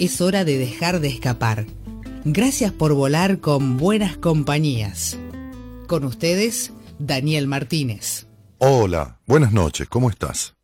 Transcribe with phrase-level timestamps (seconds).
[0.00, 1.66] es hora de dejar de escapar.
[2.24, 5.18] Gracias por volar con buenas compañías.
[5.86, 8.26] Con ustedes, Daniel Martínez.
[8.58, 10.54] Hola, buenas noches, ¿cómo estás?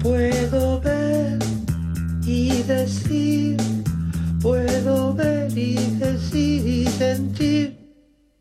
[0.00, 1.38] Puedo ver
[2.26, 3.56] y decir,
[4.42, 7.85] puedo ver y decir y sentir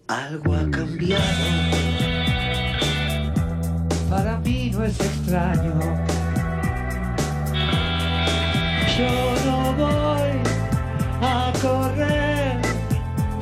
[0.08, 1.46] algo ha cambiado.
[4.10, 5.74] Para mí no es extraño.
[8.98, 9.10] Yo
[9.46, 10.32] no voy
[11.22, 12.62] a correr,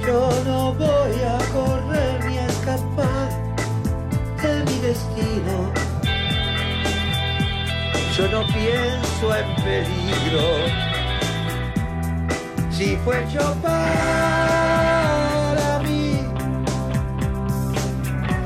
[0.05, 3.29] yo no voy a correr ni a escapar
[4.41, 5.71] de mi destino.
[8.17, 10.83] Yo no pienso en peligro.
[12.71, 13.55] Si fue yo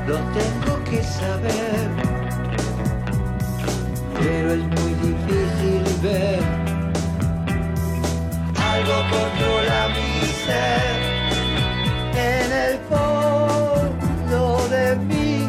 [0.08, 1.90] lo tengo que saber,
[4.18, 6.40] pero es muy difícil ver.
[8.72, 10.10] Algo controla mi
[10.46, 10.96] ser
[12.16, 15.46] en el fondo de mí,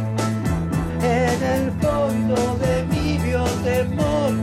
[1.03, 4.33] en el fondo de mi biotemor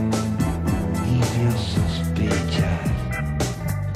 [1.13, 2.87] y vio sospechar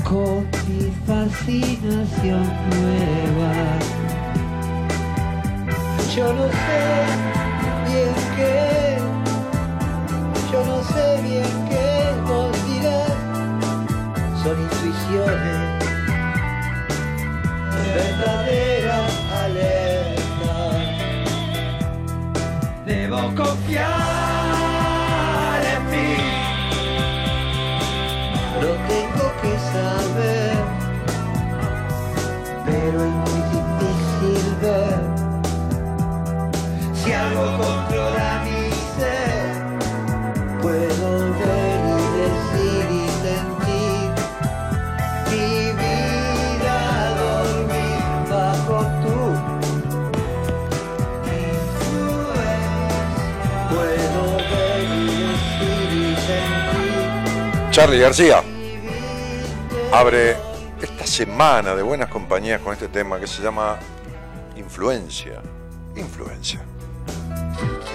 [0.03, 3.90] con mi fascinación nueva
[6.15, 6.81] yo no sé
[7.87, 8.97] bien qué,
[10.51, 13.13] yo no sé bien qué vos dirás,
[14.43, 15.59] son intuiciones,
[17.95, 19.11] verdaderas
[19.41, 20.75] alertas.
[22.85, 24.20] Debo confiar
[57.81, 58.43] Charlie García
[59.91, 60.35] abre
[60.81, 63.79] esta semana de buenas compañías con este tema que se llama
[64.55, 65.41] influencia.
[65.95, 66.70] Influencia.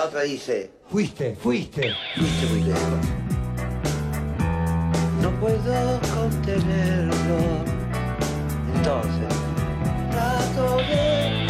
[0.00, 3.06] La otra dice, fuiste, fuiste, fuiste muy lejos.
[5.20, 7.38] No puedo contenerlo.
[8.76, 9.34] Entonces,
[10.10, 11.46] trato de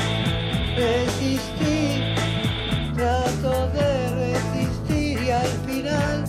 [0.76, 2.14] resistir,
[2.96, 6.24] trato de resistir y al final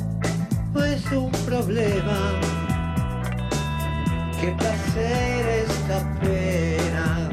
[0.75, 2.39] no es un problema.
[4.39, 7.29] Qué placer esta pena.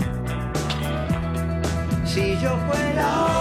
[2.06, 3.37] Si yo fuera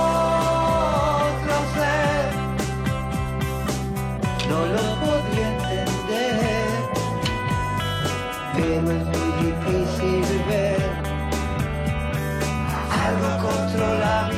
[13.79, 14.36] Algo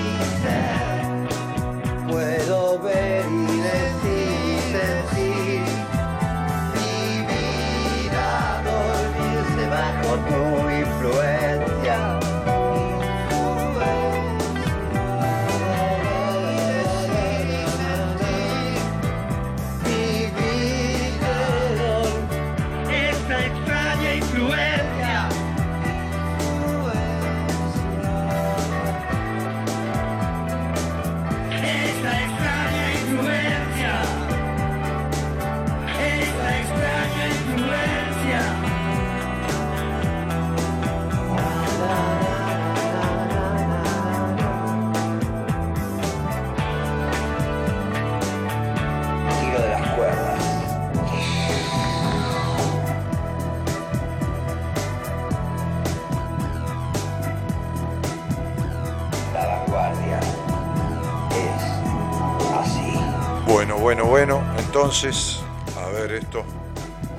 [64.09, 64.41] Bueno.
[64.57, 65.39] Entonces,
[65.77, 66.43] a ver esto.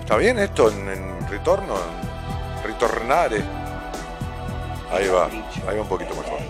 [0.00, 1.76] ¿Está bien esto en, retorno?
[1.76, 3.44] En retornare.
[4.90, 5.26] Ahí va,
[5.68, 6.40] ahí va un poquito mejor.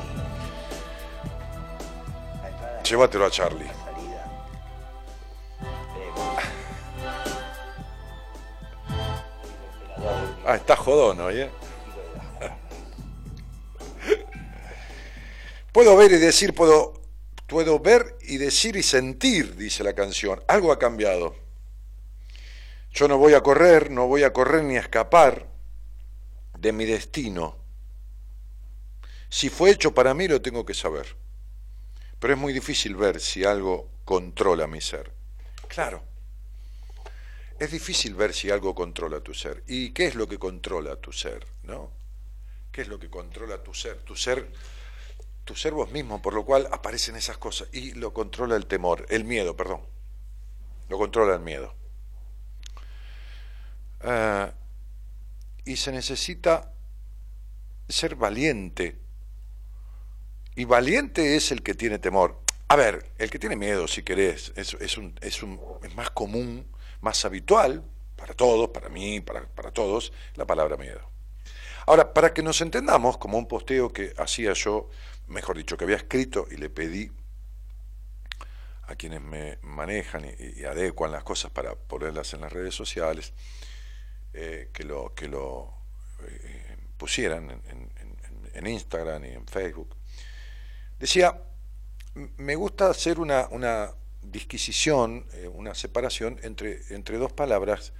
[2.82, 3.70] Llévatelo a Charlie.
[10.46, 11.50] Ah, está jodón hoy, ¿eh?
[15.72, 16.99] Puedo ver y decir, puedo,
[17.50, 20.40] puedo ver y decir y sentir, dice la canción.
[20.46, 21.34] Algo ha cambiado.
[22.92, 25.48] Yo no voy a correr, no voy a correr ni a escapar
[26.56, 27.56] de mi destino.
[29.28, 31.16] Si fue hecho para mí, lo tengo que saber.
[32.20, 35.10] Pero es muy difícil ver si algo controla mi ser.
[35.66, 36.04] Claro.
[37.58, 39.64] Es difícil ver si algo controla tu ser.
[39.66, 41.44] ¿Y qué es lo que controla tu ser?
[41.64, 41.90] ¿No?
[42.70, 43.98] ¿Qué es lo que controla tu ser?
[44.02, 44.48] Tu ser
[45.50, 47.66] tu ser vos mismo, por lo cual aparecen esas cosas.
[47.72, 49.80] Y lo controla el temor, el miedo, perdón.
[50.88, 51.74] Lo controla el miedo.
[54.00, 54.52] Ah,
[55.64, 56.72] y se necesita
[57.88, 58.96] ser valiente.
[60.54, 62.38] Y valiente es el que tiene temor.
[62.68, 66.10] A ver, el que tiene miedo, si querés, es, es, un, es, un, es más
[66.10, 66.64] común,
[67.00, 67.82] más habitual,
[68.14, 71.10] para todos, para mí, para, para todos, la palabra miedo.
[71.86, 74.88] Ahora, para que nos entendamos, como un posteo que hacía yo
[75.30, 77.10] mejor dicho, que había escrito y le pedí
[78.82, 83.32] a quienes me manejan y, adecuan las cosas para ponerlas en las redes sociales,
[84.34, 85.72] eh, que lo, que lo
[86.22, 89.96] eh, pusieran en, Instagram y en Facebook.
[90.98, 91.40] Decía,
[92.36, 97.94] me gusta hacer una, una disquisición, eh, una separación entre, entre dos palabras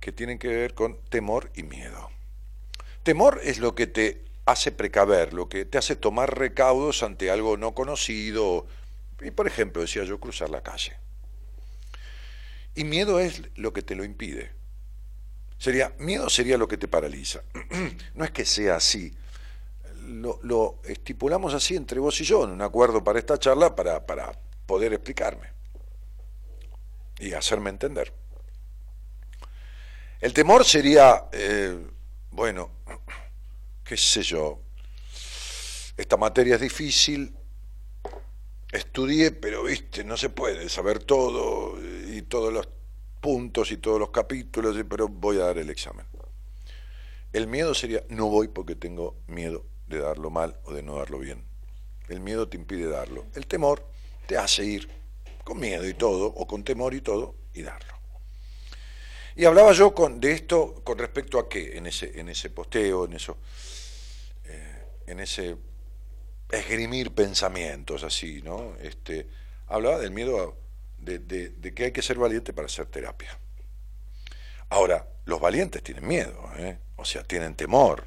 [0.00, 2.10] que tienen que ver con temor y miedo.
[3.04, 7.56] Temor es lo que te hace precaver, lo que te hace tomar recaudos ante algo
[7.56, 8.66] no conocido,
[9.20, 10.96] y por ejemplo, decía yo, cruzar la calle.
[12.74, 14.50] Y miedo es lo que te lo impide.
[15.58, 17.42] Sería, miedo sería lo que te paraliza.
[18.14, 19.14] no es que sea así.
[20.04, 24.32] Lo, estipulamos así entre vos y yo, en un acuerdo para esta charla, para, para
[24.66, 25.48] poder explicarme
[27.20, 28.12] y hacerme entender.
[30.20, 31.78] El temor sería, eh,
[32.30, 32.70] bueno,
[33.84, 34.60] qué sé yo,
[35.96, 37.34] esta materia es difícil,
[38.70, 42.68] estudié, pero viste, no se puede saber todo y todos los
[43.20, 46.06] puntos y todos los capítulos, pero voy a dar el examen.
[47.32, 51.18] El miedo sería, no voy porque tengo miedo de darlo mal o de no darlo
[51.18, 51.44] bien.
[52.08, 53.24] El miedo te impide darlo.
[53.34, 53.86] El temor
[54.26, 54.88] te hace ir
[55.44, 58.01] con miedo y todo, o con temor y todo, y darlo.
[59.34, 63.06] Y hablaba yo con, de esto con respecto a qué, en ese, en ese posteo,
[63.06, 63.38] en eso
[65.06, 65.56] en ese
[66.50, 68.76] esgrimir pensamientos así, ¿no?
[68.80, 69.26] Este,
[69.68, 70.56] hablaba del miedo
[70.98, 73.38] de, de, que hay que ser valiente para hacer terapia.
[74.68, 76.78] Ahora, los valientes tienen miedo, ¿eh?
[76.96, 78.06] o sea, tienen temor,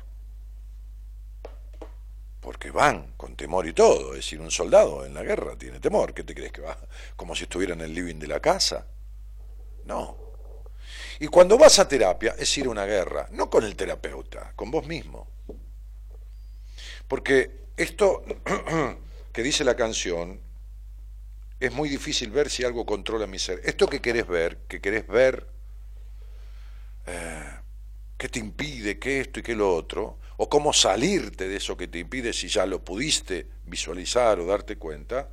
[2.39, 4.11] porque van con temor y todo.
[4.11, 6.13] Es decir, un soldado en la guerra tiene temor.
[6.13, 6.77] ¿Qué te crees que va?
[7.15, 8.85] Como si estuviera en el living de la casa.
[9.85, 10.24] No.
[11.19, 14.71] Y cuando vas a terapia es ir a una guerra, no con el terapeuta, con
[14.71, 15.27] vos mismo.
[17.07, 18.23] Porque esto
[19.31, 20.39] que dice la canción,
[21.59, 23.61] es muy difícil ver si algo controla mi ser.
[23.63, 25.47] Esto que querés ver, que querés ver,
[27.05, 27.59] eh,
[28.17, 31.87] qué te impide, qué esto y qué lo otro, o cómo salirte de eso que
[31.87, 35.29] te impide si ya lo pudiste visualizar o darte cuenta,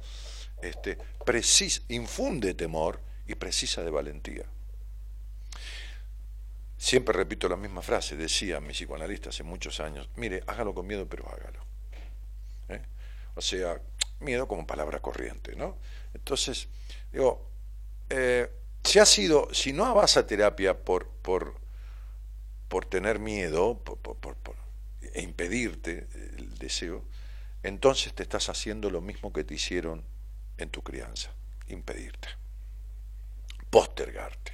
[0.63, 0.99] este,
[1.89, 4.45] infunde temor y precisa de valentía.
[6.83, 11.07] Siempre repito la misma frase, decía mi psicoanalista hace muchos años, mire, hágalo con miedo,
[11.09, 11.65] pero hágalo.
[12.71, 12.83] ¿eh?
[13.37, 13.81] O sea,
[14.19, 15.79] miedo como palabra corriente, ¿no?
[16.13, 16.67] Entonces,
[17.13, 17.49] digo,
[18.11, 18.51] eh,
[18.83, 21.55] si ha sido, si no vas a terapia por, por,
[22.67, 24.57] por tener miedo, por, por,
[25.15, 27.05] e impedirte el deseo,
[27.63, 30.03] entonces te estás haciendo lo mismo que te hicieron
[30.59, 31.31] en tu crianza,
[31.69, 32.27] impedirte,
[33.71, 34.53] postergarte,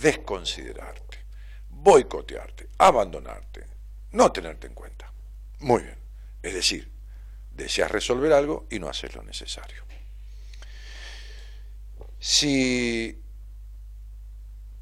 [0.00, 1.03] desconsiderarte
[1.84, 3.66] boicotearte, abandonarte,
[4.12, 5.12] no tenerte en cuenta.
[5.60, 5.98] Muy bien.
[6.42, 6.90] Es decir,
[7.52, 9.84] deseas resolver algo y no haces lo necesario.
[12.18, 13.20] Si,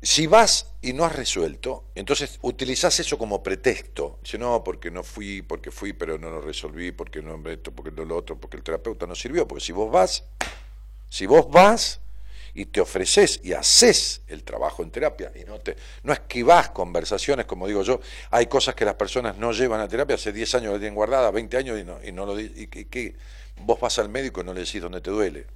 [0.01, 4.21] si vas y no has resuelto, entonces utilizas eso como pretexto.
[4.23, 7.91] Dice, no, porque no fui, porque fui, pero no lo resolví, porque no esto, porque
[7.91, 9.49] no lo otro, porque el terapeuta no sirvió.
[9.49, 10.25] Porque si vos vas,
[11.09, 12.01] si vos vas,
[12.55, 17.47] y te ofreces y haces el trabajo en terapia y no te no esquivas conversaciones,
[17.47, 20.73] como digo yo, hay cosas que las personas no llevan a terapia, hace 10 años
[20.75, 23.17] la tienen guardada, 20 años y no, y no lo y que,
[23.61, 25.47] vos vas al médico y no le decís dónde te duele.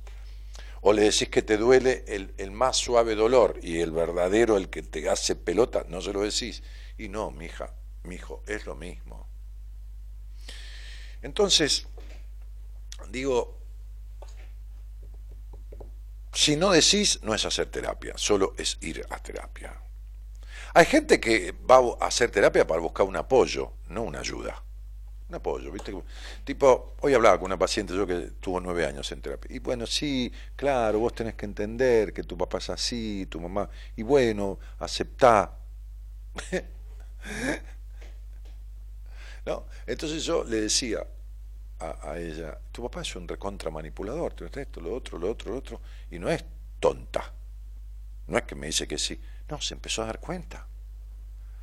[0.83, 4.69] O le decís que te duele el, el, más suave dolor y el verdadero, el
[4.69, 6.62] que te hace pelota, no se lo decís.
[6.97, 7.75] Y no, mi hija,
[8.05, 9.26] mi hijo, es lo mismo.
[11.23, 11.88] Entonces,
[13.09, 13.59] digo,
[16.37, 19.75] si no decís, no es hacer terapia, solo es ir a terapia.
[20.75, 24.62] Hay gente que va a hacer terapia para buscar un apoyo, no una ayuda.
[25.31, 25.95] Un apoyo, ¿viste?
[26.45, 29.57] Tipo, hoy hablaba con una paciente yo que tuvo nueve años en terapia.
[29.57, 33.71] Y bueno, sí, claro, vos tenés que entender que tu papá es así, tu mamá.
[33.97, 35.57] Y bueno, aceptá.
[39.47, 39.64] ¿No?
[39.87, 41.07] Entonces yo le decía
[41.78, 45.80] a, ella, tu papá es un recontra manipulador, esto, lo otro, lo otro, lo otro.
[46.11, 46.45] Y no es
[46.80, 47.33] tonta.
[48.26, 49.21] No es que me dice que sí.
[49.49, 50.66] No, se empezó a dar cuenta.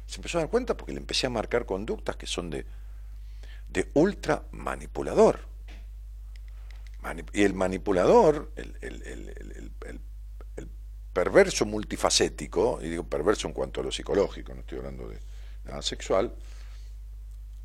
[0.05, 2.65] Se empezó a dar cuenta porque le empecé a marcar conductas que son de
[3.73, 5.39] de ultra manipulador.
[7.33, 9.71] y el manipulador, el,
[11.11, 15.19] perverso multifacético, y digo perverso en cuanto a lo psicológico, no estoy hablando de
[15.63, 16.33] nada sexual,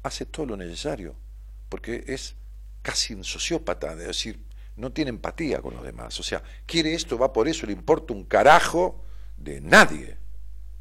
[0.02, 1.14] hace todo lo necesario,
[1.70, 2.34] porque es
[2.82, 4.40] casi un sociópata, es decir,
[4.76, 6.18] no tiene empatía con los demás.
[6.20, 9.04] O sea, quiere esto, va por eso, le importa un carajo
[9.37, 10.16] de nadie,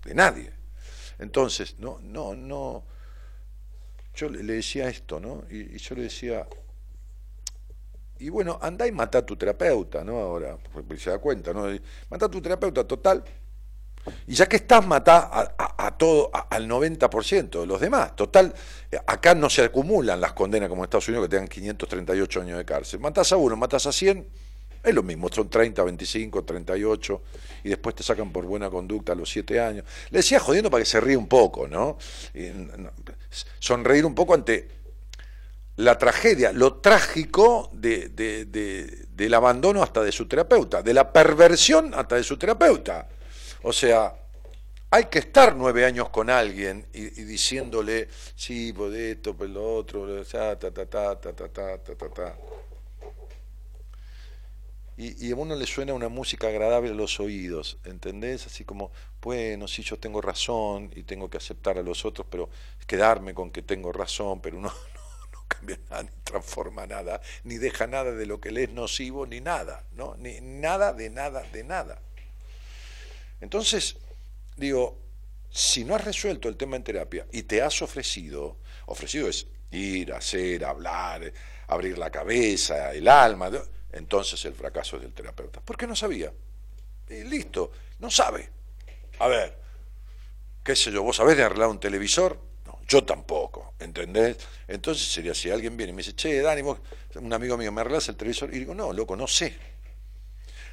[0.03, 0.51] de nadie.
[1.19, 2.83] Entonces, no, no, no,
[4.13, 5.43] yo le decía esto, ¿no?
[5.49, 6.47] Y, yo le decía,
[8.19, 10.19] y bueno, andá y mata a tu terapeuta, ¿no?
[10.19, 11.65] Ahora, porque se da cuenta, ¿no?
[12.09, 13.23] Mata a tu terapeuta total.
[14.25, 15.66] Y ya que estás, matá a,
[15.97, 18.15] todo, al 90% de los demás.
[18.15, 18.53] Total,
[19.05, 22.65] acá no se acumulan las condenas como en Estados Unidos que tengan 538 años de
[22.65, 22.99] cárcel.
[22.99, 24.27] Matás a uno, matás a 100,
[24.83, 27.21] es lo mismo, son 30, 25, 38,
[27.63, 29.85] y después te sacan por buena conducta a los 7 años.
[30.09, 31.97] Le decía jodiendo para que se ríe un poco, ¿no?
[33.59, 34.77] sonreír un poco ante
[35.77, 38.09] la tragedia, lo trágico de,
[39.11, 43.07] del abandono hasta de su terapeuta, de la perversión hasta de su terapeuta.
[43.63, 44.13] O sea,
[44.89, 50.23] hay que estar nueve años con alguien y, diciéndole, sí, por esto, por lo otro,
[50.25, 52.35] ta, ta, ta, ta, ta, ta, ta, ta, ta
[54.99, 58.47] y, a uno le suena una música agradable a los oídos, ¿entendés?
[58.47, 58.91] Así como,
[59.21, 62.49] bueno, sí, yo tengo razón y tengo que aceptar a los otros, pero
[62.87, 64.73] quedarme con que tengo razón, pero uno
[65.33, 69.27] no, cambia nada, ni transforma nada, ni deja nada de lo que le es nocivo,
[69.27, 70.15] ni nada, ¿no?
[70.17, 72.01] Ni nada de nada de nada.
[73.39, 73.97] Entonces,
[74.57, 74.99] digo,
[75.49, 80.11] si no has resuelto el tema en terapia y te has ofrecido, ofrecido es ir,
[80.13, 81.31] hacer, hablar,
[81.67, 83.49] abrir la cabeza, el alma,
[83.91, 85.61] entonces el fracaso es del terapeuta.
[85.61, 86.31] ¿Por qué no sabía?
[87.07, 88.49] Listo, no sabe.
[89.19, 89.57] A ver,
[90.63, 92.45] qué sé yo, ¿vos sabés de arreglar un televisor?
[92.87, 94.37] Yo tampoco, ¿entendés?
[94.65, 96.79] Entonces sería si alguien viene y me dice, che, Dani, vos,
[97.15, 98.53] un amigo mío, ¿me arreglas el televisor?
[98.53, 99.57] Y digo, no, loco, no sé.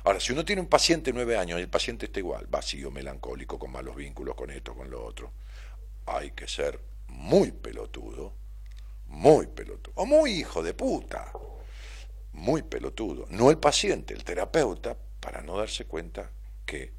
[0.04, 3.58] Ahora, si uno tiene un paciente nueve años y el paciente está igual, vacío, melancólico,
[3.58, 5.32] con malos vínculos, con esto, con lo otro,
[6.04, 8.34] hay que ser muy pelotudo,
[9.06, 11.32] muy pelotudo, o muy hijo de puta,
[12.32, 16.30] muy pelotudo, no el paciente, el terapeuta, para no darse cuenta
[16.66, 16.92] que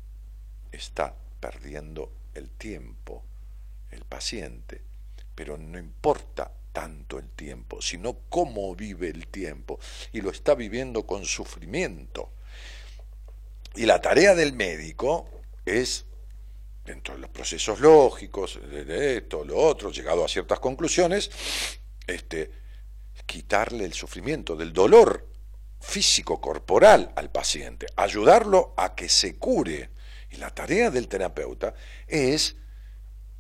[0.72, 3.24] está perdiendo el tiempo
[3.92, 4.82] el paciente,
[5.34, 9.80] pero no importa tanto el tiempo, sino cómo vive el tiempo,
[10.12, 12.32] y lo está viviendo con sufrimiento.
[13.76, 15.30] Y la tarea del médico
[15.66, 16.06] es,
[16.84, 21.30] dentro de los procesos lógicos, de esto, lo otro, llegado a ciertas conclusiones,
[22.08, 22.52] este,
[23.26, 25.28] quitarle el sufrimiento, del dolor
[25.80, 29.90] físico, corporal al paciente, ayudarlo a que se cure.
[30.32, 31.74] Y la tarea del terapeuta
[32.08, 32.56] es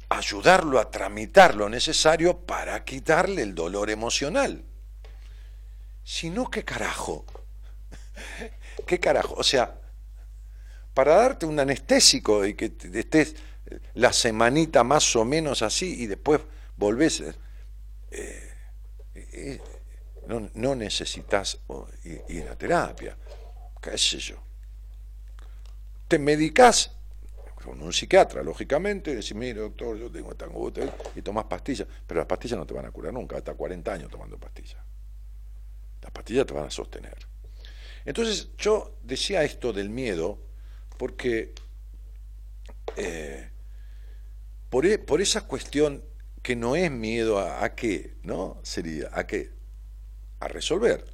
[0.09, 4.63] ayudarlo a tramitar lo necesario para quitarle el dolor emocional.
[6.03, 7.25] Si no, ¿qué carajo?
[8.87, 9.33] ¿Qué carajo?
[9.35, 9.79] O sea,
[10.95, 13.35] para darte un anestésico y que estés
[13.93, 16.41] la semanita más o menos así y después
[16.77, 17.21] volvés...
[18.11, 18.51] Eh,
[19.13, 19.61] eh,
[20.27, 21.59] no, necesitas
[22.03, 23.15] ir a terapia,
[23.79, 24.37] qué sé yo.
[26.07, 26.91] Te medicas
[27.63, 31.87] con un psiquiatra, lógicamente, y decís, mire doctor, yo tengo esta angustia, y tomas pastillas,
[32.07, 34.77] pero las pastillas no te van a curar nunca, hasta 40 años tomando pastillas.
[36.01, 37.17] Las pastillas te van a sostener.
[38.03, 40.39] Entonces yo decía esto del miedo
[40.97, 41.53] porque
[42.97, 43.49] eh,
[44.69, 46.03] por, e, por, esa cuestión
[46.41, 48.59] que no es miedo a, qué, ¿no?
[48.63, 49.51] Sería a qué
[50.39, 51.05] a resolver,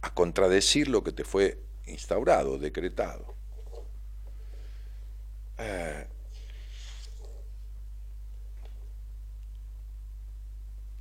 [0.00, 3.34] a contradecir lo que te fue instaurado, decretado.
[5.58, 6.06] Eh,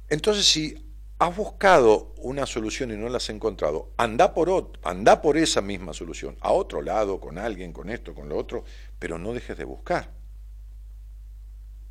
[0.09, 0.82] entonces, si
[1.23, 5.93] has buscado una solución y no la has encontrado, anda por, anda por esa misma
[5.93, 8.65] solución, a otro lado, con alguien, con esto, con lo otro,
[8.99, 10.11] pero no dejes de buscar.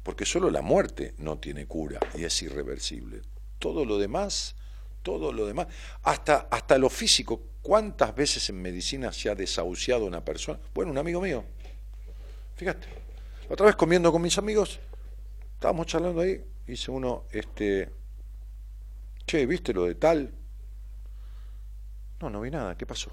[0.03, 3.23] Porque solo la muerte no tiene cura y es irreversible.
[3.59, 4.55] Todo lo demás,
[5.03, 5.69] todo lo demás,
[6.03, 10.61] hasta, hasta lo físico, ¿cuántas veces en medicina se ha desahuciado una persona?
[10.75, 11.43] Bueno, un amigo mío,
[12.57, 12.87] fíjate,
[13.49, 14.79] otra vez comiendo con mis amigos,
[15.55, 18.02] estábamos charlando ahí, dice uno, este,
[19.33, 20.31] che, ¿viste lo de tal?
[22.21, 23.11] No, no vi nada, ¿qué pasó?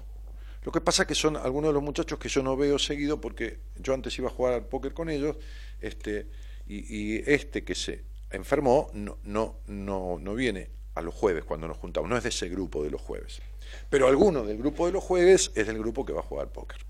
[0.62, 3.18] Lo que pasa es que son algunos de los muchachos que yo no veo seguido
[3.18, 5.36] porque yo antes iba a jugar al póker con ellos,
[5.80, 6.28] este,
[6.66, 11.78] y, este que se enfermó no, no, no, no viene a los jueves cuando nos
[11.78, 13.40] juntamos, no es de ese grupo de los jueves.
[13.88, 16.84] Pero alguno del grupo de los jueves es del grupo que va a jugar póker.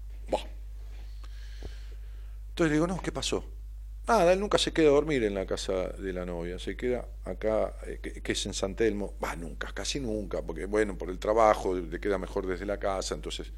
[2.48, 3.44] Entonces digo, no, ¿qué pasó?
[4.10, 7.06] Nada, él nunca se queda a dormir en la casa de la novia, se queda
[7.24, 11.20] acá, eh, que, es en San Telmo, va, nunca, casi nunca, porque bueno, por el
[11.20, 13.52] trabajo le queda mejor desde la casa, entonces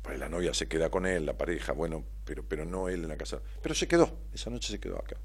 [0.00, 3.08] pues la novia se queda con él, la pareja, bueno, pero, pero no él en
[3.08, 3.42] la casa.
[3.60, 5.18] Pero se quedó, esa noche se quedó acá.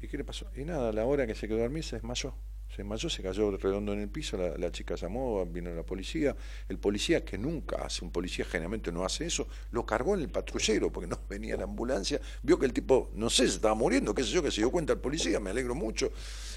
[0.00, 0.46] ¿Y qué le pasó?
[0.54, 2.36] Y nada, a la hora que se quedó a dormir se desmayó.
[2.74, 6.34] Se desmayó, se cayó redondo en el piso, la, chica llamó, vino la policía.
[6.68, 10.28] El policía, que nunca hace, un policía generalmente no hace eso, lo cargó en el
[10.28, 12.20] patrullero porque no venía la ambulancia.
[12.42, 14.70] Vio que el tipo, no sé, se estaba muriendo, qué sé yo, que se dio
[14.70, 16.10] cuenta el policía, me alegro mucho.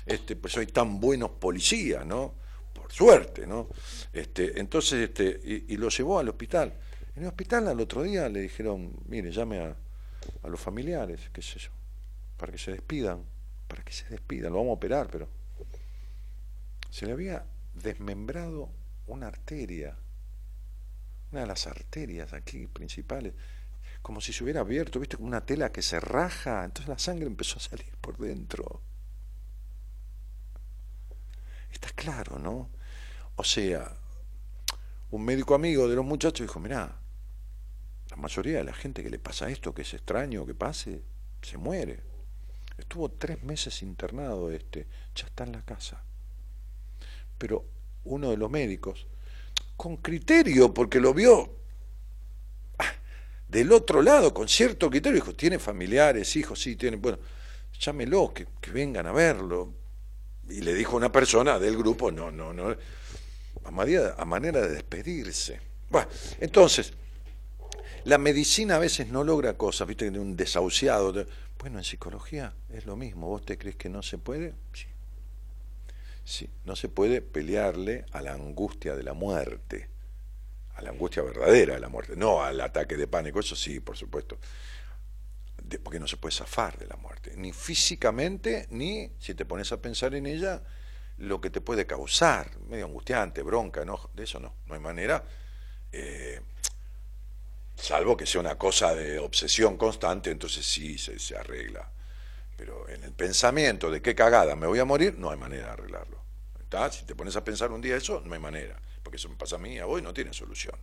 [0.05, 2.33] Este, pues hay tan buenos policías, ¿no?
[2.73, 3.69] Por suerte, ¿no?
[4.13, 6.73] Este, entonces, este, y lo llevó al hospital.
[7.17, 9.75] En el hospital al otro día le dijeron, mire, llame a,
[10.47, 11.71] los familiares, qué sé yo,
[12.37, 13.23] para que se despidan,
[13.67, 15.27] para que se despidan, lo vamos a operar, pero
[16.97, 18.71] se le había desmembrado
[19.05, 19.95] una arteria,
[21.31, 23.35] una de las arterias aquí principales,
[24.01, 27.27] como si se hubiera abierto, viste, como una tela que se raja, entonces la sangre
[27.27, 28.81] empezó a salir por dentro.
[31.71, 32.71] Está claro, ¿no?
[33.35, 33.95] O sea,
[35.11, 36.97] un médico amigo de los muchachos dijo, mirá,
[38.09, 41.03] la mayoría de la gente que le pasa esto, que es extraño que pase,
[41.43, 42.01] se muere.
[42.75, 46.06] Estuvo tres meses internado este, ya está en la casa.
[47.37, 47.65] Pero
[48.03, 49.07] uno de los médicos,
[49.75, 51.59] con criterio, porque lo vio
[52.79, 52.93] ah,
[53.47, 57.19] del otro lado, con cierto criterio, dijo, tiene familiares, hijos, sí, tiene, bueno,
[57.79, 59.73] llámelo, que, vengan a verlo.
[60.49, 62.75] Y le dijo una persona del grupo, no, no, no,
[63.65, 65.59] a manera, a manera de despedirse.
[65.89, 66.07] Bueno,
[66.39, 66.93] entonces,
[68.05, 71.25] la medicina a veces no logra cosas, viste, un desahuciado.
[71.59, 73.27] Bueno, en psicología es lo mismo.
[73.27, 74.53] ¿Vos te crees que no se puede?
[74.73, 74.85] Sí.
[76.27, 79.89] Sí, no se puede pelearle a la angustia de la muerte,
[80.75, 83.95] a la angustia verdadera de la muerte, no al ataque de pánico, eso sí, por
[83.95, 84.37] supuesto,
[85.81, 89.81] porque no se puede zafar de la muerte, ni físicamente, ni si te pones a
[89.81, 90.61] pensar en ella,
[91.17, 95.23] lo que te puede causar, medio angustiante, bronca, enojo, de eso no, no hay manera.
[95.93, 96.41] Eh,
[97.77, 101.89] Salvo que sea una cosa de obsesión constante, entonces sí se, arregla.
[102.57, 105.71] Pero en el pensamiento de qué cagada me voy a morir, no hay manera de
[105.73, 106.16] arreglarlo.
[106.91, 108.79] Si te pones a pensar un día eso, no hay manera.
[109.03, 110.75] Porque eso me pasa a mí, a vos, no tiene solución.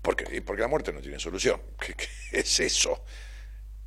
[0.00, 0.42] ¿Por qué?
[0.42, 1.60] Porque la muerte no tiene solución.
[1.78, 1.96] ¿Qué,
[2.32, 3.04] es eso?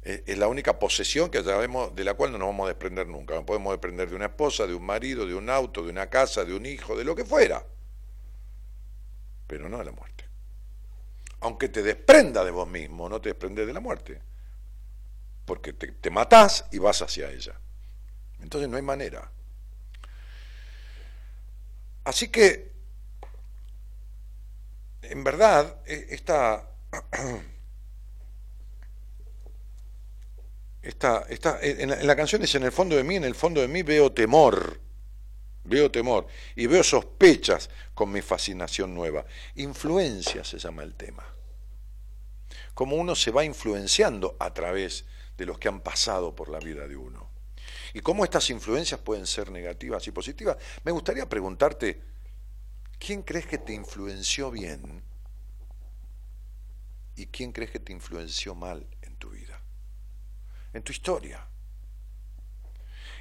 [0.01, 3.35] Es, la única posesión que sabemos de la cual no nos vamos a desprender nunca.
[3.35, 6.43] No podemos desprender de una esposa, de un marido, de un auto, de una casa,
[6.43, 7.65] de un hijo, de lo que fuera.
[9.47, 10.27] Pero no de la muerte
[11.39, 14.21] aunque te desprenda de vos mismo, no te desprendes de la muerte.
[15.45, 17.59] Porque te, te matás y vas hacia ella.
[18.39, 19.31] Entonces no hay manera.
[22.07, 22.71] Así que,
[25.01, 26.71] en verdad, e, esta,
[30.81, 33.35] esta, esta en, la, en la canción dice, en el fondo de mí, en el
[33.35, 34.79] fondo de mí veo temor
[35.65, 39.25] veo temor y veo sospechas con mi fascinación nueva.
[39.55, 41.25] Influencia se llama el tema.
[42.73, 45.03] Como uno se va influenciando a través
[45.37, 47.36] de los que han pasado por la vida de uno.
[47.93, 50.57] Y cómo estas influencias pueden ser negativas y positivas.
[50.83, 52.01] Me gustaría preguntarte,
[52.99, 55.03] ¿quién crees que te influenció bien?
[57.15, 59.61] ¿Y quién crees que te influenció mal en tu vida?
[60.73, 61.47] En tu historia.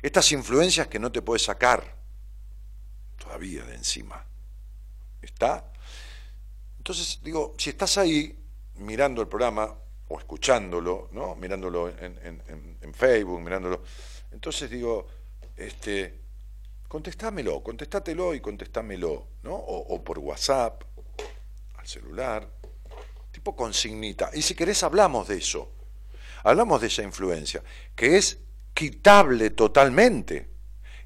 [0.02, 1.96] Estas influencias que no te puedes sacar,
[3.16, 4.24] todavía de encima.
[5.22, 5.72] ¿Está?
[6.78, 8.38] Entonces, digo, si estás ahí
[8.76, 9.74] mirando el programa
[10.08, 11.34] o escuchándolo, ¿no?
[11.34, 13.82] Mirándolo en, Facebook, mirándolo.
[14.36, 15.06] Entonces digo,
[15.56, 16.20] este,
[16.86, 19.54] contestámelo, contestátelo y contestámelo, ¿no?
[19.54, 20.84] O, o por WhatsApp,
[21.76, 22.48] al celular,
[23.32, 24.30] tipo consignita.
[24.34, 25.72] Y si querés hablamos de eso.
[26.44, 27.62] Hablamos de esa influencia,
[27.94, 28.38] que es
[28.74, 30.50] quitable totalmente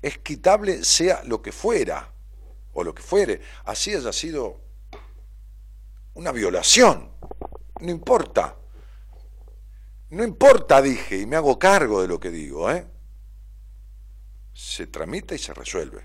[0.03, 2.13] es quitable sea lo que fuera,
[2.73, 4.61] o lo que fuere, así haya sido
[6.15, 7.11] una violación,
[7.81, 8.57] no importa.
[10.11, 12.85] No importa, dije, y me hago cargo de lo que digo, ¿eh?
[14.61, 16.05] Se tramita y se resuelve.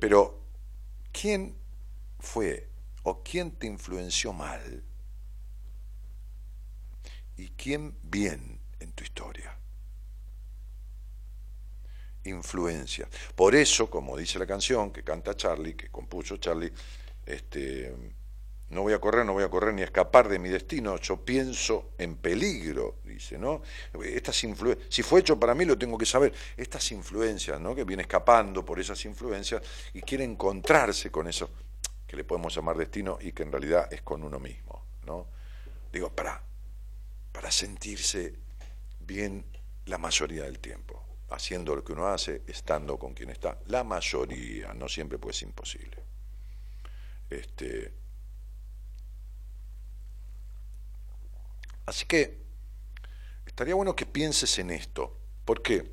[0.00, 0.40] Pero,
[1.12, 1.54] ¿quién
[2.18, 2.70] fue
[3.02, 4.82] o quién te influenció mal?
[7.36, 9.54] ¿Y quién bien en tu historia?
[12.24, 13.06] Influencia.
[13.36, 16.72] Por eso, como dice la canción que canta Charlie, que compuso Charlie,
[17.26, 17.94] este,
[18.72, 21.22] no voy a correr, no voy a correr ni a escapar de mi destino, yo
[21.22, 23.60] pienso en peligro, dice, ¿no?
[24.02, 26.32] Estas si fue hecho para mí lo tengo que saber.
[26.56, 27.74] Estas influencias, ¿no?
[27.74, 31.50] Que viene escapando por esas influencias y quiere encontrarse con eso
[32.06, 35.26] que le podemos llamar destino y que en realidad es con uno mismo, ¿no?
[35.92, 36.42] Digo, para,
[37.30, 38.34] para sentirse
[39.00, 39.44] bien
[39.84, 43.58] la mayoría del tiempo, haciendo lo que uno hace, estando con quien está.
[43.66, 45.98] La mayoría, no siempre puede ser imposible.
[47.28, 48.01] Este,
[51.92, 52.38] Así que
[53.44, 55.14] estaría bueno que pienses en esto.
[55.44, 55.92] ¿Por qué?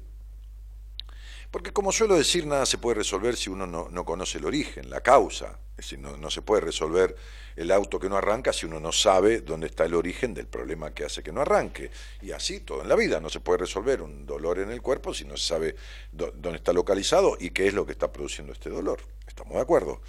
[1.52, 5.02] Porque como suelo decir, nada se puede resolver si uno no, conoce el origen, la
[5.02, 5.60] causa.
[5.72, 7.18] Es decir, no, se puede resolver
[7.58, 10.94] el auto que no arranca si uno no sabe dónde está el origen del problema
[10.94, 11.92] que hace que no arranque.
[12.22, 13.20] Y así todo en la vida.
[13.20, 15.76] No se puede resolver un dolor en el cuerpo si no se sabe
[16.14, 19.02] dónde está localizado y qué es lo que está produciendo este dolor.
[19.28, 20.00] ¿Estamos de acuerdo?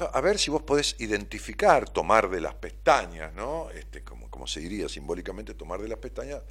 [0.00, 3.70] A ver si vos podés identificar, tomar de las pestañas, ¿no?
[3.70, 6.42] Este, como, como se diría simbólicamente, tomar de las pestañas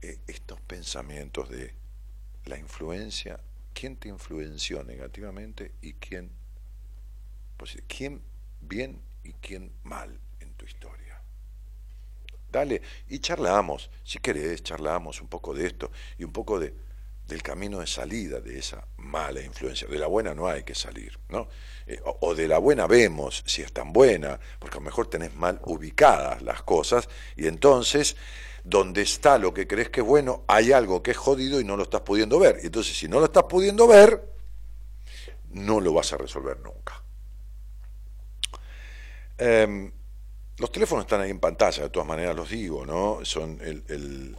[0.00, 1.74] eh, estos pensamientos de
[2.46, 3.40] la influencia,
[3.72, 6.30] quién te influenció negativamente y quién,
[7.56, 8.22] pues, quién
[8.60, 11.20] bien y quién mal en tu historia.
[12.50, 16.72] Dale, y charlamos, si querés, charlamos un poco de esto y un poco de,
[17.26, 19.88] del camino de salida de esa mala influencia.
[19.88, 21.48] De la buena no hay que salir, ¿no?
[21.86, 25.34] Eh, o, de la buena vemos si es tan buena, porque a lo mejor tenés
[25.34, 28.16] mal ubicadas las cosas y entonces
[28.62, 31.76] donde está lo que crees que es bueno, hay algo que es jodido y no
[31.76, 32.60] lo estás pudiendo ver.
[32.62, 34.32] Y entonces si no lo estás pudiendo ver,
[35.50, 37.02] no lo vas a resolver nunca.
[39.36, 39.90] Em,
[40.58, 43.24] los teléfonos están ahí en pantalla, de todas maneras los digo, ¿no?
[43.24, 44.36] Son el, el,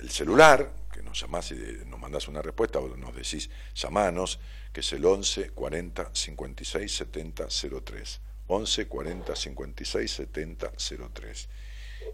[0.00, 0.77] el celular,
[1.08, 4.38] nos llamás y nos mandás una respuesta o nos decís, llamanos,
[4.72, 7.46] que es el 11 40 56 70
[7.84, 8.20] 03.
[8.48, 10.72] 11 40 56 70
[11.12, 11.48] 03.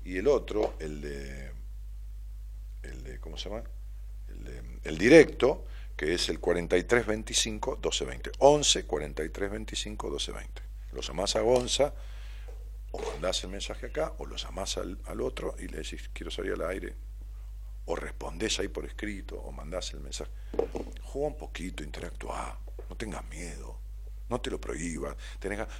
[0.04, 1.52] Y el otro, el de,
[2.82, 3.64] el de ¿cómo se llama?
[4.28, 5.64] El, el directo,
[5.96, 8.32] que es el 43 25 12 20.
[8.38, 10.62] 11 43 25 12 20.
[10.92, 11.94] Lo llamás a Gonza,
[12.92, 16.30] o mandás el mensaje acá, o lo llamás al, al otro y le decís, quiero
[16.30, 16.94] salir al aire,
[17.86, 20.30] o respondés ahí por escrito, o mandás el mensaje.
[21.02, 23.78] Juega un poquito, interactúa, no tengas miedo,
[24.28, 25.16] no te lo prohíbas.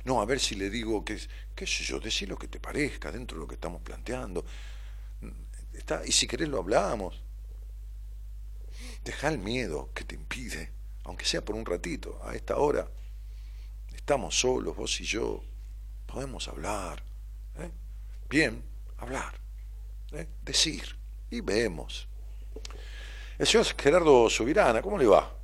[0.05, 1.19] no, a ver si le digo que,
[1.55, 4.45] qué sé yo, decir lo que te parezca dentro de lo que estamos planteando.
[5.73, 7.23] Está, y si querés lo hablamos.
[9.03, 10.73] Deja el miedo que te impide,
[11.05, 12.89] aunque sea por un ratito, a esta hora.
[13.95, 15.43] Estamos solos, vos y yo.
[16.07, 17.03] Podemos hablar.
[17.59, 17.71] ¿eh?
[18.29, 18.65] Bien,
[18.97, 19.39] hablar.
[20.13, 20.27] ¿eh?
[20.43, 22.09] Decir y vemos.
[23.39, 25.37] El señor Gerardo Subirana, ¿cómo le va?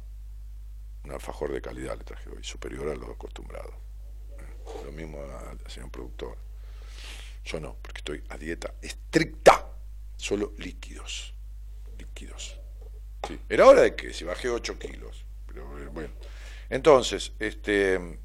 [1.04, 3.72] Un alfajor de calidad le traje hoy, superior a lo acostumbrado.
[4.38, 6.36] Eh, lo mismo al señor productor.
[7.44, 9.66] Yo no, porque estoy a dieta estricta.
[10.16, 11.34] Solo líquidos.
[11.98, 12.58] Líquidos.
[13.48, 15.24] Era hora de que si bajé 8 kilos.
[15.46, 16.10] Pero eh, bueno.
[16.68, 18.20] Entonces, este.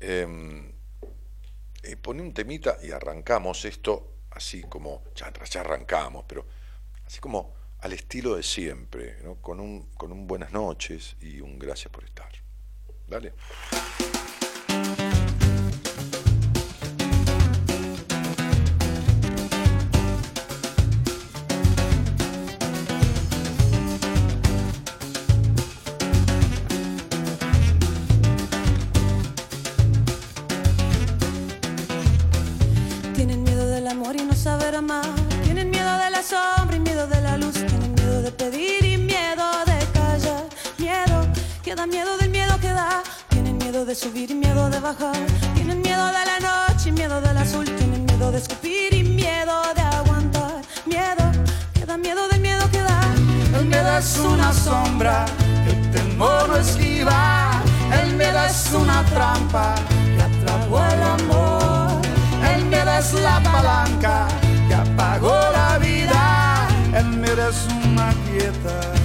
[0.00, 0.72] Eh,
[1.82, 6.46] eh, pone un temita y arrancamos esto así como, ya, arrancamos, pero
[7.06, 9.36] así como al estilo de siempre, ¿no?
[9.36, 12.30] con, un, con un buenas noches y un gracias por estar.
[13.08, 13.32] Dale.
[43.92, 45.14] De subir y miedo de bajar,
[45.54, 49.60] tienen miedo de la noche y miedo del azul, tienen miedo de escupir y miedo
[49.76, 51.24] de aguantar, miedo,
[51.74, 53.00] que da miedo del miedo que da.
[53.58, 55.26] El miedo es una sombra
[55.66, 57.62] que el temor no esquiva,
[58.02, 59.74] el miedo es una trampa
[60.16, 62.00] que atrapó el amor,
[62.54, 64.26] el miedo es la palanca
[64.68, 69.01] que apagó la vida, el miedo es una festa.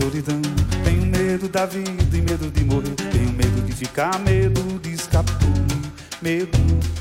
[0.00, 0.40] Solidão.
[0.82, 2.94] Tenho medo da vida e medo de morrer.
[3.12, 5.50] Tenho medo de ficar, medo de escapulir.
[6.22, 6.58] Medo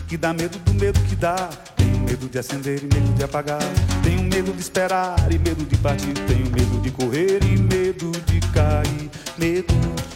[0.07, 1.49] que dá medo do medo que dá.
[1.77, 3.61] Tenho medo de acender e medo de apagar.
[4.03, 6.13] Tenho medo de esperar e medo de partir.
[6.27, 9.09] Tenho medo de correr e medo de cair.
[9.37, 9.73] Medo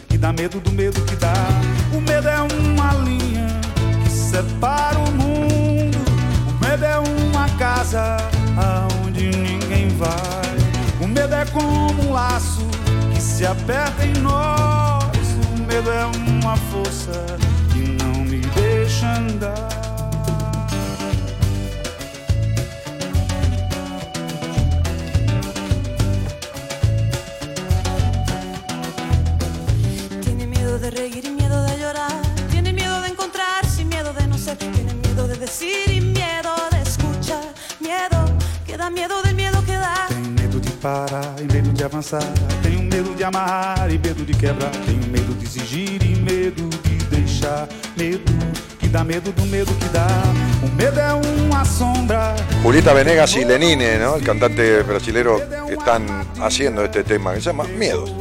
[0.10, 1.34] que dá medo do medo que dá.
[1.94, 3.48] O medo é uma linha
[4.04, 5.98] que separa o mundo.
[6.50, 8.18] O medo é uma casa
[8.58, 10.43] aonde ninguém vai.
[11.14, 12.66] Medo é como um laço
[13.14, 15.28] que se aperta em nós.
[15.56, 17.26] O medo é uma força
[17.72, 19.70] que não me deixa andar.
[30.82, 32.22] De reír y miedo de llorar.
[32.52, 34.58] Tiene miedo de encontrarse y miedo de no ser.
[34.58, 37.46] Tiene miedo de decir y miedo de escuchar.
[37.80, 38.26] Miedo
[38.66, 39.33] que da miedo del
[40.84, 42.22] parar e medo de avançar.
[42.62, 44.72] Tenho medo de amarrar e medo de quebrar.
[44.86, 47.70] Tenho medo de exigir e medo de deixar.
[47.96, 48.20] Medo
[48.80, 50.08] que dá medo do medo que dá.
[50.62, 52.36] O medo é uma sombra.
[52.62, 54.18] Julieta Venegas y Lenine, ¿no?
[54.18, 56.06] el cantante brasilero, están
[56.42, 58.12] haciendo este tema que se llama Miedos.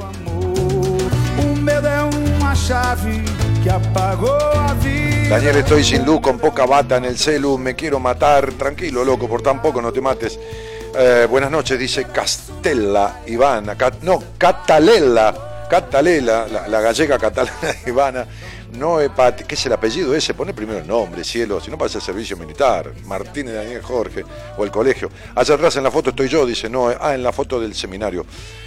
[5.28, 8.52] Daniel, estoy sin luz, con poca bata en el celu, me quiero matar.
[8.52, 10.38] Tranquilo, loco, por tan poco no te mates.
[10.94, 13.74] Eh, buenas noches, dice Castella Ivana.
[14.02, 15.66] No, Catalela.
[15.70, 17.54] Catalela, la, gallega Catalela
[17.86, 18.26] Ivana.
[18.74, 20.34] No, Epati, ¿qué es el apellido ese?
[20.34, 22.92] Pone primero el nombre, cielo, si no pasa el servicio militar.
[23.06, 24.24] Martínez Daniel Jorge,
[24.58, 25.10] o el colegio.
[25.34, 28.26] Allá atrás en la foto estoy yo, dice, no, ah, en la foto del seminario.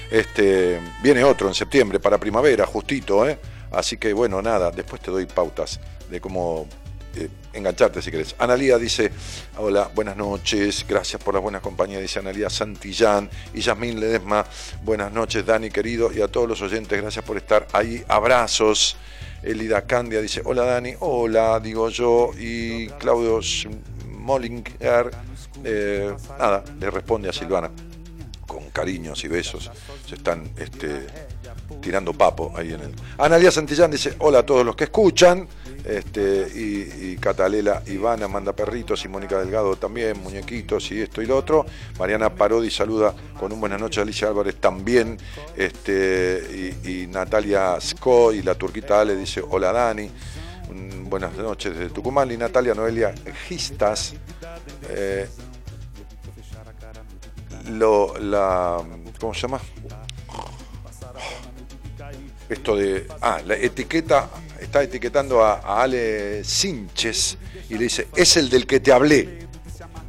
[0.10, 3.38] Este, viene otro en septiembre, para primavera, justito, ¿eh?
[3.72, 6.68] Así que bueno, nada, después te doy pautas de cómo
[7.16, 8.36] eh, engancharte si querés.
[8.40, 9.12] Analía dice,
[9.58, 14.46] hola, buenas noches, gracias por la buena compañía, dice Analía Santillán y Yasmín Ledesma,
[14.84, 18.98] buenas noches Dani querido y a todos los oyentes, gracias por estar ahí, abrazos.
[19.44, 23.40] Elida Candia dice, hola Dani, hola, digo yo, y Claudio
[24.08, 25.12] Mollinger,
[25.64, 27.70] eh, nada, le responde a Silvana
[28.48, 29.70] con cariños y besos.
[30.08, 31.06] Se están este,
[31.82, 32.94] tirando papo ahí en el.
[33.18, 35.48] Analia Santillán dice: Hola a todos los que escuchan.
[35.84, 41.38] Este, y, Catalela Ivana manda perritos y Mónica Delgado también, muñequitos y esto y lo
[41.38, 41.66] otro.
[42.00, 45.18] Mariana Parodi saluda con un buenas noches Alicia Álvarez también.
[45.56, 50.10] Este, y, Natalia Sco y la turquita Ale dice: Hola Dani.
[51.08, 53.14] Buenas noches desde Tucumán y Natalia Noelia
[53.48, 54.16] Gistas.
[54.90, 55.28] eh,
[57.70, 58.82] lo, la,
[59.20, 59.60] ¿cómo se llama?
[62.56, 64.30] Esto de, ah, la etiqueta,
[64.62, 67.38] está etiquetando a, Ale Sinches
[67.70, 69.46] y le dice, es el del que te hablé.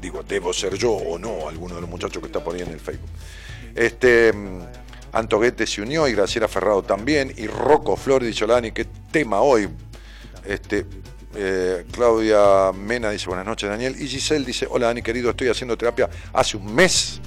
[0.00, 2.68] Digo, debo ser yo o no, alguno de los muchachos que está por ahí en
[2.68, 3.10] el Facebook.
[3.74, 4.60] Este, mm,
[5.12, 9.68] Antoguete se unió y Graciela Ferrado también, y Rocco Flores dice, Lani, qué tema hoy.
[10.44, 10.86] Este,
[11.34, 14.00] eh, Claudia Mena dice, buenas noches Daniel.
[14.00, 17.20] Y Giselle dice, hola Dani querido, estoy haciendo terapia hace un mes.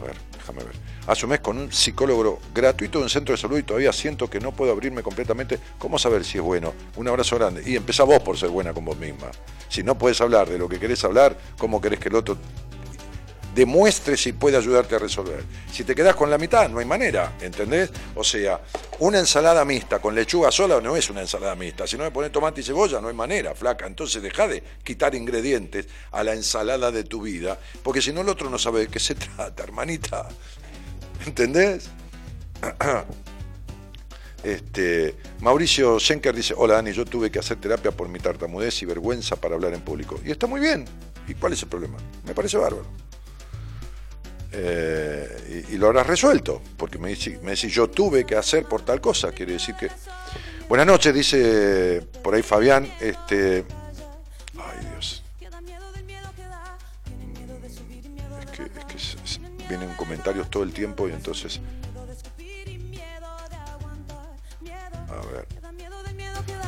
[0.00, 0.95] A ver, déjame ver.
[1.06, 4.28] Hace un mes con un psicólogo gratuito de un centro de salud y todavía siento
[4.28, 5.58] que no puedo abrirme completamente.
[5.78, 6.74] ¿Cómo saber si es bueno?
[6.96, 7.62] Un abrazo grande.
[7.64, 9.30] Y empezá vos por ser buena con vos misma.
[9.68, 12.36] Si no puedes hablar de lo que querés hablar, ¿cómo querés que el otro
[13.56, 15.42] demuestre si puede ayudarte a resolver.
[15.72, 17.90] Si te quedás con la mitad, no hay manera, ¿entendés?
[18.14, 18.60] O sea,
[18.98, 21.86] una ensalada mixta con lechuga sola no es una ensalada mixta.
[21.86, 23.86] Si no me pones tomate y cebolla, no hay manera, flaca.
[23.86, 28.28] Entonces deja de quitar ingredientes a la ensalada de tu vida, porque si no el
[28.28, 30.28] otro no sabe de qué se trata, hermanita.
[31.26, 31.90] ¿Entendés?
[34.44, 38.86] Este, Mauricio Schenker dice, hola Dani, yo tuve que hacer terapia por mi tartamudez y
[38.86, 40.20] vergüenza para hablar en público.
[40.24, 40.84] Y está muy bien.
[41.26, 41.96] ¿Y cuál es el problema?
[42.24, 42.86] Me parece bárbaro.
[44.52, 48.82] Eh, y, lo habrás resuelto, porque me dice, me dice, yo tuve que hacer por
[48.82, 49.88] tal cosa, quiere decir que...
[50.68, 53.64] Buenas noches, dice por ahí Fabián, este...
[59.68, 61.60] vienen comentarios todo el tiempo y entonces...
[65.08, 65.46] A ver.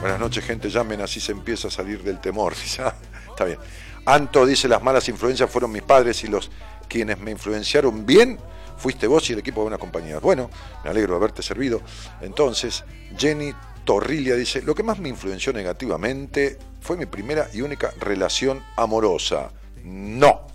[0.01, 0.71] Buenas noches, gente.
[0.71, 2.53] Llamen, así se empieza a salir del temor.
[3.31, 3.59] Está bien.
[4.07, 6.51] Anto dice: Las malas influencias fueron mis padres y los
[6.89, 8.39] quienes me influenciaron bien
[8.77, 10.21] fuiste vos y el equipo de una compañía.
[10.21, 10.51] Bueno,
[10.85, 11.83] me alegro de haberte servido.
[12.21, 12.85] Entonces,
[13.17, 13.53] Jenny
[13.85, 19.51] Torrilia dice: Lo que más me influenció negativamente fue mi primera y única relación amorosa.
[19.83, 20.47] No.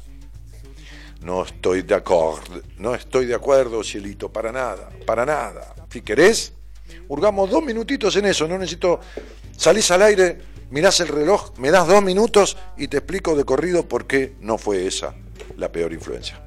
[1.23, 5.73] No estoy de acuerdo, no estoy de acuerdo, cielito, para nada, para nada.
[5.89, 6.51] Si querés,
[7.07, 8.99] hurgamos dos minutitos en eso, no necesito,
[9.55, 10.38] salís al aire,
[10.69, 14.57] mirás el reloj, me das dos minutos y te explico de corrido por qué no
[14.57, 15.15] fue esa
[15.55, 16.43] la peor influencia.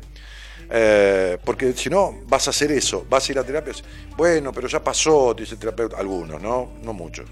[0.69, 3.73] Eh, porque si no, vas a hacer eso, vas a ir a terapia.
[4.17, 5.97] Bueno, pero ya pasó, dice el terapeuta.
[5.97, 6.73] Algunos, ¿no?
[6.83, 7.27] No muchos.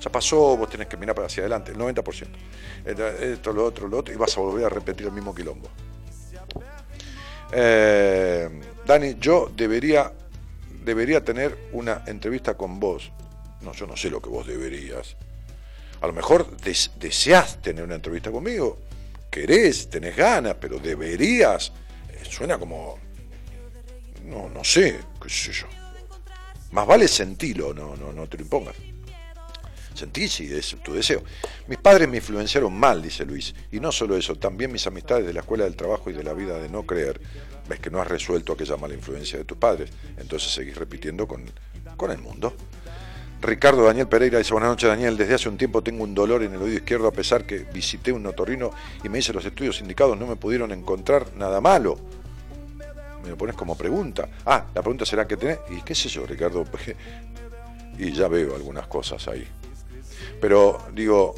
[0.00, 2.26] Ya pasó, vos tenés que mirar hacia adelante, el 90%.
[3.20, 5.68] Esto, lo otro, lo otro, y vas a volver a repetir el mismo quilombo.
[7.56, 8.48] Eh,
[8.84, 10.12] Dani, yo debería,
[10.84, 13.12] debería tener una entrevista con vos.
[13.60, 15.16] No, yo no sé lo que vos deberías.
[16.00, 18.78] A lo mejor deseás tener una entrevista conmigo,
[19.30, 21.72] querés, tenés ganas, pero deberías.
[22.10, 22.98] Eh, suena como.
[24.24, 25.66] No, no sé, qué sé yo.
[26.72, 28.74] Más vale sentirlo, no, no, no te lo impongas.
[29.94, 31.22] Sentí si es tu deseo.
[31.68, 33.54] Mis padres me influenciaron mal, dice Luis.
[33.72, 36.34] Y no solo eso, también mis amistades de la escuela del trabajo y de la
[36.34, 37.20] vida de no creer.
[37.68, 39.90] Ves que no has resuelto aquella mala influencia de tus padres.
[40.18, 41.44] Entonces seguís repitiendo con,
[41.96, 42.54] con el mundo.
[43.40, 46.54] Ricardo Daniel Pereira dice, buenas noches Daniel, desde hace un tiempo tengo un dolor en
[46.54, 48.70] el oído izquierdo a pesar que visité un notorrino
[49.02, 51.98] y me hice los estudios indicados, no me pudieron encontrar nada malo.
[53.22, 54.28] Me lo pones como pregunta.
[54.44, 55.58] Ah, la pregunta será que tenés.
[55.70, 56.64] Y qué sé yo, Ricardo.
[57.96, 59.46] Y ya veo algunas cosas ahí.
[60.44, 61.34] Pero digo,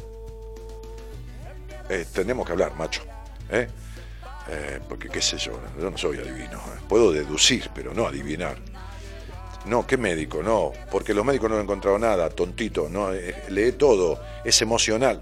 [1.89, 3.03] eh, tenemos que hablar, macho.
[3.49, 3.65] ¿eh?
[4.49, 4.79] ¿eh?
[4.89, 6.57] porque qué sé yo, yo no soy adivino.
[6.57, 6.79] ¿eh?
[6.89, 8.57] Puedo deducir, pero no adivinar.
[9.65, 10.43] No, ¿qué médico?
[10.43, 13.11] No, porque los médicos no han encontrado nada, tontito, no,
[13.47, 15.21] lee todo, es emocional.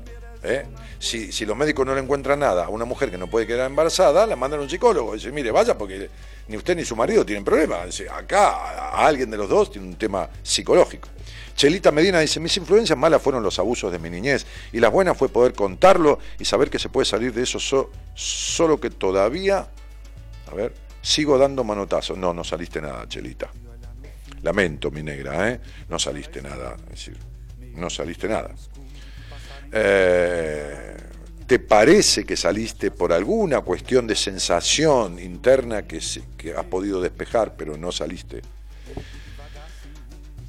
[0.99, 3.69] Si, si, los médicos no le encuentran nada a una mujer que no puede quedar
[3.69, 5.13] embarazada, la mandan a un psicólogo.
[5.13, 6.09] Dice, mire, vaya, porque
[6.47, 8.01] ni usted ni su marido tienen problemas.
[8.11, 11.09] Acá a alguien de los dos tiene un tema psicológico.
[11.55, 15.17] Chelita Medina dice, mis influencias malas fueron los abusos de mi niñez y las buenas
[15.17, 17.59] fue poder contarlo y saber que se puede salir de eso
[18.13, 19.67] solo que todavía,
[20.51, 22.17] a ver, sigo dando manotazos.
[22.17, 23.49] No, no saliste nada, Chelita.
[24.41, 25.61] Lamento, mi negra, ¿eh?
[25.89, 27.17] No saliste nada, es decir,
[27.73, 28.51] no saliste nada.
[29.77, 30.95] Eh,
[31.45, 37.77] ¿Te parece que saliste por alguna cuestión de sensación interna que, has podido despejar, pero
[37.77, 38.41] no saliste?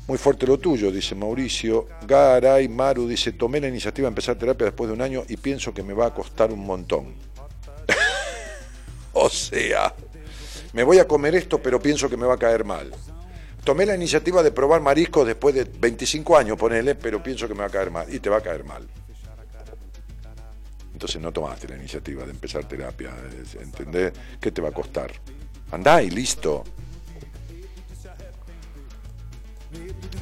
[0.06, 1.88] Muy fuerte lo tuyo, dice Mauricio.
[2.06, 5.74] Garay Maru dice, tomé la iniciativa de empezar terapia después de un año y pienso
[5.74, 7.12] que me va a costar un montón.
[9.12, 9.92] o sea,
[10.72, 12.92] me voy a comer esto, pero pienso que me va a caer mal.
[13.64, 17.60] Tomé la iniciativa de probar mariscos después de 25 años, ponele, pero pienso que me
[17.60, 18.14] va a caer mal.
[18.14, 18.86] Y te va a caer mal.
[20.96, 23.10] Entonces no tomaste la iniciativa de empezar terapia.
[23.60, 24.14] ¿Entendés?
[24.40, 25.12] ¿Qué te va a costar?
[25.70, 26.64] Andá y listo.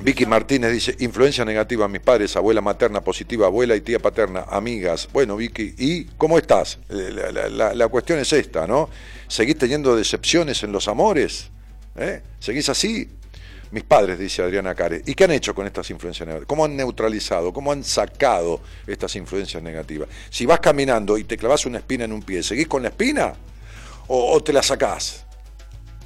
[0.03, 5.09] Vicky Martínez dice, influencia negativa, mis padres, abuela materna positiva, abuela y tía paterna, amigas.
[5.13, 6.81] Bueno, Vicky, ¿y cómo estás?
[6.89, 8.91] Eh, la, cuestión es esta, ¿no?
[9.29, 11.51] ¿Seguís teniendo decepciones en los amores?
[11.95, 12.21] ¿Eh?
[12.41, 13.09] ¿Seguís así?
[13.75, 15.03] Mis padres, dice Adriana Care.
[15.05, 16.47] ¿Y qué han hecho con estas influencias negativas?
[16.47, 17.53] ¿Cómo han neutralizado?
[17.53, 20.09] ¿Cómo han sacado estas influencias negativas?
[20.31, 23.35] Si vas caminando y te clavas una espina en un pie, ¿seguís con la espina?
[24.07, 25.25] ¿O, o te la sacás?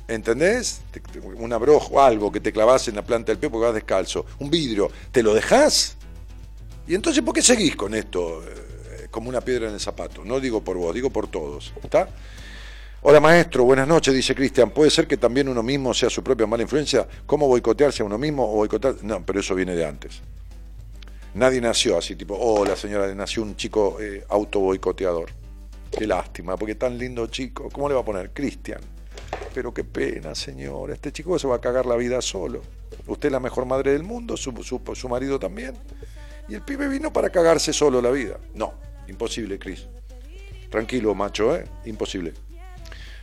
[0.08, 0.80] ¿Entendés?
[1.22, 4.24] Un abrojo algo que te clavas en la planta del pie porque vas descalzo.
[4.38, 5.98] Un vidrio, ¿te lo dejás?
[6.86, 10.24] Y entonces, ¿por qué seguís con esto eh, como una piedra en el zapato?
[10.24, 11.74] No digo por vos, digo por todos.
[11.82, 12.08] ¿Está?
[13.10, 14.68] Hola maestro, buenas noches, dice Cristian.
[14.68, 17.08] ¿Puede ser que también uno mismo sea su propia mala influencia?
[17.24, 18.96] ¿Cómo boicotearse a uno mismo o boicotear?
[19.02, 20.20] No, pero eso viene de antes.
[21.32, 25.30] Nadie nació así, tipo, oh, la señora nació un chico eh, auto boicoteador.
[25.90, 27.70] Qué lástima, porque tan lindo chico.
[27.72, 28.30] ¿Cómo le va a poner?
[28.34, 28.82] Cristian.
[29.54, 32.60] Pero qué pena, señora, este chico se va a cagar la vida solo.
[33.06, 34.52] Usted es la mejor madre del mundo, su,
[34.94, 35.72] su, marido también.
[36.46, 38.36] Y el pibe vino para cagarse solo la vida.
[38.52, 38.74] No,
[39.08, 39.86] imposible, Cris.
[40.68, 41.64] Tranquilo, macho, ¿eh?
[41.86, 42.34] Imposible.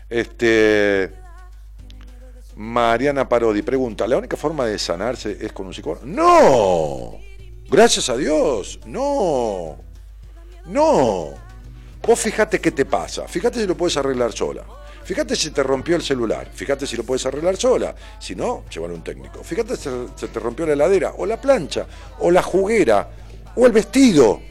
[0.09, 1.11] Este.
[2.55, 6.05] Mariana Parodi pregunta: ¿la única forma de sanarse es con un psicólogo?
[6.05, 7.19] ¡No!
[7.69, 8.79] Gracias a Dios.
[8.85, 9.77] No.
[10.65, 11.29] No.
[12.01, 13.27] Vos fíjate qué te pasa.
[13.27, 14.63] Fíjate si lo puedes arreglar sola.
[15.05, 18.95] Fíjate si te rompió el celular, fíjate si lo puedes arreglar sola, si no, llévalo
[18.95, 19.43] un técnico.
[19.43, 21.85] Fíjate si se te rompió la heladera, o la plancha,
[22.17, 23.07] o la juguera,
[23.55, 24.41] o el vestido.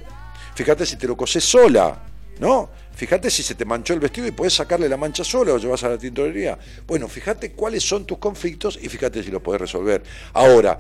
[0.54, 2.00] Fíjate si te lo cosés sola,
[2.38, 2.70] ¿no?
[2.94, 5.82] Fíjate si se te manchó el vestido y puedes sacarle la mancha sola o llevas
[5.82, 6.56] a la tintorería.
[6.86, 10.02] Bueno, fíjate cuáles son tus conflictos y fíjate si los puedes resolver.
[10.32, 10.78] Ahora,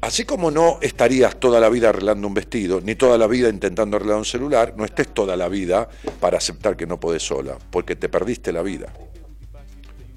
[0.00, 3.96] así como no estarías toda la vida arreglando un vestido, ni toda la vida intentando
[3.96, 5.88] arreglar un celular, no estés toda la vida
[6.18, 8.92] para aceptar que no podés sola, porque te perdiste la vida.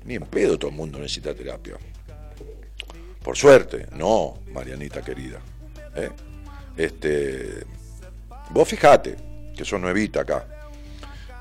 [0.06, 1.76] Ni en pedo todo el mundo necesita terapia.
[3.24, 5.40] Por suerte, no, Marianita querida.
[5.96, 6.10] ¿eh?
[6.78, 7.64] Este,
[8.50, 9.16] vos fijate,
[9.56, 10.57] que sos nuevita acá.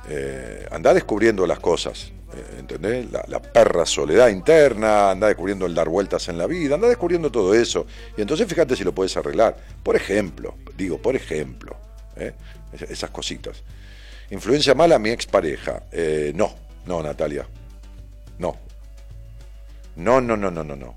[0.09, 2.13] Eh, andá descubriendo las cosas.
[2.35, 3.07] eh, ¿entendés?
[3.29, 7.55] La, perra soledad interna, anda descubriendo el dar vueltas en la vida, anda descubriendo todo
[7.55, 7.87] eso.
[8.17, 9.57] Y entonces fíjate si lo puedes arreglar.
[9.83, 11.77] Por ejemplo, digo, por ejemplo,
[12.17, 12.33] ¿eh?
[12.73, 13.63] Es- esas cositas.
[14.31, 15.85] Influencia mala mi expareja.
[15.93, 16.55] Eh, no,
[16.85, 17.47] no, Natalia.
[18.39, 18.57] No.
[19.97, 20.95] No, no, no, no, no, no.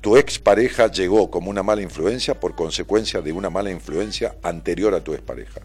[0.00, 5.00] Tu expareja llegó como una mala influencia por consecuencia de una mala influencia anterior a
[5.04, 5.60] tu expareja.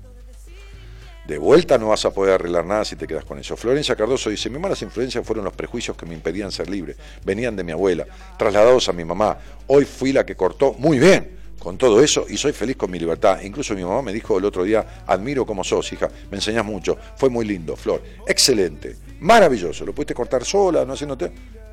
[1.28, 3.58] De vuelta no vas a poder arreglar nada si te quedas con eso.
[3.58, 6.96] Florencia Cardoso dice, mis malas influencias fueron los prejuicios que me impedían ser libre.
[7.24, 8.06] Venían de mi abuela,
[8.38, 9.38] trasladados a mi mamá.
[9.68, 13.00] Hoy fui la que cortó muy bien con todo eso y soy feliz con mi
[13.00, 13.42] libertad.
[13.42, 16.96] Incluso mi mamá me dijo el otro día, admiro cómo sos, hija, me enseñás mucho.
[17.16, 18.04] Fue muy lindo, Flor.
[18.28, 19.84] Excelente, maravilloso.
[19.84, 21.32] Lo pudiste cortar sola, no haciéndote...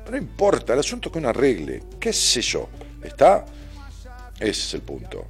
[0.09, 1.83] No importa, el asunto es que uno arregle.
[1.99, 2.67] ¿Qué sé yo?
[3.01, 3.45] ¿Está?
[4.35, 5.25] Ese es el punto.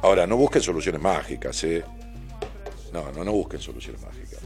[0.00, 1.84] Ahora, no busquen soluciones mágicas, ¿eh?
[2.92, 4.40] No, no, no busquen soluciones mágicas.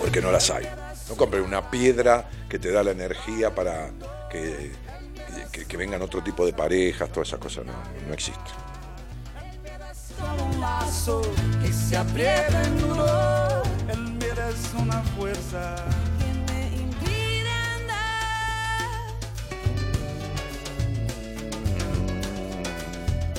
[0.00, 0.66] Porque no las hay.
[1.08, 3.90] No compren una piedra que te da la energía para
[4.30, 4.72] que,
[5.52, 7.72] que- que vengan otro tipo de parejas, todas esas cosas no,
[8.08, 8.14] no
[14.82, 15.76] una fuerza.
[17.76, 18.16] andar.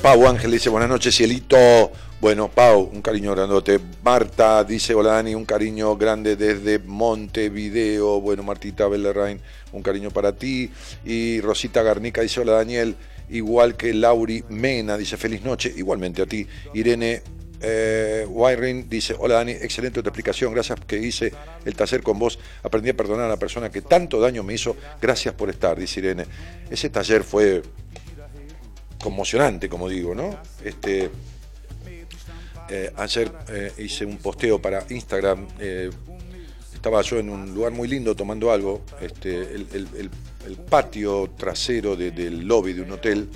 [0.01, 1.91] Pau Ángel dice buenas noches, cielito.
[2.19, 3.79] Bueno, Pau, un cariño grandote.
[4.03, 8.19] Marta dice, hola Dani, un cariño grande desde Montevideo.
[8.19, 9.39] Bueno, Martita Bellerrain,
[9.71, 10.71] un cariño para ti.
[11.05, 12.95] Y Rosita Garnica dice, hola Daniel,
[13.29, 16.47] igual que Lauri Mena, dice, feliz noche, igualmente a ti.
[16.73, 17.21] Irene
[17.61, 18.25] eh,
[18.89, 21.31] dice, hola Dani, excelente tu explicación, gracias que hice
[21.65, 24.75] el taller con vos, aprendí a perdonar a la persona que tanto daño me hizo,
[24.99, 26.25] gracias por estar, dice Irene.
[26.67, 27.61] Ese taller fue
[28.99, 30.35] conmocionante, como digo, ¿no?
[30.63, 31.11] Este,
[32.69, 35.47] eh, ayer eh, hice un posteo para Instagram.
[35.59, 35.89] eh,
[36.73, 38.83] estaba yo en un lugar muy lindo tomando algo.
[39.01, 40.09] Este, el,
[40.69, 43.29] patio trasero de- del lobby de un hotel.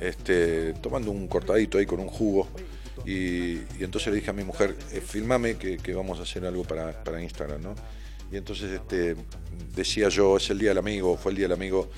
[0.00, 2.48] Este, tomando un cortadito ahí con un jugo.
[3.06, 7.22] Y, entonces le dije a mi mujer, filmame que, que vamos a hacer algo para,
[7.22, 7.74] Instagram, ¿no?
[8.30, 9.16] Y entonces este,
[9.74, 11.90] decía yo, es el día del amigo, fue el día del amigo.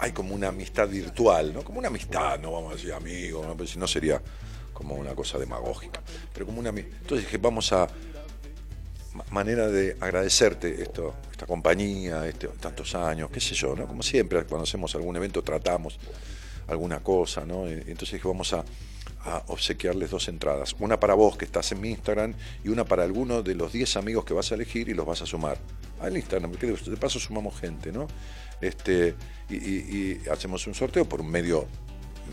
[0.00, 1.62] Hay como una amistad virtual, ¿no?
[1.62, 3.56] Como una amistad, no vamos a decir amigo, ¿no?
[3.56, 4.20] Porque si no sería
[4.72, 6.00] como una cosa demagógica.
[6.32, 7.86] Pero como una ami- Entonces dije, vamos a
[9.14, 13.86] ma- manera de agradecerte esto, esta compañía, este, tantos años, qué sé yo, ¿no?
[13.86, 15.98] Como siempre, cuando hacemos algún evento tratamos
[16.66, 17.66] alguna cosa, ¿no?
[17.66, 18.64] Entonces dije, vamos a,
[19.24, 20.74] a obsequiarles dos entradas.
[20.78, 22.32] Una para vos, que estás en mi Instagram,
[22.64, 25.20] y una para alguno de los 10 amigos que vas a elegir y los vas
[25.20, 25.58] a sumar
[26.00, 28.06] al Instagram, porque de paso sumamos gente, ¿no?
[28.60, 29.14] Este,
[29.48, 31.66] y, hacemos un sorteo por un medio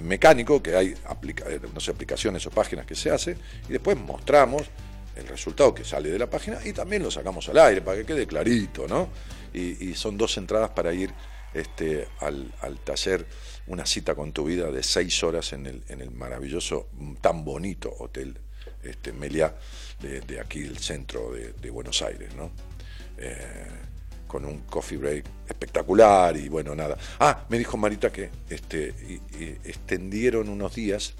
[0.04, 4.64] mecánico, que hay eh, no sé, aplicaciones o páginas que se hacen, y después mostramos
[5.16, 8.06] el resultado que sale de la página y también lo sacamos al aire para que
[8.06, 9.10] quede clarito, ¿no?
[9.54, 11.12] Y, son dos entradas para ir
[11.54, 13.26] este, al, al taller,
[13.66, 17.44] una cita con tu vida de seis horas en el, en el maravilloso, mm, tan
[17.44, 18.38] bonito hotel
[18.84, 19.56] este, Meliá
[20.00, 22.52] de, aquí del centro de, de Buenos Aires, ¿no?
[23.18, 23.87] Eh,
[24.28, 26.98] con un coffee break espectacular y bueno, nada.
[27.20, 28.94] Ah, me dijo Marita que este,
[29.64, 31.14] extendieron unos días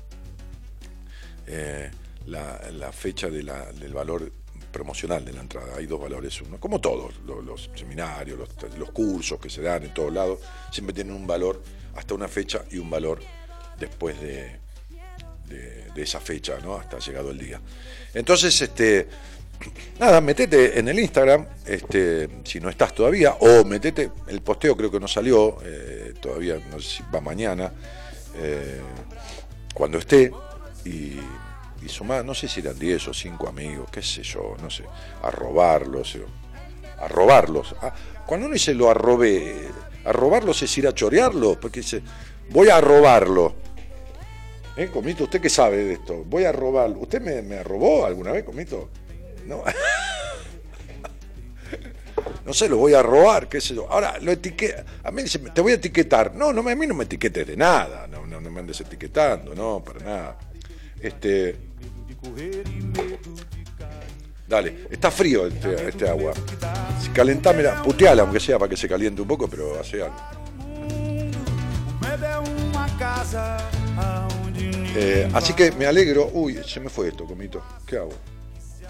[1.48, 1.90] eh,
[2.26, 4.32] la, la fecha de la- del valor
[4.72, 5.76] promocional de la entrada.
[5.78, 9.84] Hay dos valores, uno, como todos, lo- los, seminarios, los, los cursos que se dan
[9.84, 10.40] en todos lados,
[10.72, 11.62] siempre tienen un valor
[11.96, 13.20] hasta una fecha y un valor
[13.80, 14.60] después de,
[15.48, 16.76] de, de esa fecha, ¿no?
[16.76, 17.62] Hasta llegado el día.
[18.14, 19.08] Entonces, este,
[20.00, 24.92] nada, metete en el Instagram, este, si no estás todavía, o metete, el posteo creo
[24.92, 27.72] que no salió, eh, todavía no sé si va mañana,
[28.36, 28.80] eh,
[29.74, 30.32] cuando esté,
[30.86, 31.20] y,
[31.84, 34.84] y sumá, no sé si eran 10 o 5 amigos, qué sé yo, no sé,
[35.22, 36.26] a robarlos, eh,
[37.00, 37.76] a robarlos.
[37.82, 37.94] Ah,
[38.26, 39.70] cuando uno dice lo arrobé,
[40.06, 42.02] a robarlos es ir a chorearlo, porque dice,
[42.50, 43.56] voy a robarlo.
[44.76, 45.24] ¿Eh, Comito?
[45.24, 46.24] ¿Usted qué sabe de esto?
[46.24, 47.00] Voy a robarlo.
[47.00, 48.90] ¿Usted me, me robó alguna vez, Comito?
[49.48, 49.64] No.
[52.54, 53.92] Sé, lo voy a robar, qué sé yo.
[53.92, 54.86] Ahora, lo etiqueta.
[55.04, 56.34] A mí dice, te voy a etiquetar.
[56.34, 58.08] No, no, a mí no me etiquetes de nada.
[58.08, 60.38] No, me andes etiquetando, no, para nada.
[61.00, 61.56] Este.
[64.48, 66.34] Dale, está frío este, este agua.
[67.02, 70.16] Si calentámela, puteala aunque sea para que se caliente un poco, pero hace algo.
[74.96, 76.30] Eh, así que me alegro.
[76.34, 77.62] Uy, se me fue esto, comito.
[77.86, 78.14] ¿Qué hago?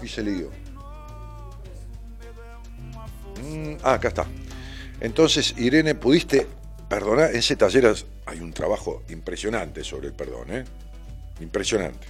[0.02, 0.50] Hice lío.
[3.42, 4.26] Mm, ah, acá está.
[5.00, 6.46] Entonces, Irene, pudiste
[6.88, 7.30] perdonar.
[7.30, 7.94] En ese taller
[8.26, 10.64] hay un trabajo impresionante sobre el perdón, ¿eh?
[11.40, 12.06] Impresionante.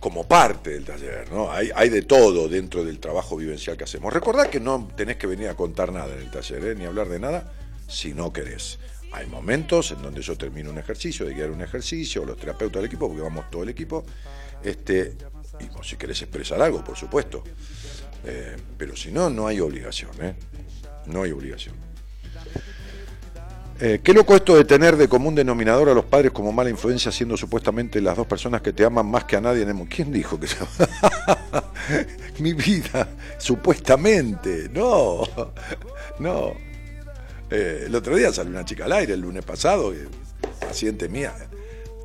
[0.00, 1.50] como parte del taller, ¿no?
[1.50, 4.12] Hay, hay de todo dentro del trabajo vivencial que hacemos.
[4.12, 6.74] Recordad que no tenés que venir a contar nada en el taller, ¿eh?
[6.76, 7.52] ni hablar de nada,
[7.88, 8.78] si no querés.
[9.10, 12.86] Hay momentos en donde yo termino un ejercicio, de guiar un ejercicio, los terapeutas del
[12.86, 14.04] equipo, porque vamos todo el equipo,
[14.62, 15.16] este,
[15.60, 17.42] y si querés expresar algo, por supuesto.
[18.24, 20.34] Eh, pero si no, no hay obligación, ¿eh?
[21.06, 21.74] No hay obligación.
[23.80, 27.12] Eh, qué loco esto de tener de común denominador a los padres como mala influencia,
[27.12, 29.92] siendo supuestamente las dos personas que te aman más que a nadie en el mundo.
[29.94, 30.56] ¿Quién dijo que se
[32.40, 34.68] Mi vida, supuestamente.
[34.72, 35.22] No,
[36.18, 36.54] no.
[37.50, 39.94] Eh, el otro día salió una chica al aire, el lunes pasado,
[40.60, 41.34] paciente mía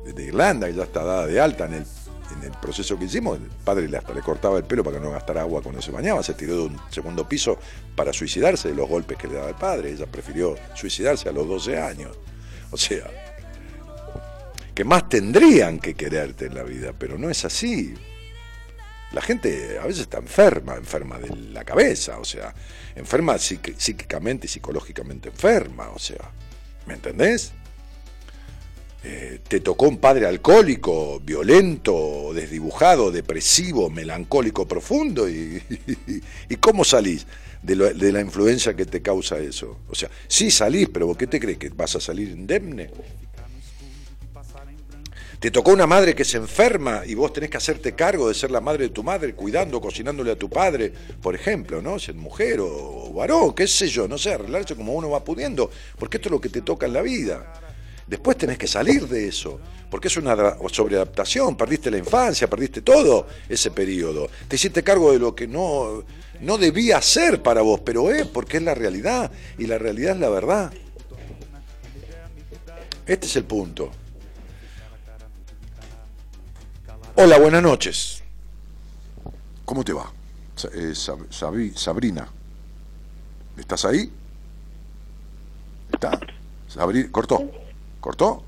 [0.06, 1.86] de Irlanda, que ya está dada de alta en el,
[2.32, 3.38] en el proceso que hicimos.
[3.38, 6.22] El padre hasta le cortaba el pelo para que no gastara agua cuando se bañaba,
[6.22, 7.58] se tiró de un segundo piso
[7.94, 9.92] para suicidarse de los golpes que le daba el padre.
[9.92, 12.16] Ella prefirió suicidarse a los 12 años.
[12.70, 13.08] O sea,
[14.74, 17.94] que más tendrían que quererte en la vida, pero no es así.
[19.12, 22.52] La gente a veces está enferma, enferma de la cabeza, o sea,
[22.96, 26.32] enferma psíquicamente y psicológicamente enferma, o sea,
[26.86, 27.52] ¿me entendés?
[29.06, 35.62] Eh, te tocó un padre alcohólico, violento, desdibujado, depresivo, melancólico profundo, y,
[36.48, 37.26] y cómo salís
[37.62, 39.80] de, lo- de la influencia que te causa eso.
[39.90, 41.58] O sea, sí salís, pero ¿vos ¿qué te crees?
[41.58, 42.88] ¿Que vas a salir indemne?
[45.38, 48.50] Te tocó una madre que se enferma y vos tenés que hacerte cargo de ser
[48.50, 50.90] la madre de tu madre, cuidando, cocinándole a tu padre,
[51.20, 51.98] por ejemplo, ¿no?
[51.98, 52.68] Si es mujer o,
[53.08, 56.32] o varón, qué sé yo, no sé, arreglarse como uno va pudiendo, porque esto es
[56.32, 57.52] lo que te toca en la vida.
[58.06, 59.58] Después tenés que salir de eso,
[59.90, 60.36] porque es una
[60.70, 64.28] sobreadaptación, perdiste la infancia, perdiste todo ese periodo.
[64.46, 66.04] Te hiciste cargo de lo que no,
[66.40, 70.20] no debía ser para vos, pero es porque es la realidad, y la realidad es
[70.20, 70.72] la verdad.
[73.06, 73.90] Este es el punto.
[77.16, 78.22] Hola, buenas noches.
[79.64, 80.12] ¿Cómo te va?
[80.74, 82.28] Eh, Sab- Sabri- Sabrina.
[83.56, 84.10] ¿Estás ahí?
[85.92, 86.18] ¿Está?
[86.74, 87.50] Sabri- ¿Cortó?
[88.04, 88.42] ¿Cortó?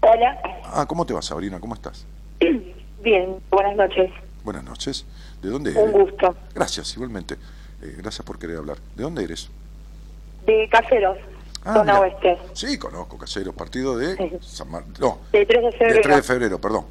[0.00, 0.40] Hola,
[0.72, 1.60] Ah, ¿cómo te va, Sabrina?
[1.60, 2.06] ¿Cómo estás?
[3.02, 4.10] bien, buenas noches,
[4.42, 5.04] Buenas noches.
[5.42, 5.92] ¿De dónde un eres?
[5.92, 6.34] gusto.
[6.54, 7.34] Gracias, igualmente.
[7.82, 8.78] Eh, gracias por querer hablar.
[8.94, 9.50] ¿De dónde eres?
[10.46, 11.18] De Caseros,
[11.62, 13.54] Ah, zona oeste, Sí, conozco, Caseros.
[13.54, 16.00] Partido de San Mar- No, de 3 de de febrero.
[16.02, 16.86] 3 de febrero, perdón.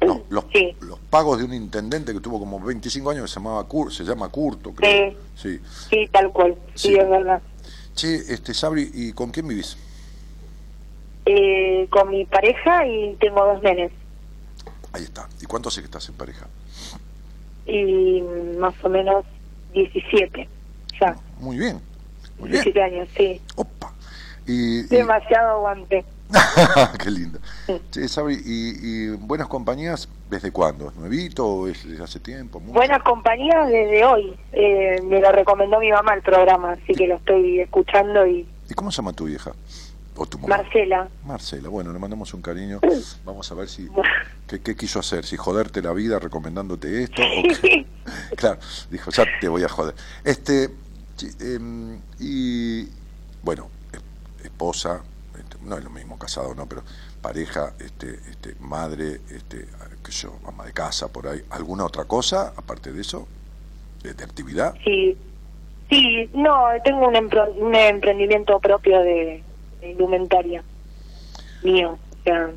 [0.00, 0.74] No, los, Sí.
[0.80, 4.02] los pagos de un intendente que tuvo como 25 años que se llamaba Cur- se
[4.04, 5.12] llama Curto, creo.
[5.36, 5.60] Sí.
[5.90, 6.94] Sí, tal cual, sí, Sí.
[6.96, 7.42] es verdad.
[7.94, 9.76] Che, este Sabri, ¿y con quién vivís?
[11.32, 13.92] Eh, con mi pareja y tengo dos nenes.
[14.92, 15.28] Ahí está.
[15.40, 16.48] ¿Y cuánto hace que estás en pareja?
[17.66, 18.20] Y
[18.58, 19.24] más o menos
[19.72, 20.48] 17,
[21.00, 21.80] ya, Muy bien.
[22.38, 22.64] Muy bien.
[22.64, 23.40] 17 años, sí.
[23.54, 23.92] Opa.
[24.44, 26.04] Y, y- Demasiado aguante.
[27.02, 27.38] Qué lindo.
[27.68, 30.88] ¿y, y buenas compañías desde cuándo?
[30.88, 32.58] ¿Es nuevito o es desde hace tiempo?
[32.58, 32.72] Mucho?
[32.72, 34.34] Buena compañía desde hoy.
[34.52, 38.74] Eh, me lo recomendó mi mamá el programa, así que lo estoy escuchando y ¿Y
[38.74, 39.52] cómo se llama tu vieja?
[40.16, 40.58] ¿O tu mamá?
[40.58, 41.08] Marcela.
[41.24, 42.80] Marcela, bueno, le mandamos un cariño.
[43.24, 43.88] Vamos a ver si
[44.46, 47.86] qué, qué quiso hacer, si joderte la vida recomendándote esto o qué.
[48.36, 48.58] Claro,
[48.90, 49.94] dijo, ya te voy a joder.
[50.24, 50.70] Este,
[51.40, 52.86] em, y
[53.42, 55.02] bueno, es- esposa,
[55.38, 56.82] este, no es lo mismo casado, no, pero
[57.22, 59.66] pareja, este, este, madre, este,
[60.02, 61.40] qué sé yo, ama de casa, por ahí.
[61.50, 63.28] ¿Alguna otra cosa aparte de eso?
[64.02, 64.74] ¿De, de actividad?
[64.84, 65.16] Sí,
[65.88, 67.16] sí, no, tengo un,
[67.58, 69.44] un emprendimiento propio de,
[69.80, 70.62] de indumentaria
[71.62, 71.92] mío.
[71.92, 72.50] O sea,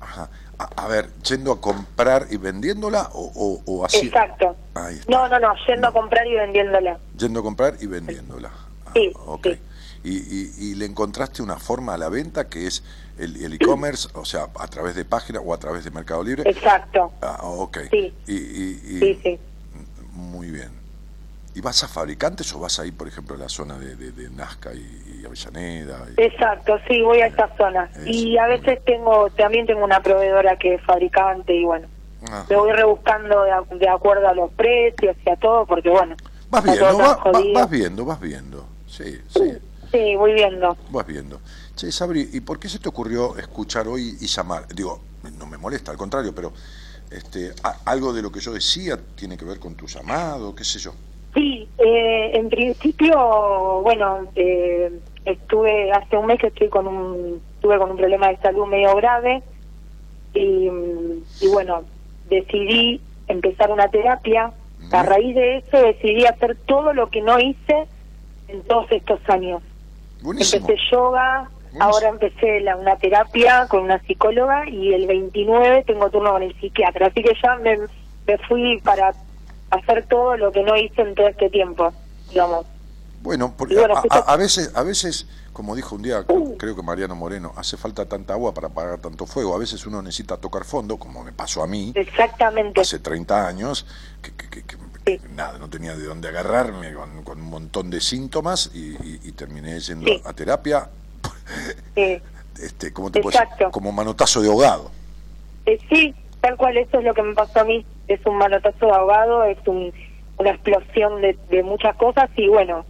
[0.00, 0.30] Ajá.
[0.58, 4.06] A, a ver, yendo a comprar y vendiéndola o, o, o así.
[4.06, 4.56] exacto.
[5.08, 6.98] No, no, no, yendo a comprar y vendiéndola.
[7.16, 8.50] Yendo a comprar y vendiéndola.
[8.86, 9.46] Ah, Sí, ok.
[9.46, 9.58] sí.
[10.02, 12.82] Y, y, y le encontraste una forma a la venta que es
[13.18, 16.48] el el e-commerce, o sea, a través de página o a través de Mercado Libre.
[16.48, 17.12] Exacto.
[17.20, 17.78] Ah, ok.
[17.90, 18.14] Sí.
[18.26, 19.38] Y, y- y- Sí, sí.
[20.12, 20.70] Muy bien.
[21.54, 24.30] ¿Y vas a fabricantes o vas ahí, por ejemplo, a la zona de, de- de
[24.30, 26.06] Nazca y, y Avellaneda?
[26.16, 27.90] y- Exacto, sí, voy a esa zona.
[27.92, 28.02] Eso.
[28.06, 31.88] Y a veces tengo, también tengo una proveedora que es fabricante y bueno,
[32.22, 32.46] Ajá.
[32.48, 36.14] me voy rebuscando de, a- de acuerdo a los precios y a todo, porque bueno,
[36.50, 38.66] Vas viendo, va- va- vas viendo, vas viendo.
[38.86, 39.52] Sí, sí.
[39.92, 40.76] Sí, voy viendo.
[40.90, 41.40] Vas viendo.
[41.74, 44.68] Che, Sabri, ¿y por qué se te ocurrió escuchar hoy y llamar?
[44.68, 45.00] Digo,
[45.36, 46.52] no me molesta, al contrario, pero
[47.10, 50.62] este, a- algo de lo que yo decía tiene que ver con tu llamado, qué
[50.64, 50.92] sé yo.
[51.34, 54.90] Sí, eh, en principio, bueno, eh,
[55.24, 58.94] estuve hace un mes que estoy con un, estuve con un problema de salud medio
[58.96, 59.42] grave
[60.34, 60.68] y,
[61.40, 61.82] y bueno,
[62.28, 64.52] decidí empezar una terapia.
[64.92, 67.86] A raíz de eso decidí hacer todo lo que no hice
[68.48, 69.62] en todos estos años.
[70.22, 70.66] Buenísimo.
[70.66, 71.84] Empecé yoga, Buenísimo.
[71.84, 76.54] ahora empecé la, una terapia con una psicóloga y el 29 tengo turno con el
[76.58, 77.78] psiquiatra, así que ya me,
[78.26, 79.12] me fui para
[79.70, 81.92] hacer todo lo que no hice en todo este tiempo,
[82.28, 82.66] digamos.
[83.22, 86.24] Bueno, porque bueno, a, a- justo- a veces, a veces, como dijo un día,
[86.58, 89.54] creo que Mariano Moreno, hace falta tanta agua para apagar tanto fuego.
[89.54, 92.80] A veces uno necesita tocar fondo, como me pasó a mí Exactamente.
[92.80, 93.86] hace 30 años,
[94.22, 95.18] que, que- que- Sí.
[95.34, 99.32] nada, no tenía de dónde agarrarme con, con un montón de síntomas y, y- y
[99.32, 100.20] terminé yendo Sí.
[100.24, 100.88] a terapia,
[101.96, 102.22] Eh,
[102.62, 103.20] este, ¿cómo te?
[103.20, 103.70] Exacto.
[103.70, 104.90] Como manotazo de ahogado.
[105.66, 107.84] eh, sí, tal cual, eso es lo que me pasó a mí.
[108.10, 109.92] Es un manotazo de ahogado, es un,
[110.38, 112.84] una explosión de, de muchas cosas y bueno.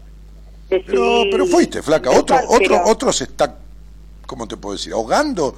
[0.68, 2.11] Pero, decidí pero fuiste, flaca.
[2.11, 3.57] Otro, otro, otro se está,
[4.27, 4.93] ¿cómo te puedo decir?
[4.93, 5.55] Ahogando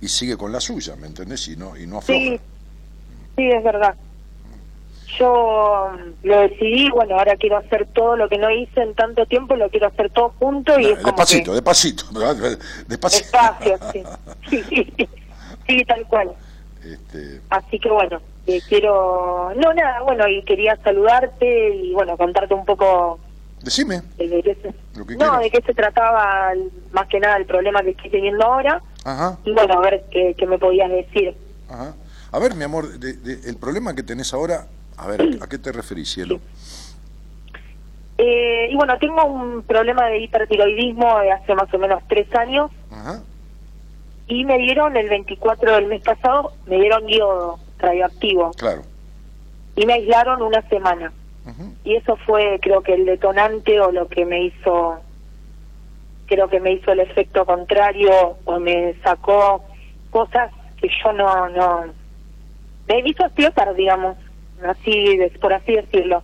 [0.00, 1.46] y sigue con la suya, ¿me entendés?
[1.48, 2.18] Y no, y no afloja.
[2.20, 2.40] Sí,
[3.36, 3.94] sí, es verdad.
[5.18, 5.92] Yo
[6.24, 9.68] lo decidí, bueno, ahora quiero hacer todo lo que no hice en tanto tiempo, lo
[9.70, 12.04] quiero hacer todo junto y Ah, es como despacito, que despacito,
[12.88, 13.38] despacito.
[13.70, 13.78] despacio,
[14.50, 14.92] sí,
[15.68, 16.32] sí, tal cual.
[16.84, 22.52] Este, Así que bueno, eh, quiero, no nada, bueno, y quería saludarte y bueno, contarte
[22.54, 23.18] un poco
[23.62, 25.40] decime, de, de qué se, Lo que no, quieras.
[25.40, 26.52] de qué se trataba
[26.92, 30.34] más que nada el problema que estoy teniendo ahora ajá, y bueno, a ver qué,
[30.36, 31.36] qué me podías decir.
[31.68, 31.94] ajá.
[32.32, 34.66] A ver, mi amor, de- de- el problema que tenés ahora,
[34.96, 36.40] a ver, ¿a qué te referís, cielo?
[38.18, 42.70] Eh, y bueno, tengo un problema de hipertiroidismo de hace más o menos tres años
[42.90, 43.22] Ajá,
[44.28, 48.82] y me dieron el 24 del mes pasado, me dieron yodo radioactivo claro.
[49.76, 51.12] y me aislaron una semana.
[51.84, 54.98] Y eso fue creo que el detonante o lo que me hizo,
[56.26, 59.62] creo que me hizo el efecto contrario o me sacó
[60.10, 61.84] cosas que yo no, no,
[62.88, 64.16] me hizo explotar, digamos,
[64.66, 66.22] así, de- por así decirlo.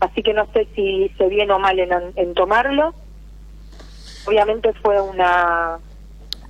[0.00, 2.94] Así que no sé si hice bien o mal en, en tomarlo.
[4.26, 5.78] Obviamente fue una,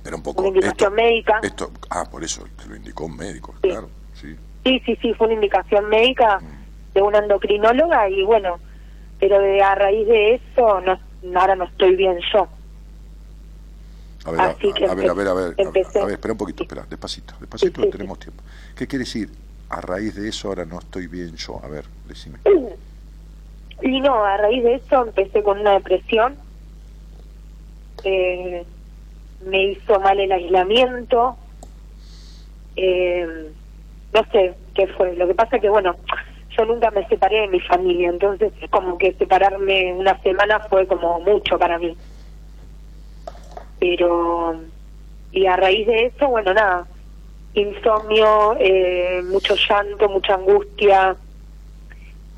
[0.03, 0.41] Pero un poco.
[0.41, 1.39] una indicación médica.
[1.43, 3.69] Esto, ah, por eso te lo indicó un médico, Sí.
[3.69, 3.89] claro,
[4.63, 4.81] sí.
[4.85, 6.41] Sí, sí, fue una indicación médica
[6.93, 8.59] de una endocrinóloga y bueno,
[9.19, 10.99] pero de, a raíz de eso no,
[11.39, 12.47] ahora no estoy bien yo.
[14.25, 15.99] A ver, a, que a ver, a ver, a ver, a- empecé.
[15.99, 18.43] a ver, espera un poquito, espera, despacito, despacito, Sí, sí, tenemos tiempo.
[18.75, 19.29] ¿Qué quiere decir?
[19.69, 21.59] A raíz de eso ahora no estoy bien yo.
[21.63, 22.39] A ver, decime.
[23.81, 26.37] Y no, a raíz de eso empecé con una depresión.
[28.05, 28.65] Eh,
[29.45, 31.37] me hizo mal el aislamiento.
[32.77, 33.52] Eh,
[34.13, 35.15] no sé qué fue.
[35.15, 35.95] Lo que pasa que, bueno,
[36.57, 40.85] yo nunca me separé de mi familia, entonces es como que separarme una semana fue
[40.87, 41.95] como mucho para mí.
[43.79, 44.55] Pero,
[45.31, 46.87] y a raíz de eso, bueno, nada,
[47.53, 51.15] insomnio, eh, mucho llanto, mucha angustia,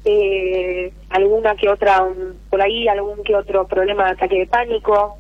[0.06, 2.06] eh, alguna que otra,
[2.50, 5.18] por ahí algún que otro problema de ataque de pánico,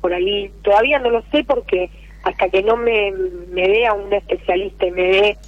[0.00, 1.90] por ahí, todavía no lo sé porque
[2.22, 5.38] hasta que no me, me vea un especialista y me dé,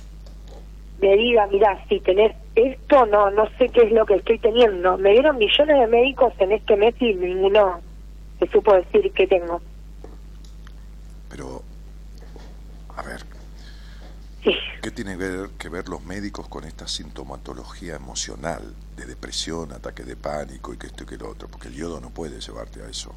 [1.01, 4.97] me diga, mira, si tenés esto, no, no sé qué es lo que estoy teniendo.
[4.99, 7.81] Me dieron millones de médicos en este mes y ninguno
[8.39, 9.61] se supo decir qué tengo.
[11.29, 11.63] Pero,
[12.97, 13.21] a ver,
[14.45, 14.55] Sí.
[14.83, 20.03] ¿qué tiene que ver, que ver los médicos con esta sintomatología emocional de depresión, ataque
[20.05, 21.49] de pánico y que esto y que lo otro?
[21.49, 23.15] Porque el yodo no puede llevarte a eso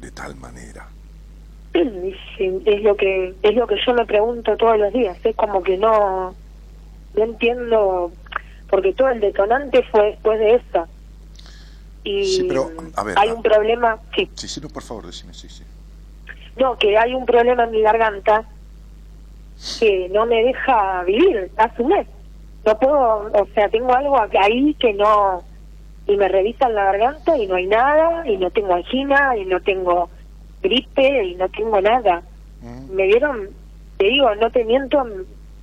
[0.00, 0.86] de tal manera.
[1.74, 5.16] Es lo que es lo que yo me pregunto todos los días.
[5.24, 6.34] Es como que no
[7.14, 8.12] no entiendo
[8.68, 10.88] porque todo el detonante fue después de eso
[12.04, 14.30] y Sí, pero, a ver, hay a- un problema sí.
[14.34, 15.64] Sí, sí, no, por favor, decime, sí, sí.
[16.56, 18.48] no que hay un problema en mi garganta
[19.78, 22.06] que no me deja vivir hace un mes
[22.64, 25.44] no puedo o sea tengo algo ahí que no
[26.06, 29.60] y me revisan la garganta y no hay nada y no tengo angina y no
[29.60, 30.10] tengo
[30.62, 32.22] gripe y no tengo nada
[32.62, 32.94] Mm.
[32.94, 33.48] me vieron,
[33.96, 35.04] te digo, no te miento,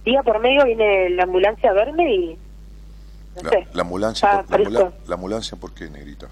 [0.04, 2.38] día por medio viene la ambulancia a verme y
[3.38, 3.68] no La, sé.
[3.74, 6.28] la ambulancia, Ah, por, la, la ambulancia, ¿por qué, negrita?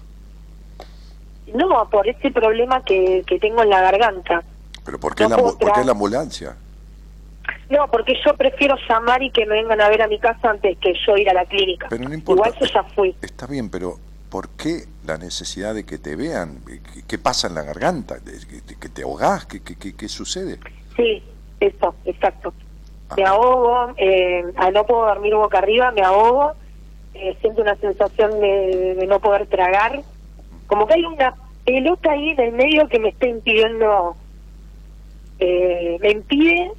[1.54, 4.42] No, por ese problema que, que tengo en la garganta.
[4.84, 6.56] ¿Pero por qué, No la, por qué ambulancia?
[7.70, 10.76] No, porque yo prefiero llamar y que me vengan a ver a mi casa antes
[10.78, 11.86] que yo ir a la clínica.
[11.88, 12.48] Pero no importa.
[12.50, 13.16] Igual yo ya fui.
[13.22, 13.98] Está bien, pero
[14.30, 16.62] ¿por qué la necesidad de que te vean?
[16.66, 18.18] ¿Qué, qué pasa en la garganta?
[18.18, 19.46] ¿De- ¿Que, que te ahogás?
[19.46, 20.58] ¿Qué, qué, sucede?
[20.96, 21.22] Sí,
[21.60, 22.54] eso, exacto.
[23.16, 23.32] Me Ajá.
[23.32, 26.52] ahogo, eh, ah, no puedo dormir boca arriba, me ahogo,
[27.14, 30.02] eh, siento una sensación de, de no poder tragar.
[30.66, 34.16] Como que hay una pelota ahí en el medio que me está impidiendo,
[35.38, 36.72] eh, me impide,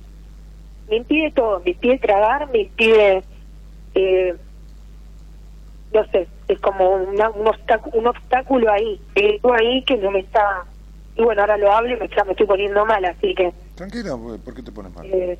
[0.87, 3.23] me impide todo, me impide tragar, me impide,
[3.95, 4.35] eh,
[5.91, 10.19] no sé, es como una- un, obstáculo, un obstáculo ahí, algo ahí que no me
[10.21, 10.65] está,
[11.15, 13.53] y bueno, ahora lo hablo y me, está- me estoy poniendo mal, así que...
[13.75, 15.05] Tranquila, ¿por qué te pones mal?
[15.05, 15.39] Eh,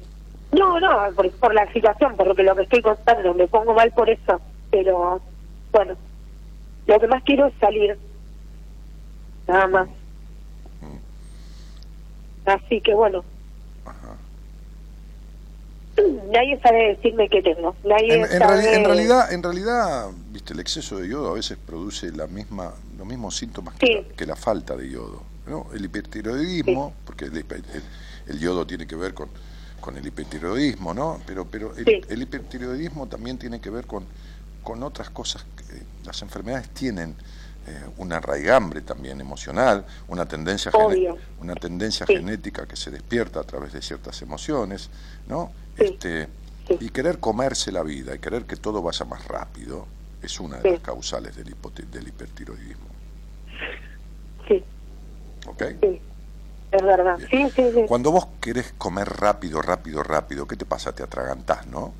[0.51, 3.73] No, no, por, por la situación, por lo que, lo que estoy contando, me pongo
[3.73, 4.39] mal por eso,
[4.69, 5.21] pero
[5.73, 5.97] bueno,
[6.85, 7.99] lo que más quiero es salir,
[9.47, 9.89] nada más.
[12.45, 13.23] Así que bueno,
[13.85, 14.17] Ajá.
[16.31, 18.75] Nadie sabe decirme qué tengo, nadie En, en sabe...
[18.75, 23.07] en realidad, en realidad, viste, el exceso de yodo a veces produce la misma, los
[23.07, 25.23] mismos síntomas que, la, que la falta de yodo.
[25.47, 25.67] ¿no?
[25.73, 27.83] El hipertiroidismo, porque el, hiper- el-
[28.33, 29.29] el yodo tiene que ver con,
[29.81, 31.19] con el hipertiroidismo, ¿no?
[31.25, 32.01] Pero, pero el, Sí.
[32.07, 34.05] el hipertiroidismo también tiene que ver con,
[34.63, 35.43] con otras cosas.
[35.55, 35.59] que-
[36.05, 37.15] las enfermedades tienen
[37.67, 40.71] eh, una raigambre también emocional, una tendencia,
[41.39, 42.15] una tendencia Sí.
[42.15, 44.89] genética que se despierta a través de ciertas emociones,
[45.27, 45.51] ¿no?
[45.79, 45.85] Sí.
[45.85, 46.27] Este,
[46.67, 46.77] Sí.
[46.81, 49.87] y querer comerse la vida y querer que todo vaya más rápido
[50.21, 50.69] es una de Sí.
[50.75, 51.55] las causales del,
[51.91, 52.85] del hipertiroidismo.
[54.47, 54.63] Sí,
[55.47, 55.63] ¿Ok?
[55.81, 56.01] sí,
[56.71, 57.17] es verdad.
[57.29, 60.93] Sí, sí, sí, Cuando vos querés comer rápido, rápido, rápido, ¿qué te pasa?
[60.93, 61.93] Te atragantás, ¿no?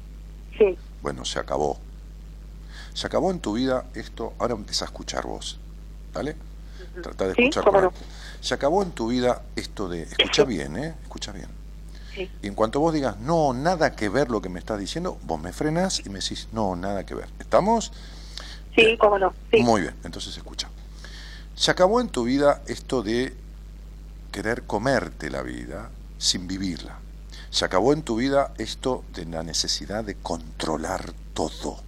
[0.57, 1.80] sí, Bueno, se acabó.
[2.93, 5.57] Se acabó en tu vida esto, ahora empieza a escuchar vos,
[6.13, 6.36] ¿vale?
[7.01, 7.93] Trata de escuchar con no.
[8.41, 10.95] Se acabó en tu vida esto de, escucha bien, ¿eh?
[11.03, 11.59] Escucha bien.
[12.20, 15.17] Sí, Y en cuanto vos digas, no, nada que ver lo que me estás diciendo,
[15.24, 17.30] vos me frenás y me decís, no, nada que ver.
[17.39, 17.91] ¿Estamos?
[18.76, 20.70] sí, cómo no, sí, Muy bien, entonces escucha.
[21.55, 23.36] Se acabó en tu vida esto de
[24.32, 26.99] querer comerte la vida sin vivirla.
[27.49, 31.82] Se acabó en tu vida esto de la necesidad de controlar todo.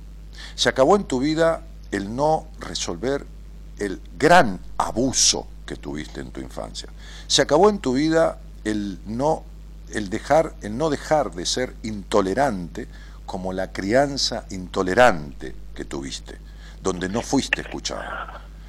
[0.56, 3.26] Se acabó en tu vida el no resolver
[3.78, 6.90] el gran abuso que tuviste en tu infancia.
[7.28, 9.44] Se acabó en tu vida el no
[9.94, 12.88] el dejar el no dejar de ser intolerante
[13.26, 16.38] como la crianza intolerante que tuviste,
[16.82, 18.02] donde no fuiste escuchado.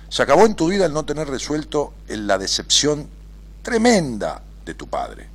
[0.08, 3.08] Se acabó en tu vida el no tener resuelto el- la decepción
[3.62, 5.28] tremenda de tu padre.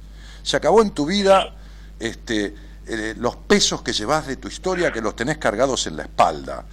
[0.44, 1.54] Se acabó en tu vida
[2.00, 2.54] este,
[2.86, 6.64] eh, los pesos que llevas de tu historia que los tenés cargados en la espalda,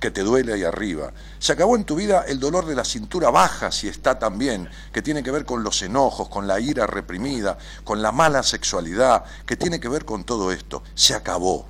[0.00, 1.12] que te duele ahí arriba.
[1.38, 5.02] Se acabó en tu vida el dolor de la cintura baja, si está también, que
[5.02, 9.56] tiene que ver con los enojos, con la ira reprimida, con la mala sexualidad, que
[9.56, 10.82] tiene que ver con todo esto.
[10.94, 11.66] Se acabó.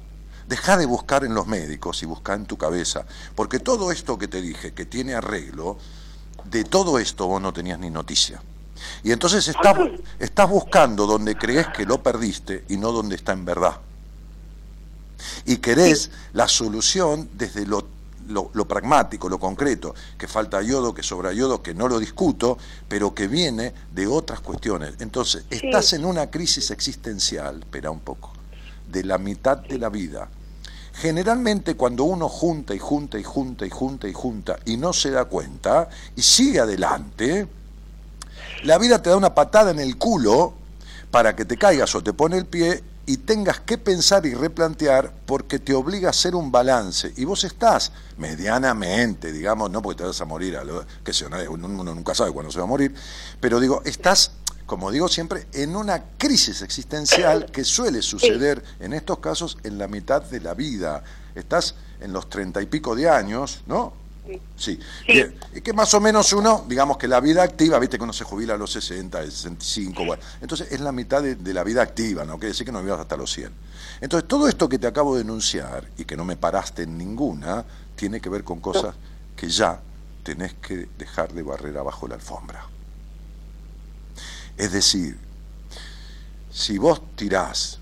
[0.47, 3.05] Deja de buscar en los médicos y busca en tu cabeza,
[3.35, 5.77] porque todo esto que te dije, que tiene arreglo,
[6.45, 8.41] de todo esto vos no tenías ni noticia.
[9.03, 9.77] Y entonces estás,
[10.19, 13.79] estás buscando donde crees que lo perdiste y no donde está en verdad.
[15.45, 17.87] Y querés la solución desde lo,
[18.29, 22.59] lo- lo pragmático, lo concreto, que falta yodo, que sobra yodo, que no lo discuto,
[22.89, 24.95] pero que viene de otras cuestiones.
[25.01, 28.33] Entonces, estás en una crisis existencial, espera un poco,
[28.91, 30.29] de la mitad de la vida.
[30.95, 35.11] Generalmente cuando uno junta y junta y junta y junta y junta y no se
[35.11, 37.47] da cuenta y sigue adelante,
[38.65, 40.55] la vida te da una patada en el culo
[41.13, 45.11] para que te caigas o te pone el pie y tengas que pensar y replantear
[45.25, 47.11] porque te obliga a hacer un balance.
[47.17, 51.95] Y vos estás medianamente, digamos, no porque te vas a morir, a lo, que uno
[51.95, 52.95] nunca sabe cuándo se va a morir,
[53.41, 54.33] pero digo, estás,
[54.67, 59.89] como digo siempre, en una crisis existencial que suele suceder en estos casos en la
[59.89, 61.03] mitad de la vida.
[61.35, 63.95] Estás en los treinta y pico de años, ¿no?
[64.57, 65.35] Sí, Bien.
[65.55, 68.25] Y que más o menos uno, digamos que la vida activa, viste que uno se
[68.25, 72.25] jubila a los 60, 65, bueno, entonces es la mitad de, de la vida activa,
[72.25, 73.51] no quiere decir que no vivas hasta los 100.
[74.01, 77.65] Entonces todo esto que te acabo de enunciar y que no me paraste en ninguna,
[77.97, 78.95] tiene que ver con cosas
[79.37, 79.81] que ya
[80.23, 82.67] tenés que dejar de barrer abajo la alfombra.
[84.57, 85.19] Es decir,
[86.51, 87.79] si vos tirás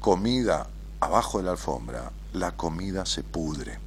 [0.00, 0.68] comida
[1.00, 3.78] abajo de la alfombra, la comida se pudre.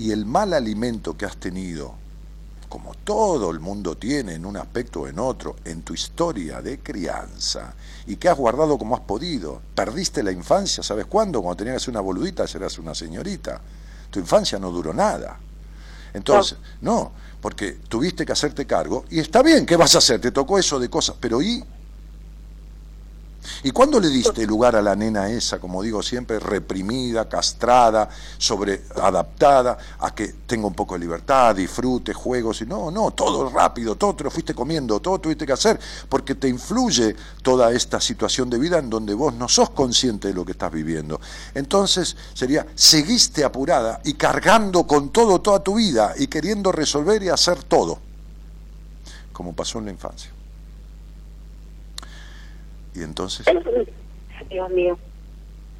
[0.00, 1.92] Y el mal alimento que has tenido,
[2.70, 6.78] como todo el mundo tiene en un aspecto o en otro, en tu historia de
[6.78, 7.74] crianza,
[8.06, 11.42] y que has guardado como has podido, perdiste la infancia, ¿sabes cuándo?
[11.42, 13.60] Cuando tenías una boludita, eras una señorita.
[14.10, 15.38] Tu infancia no duró nada.
[16.14, 20.18] Entonces, no, porque tuviste que hacerte cargo, y está bien, ¿qué vas a hacer?
[20.18, 21.62] Te tocó eso de cosas, pero ¿y?
[23.62, 29.78] ¿Y cuándo le diste lugar a la nena esa, como digo siempre, reprimida, castrada, sobreadaptada,
[29.98, 32.60] a que tenga un poco de libertad, disfrute, juegos?
[32.62, 36.34] Y no, no, todo rápido, todo te lo fuiste comiendo, todo tuviste que hacer, porque
[36.34, 40.44] te influye toda esta situación de vida en donde vos no sos consciente de lo
[40.44, 41.20] que estás viviendo.
[41.54, 47.28] Entonces sería, seguiste apurada y cargando con todo toda tu vida y queriendo resolver y
[47.28, 47.98] hacer todo,
[49.32, 50.30] como pasó en la infancia.
[53.00, 53.46] Y entonces,
[54.48, 54.98] Dios mío.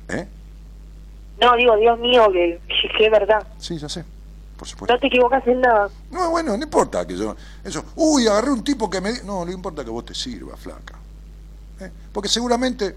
[0.09, 0.27] ¿eh?
[1.41, 2.61] No, digo, Dios mío, que,
[2.99, 3.47] es verdad.
[3.59, 4.05] Sí, ya sé,
[4.57, 4.93] por supuesto.
[4.93, 5.89] No te equivocas en nada.
[6.11, 7.37] No, bueno, no importa que yo.
[7.62, 9.12] Eso, uy, agarré un tipo que me.
[9.12, 9.21] di-".
[9.25, 10.97] No, no importa que vos te sirva, flaca.
[11.81, 11.91] ¿Eh?
[12.12, 12.97] Porque seguramente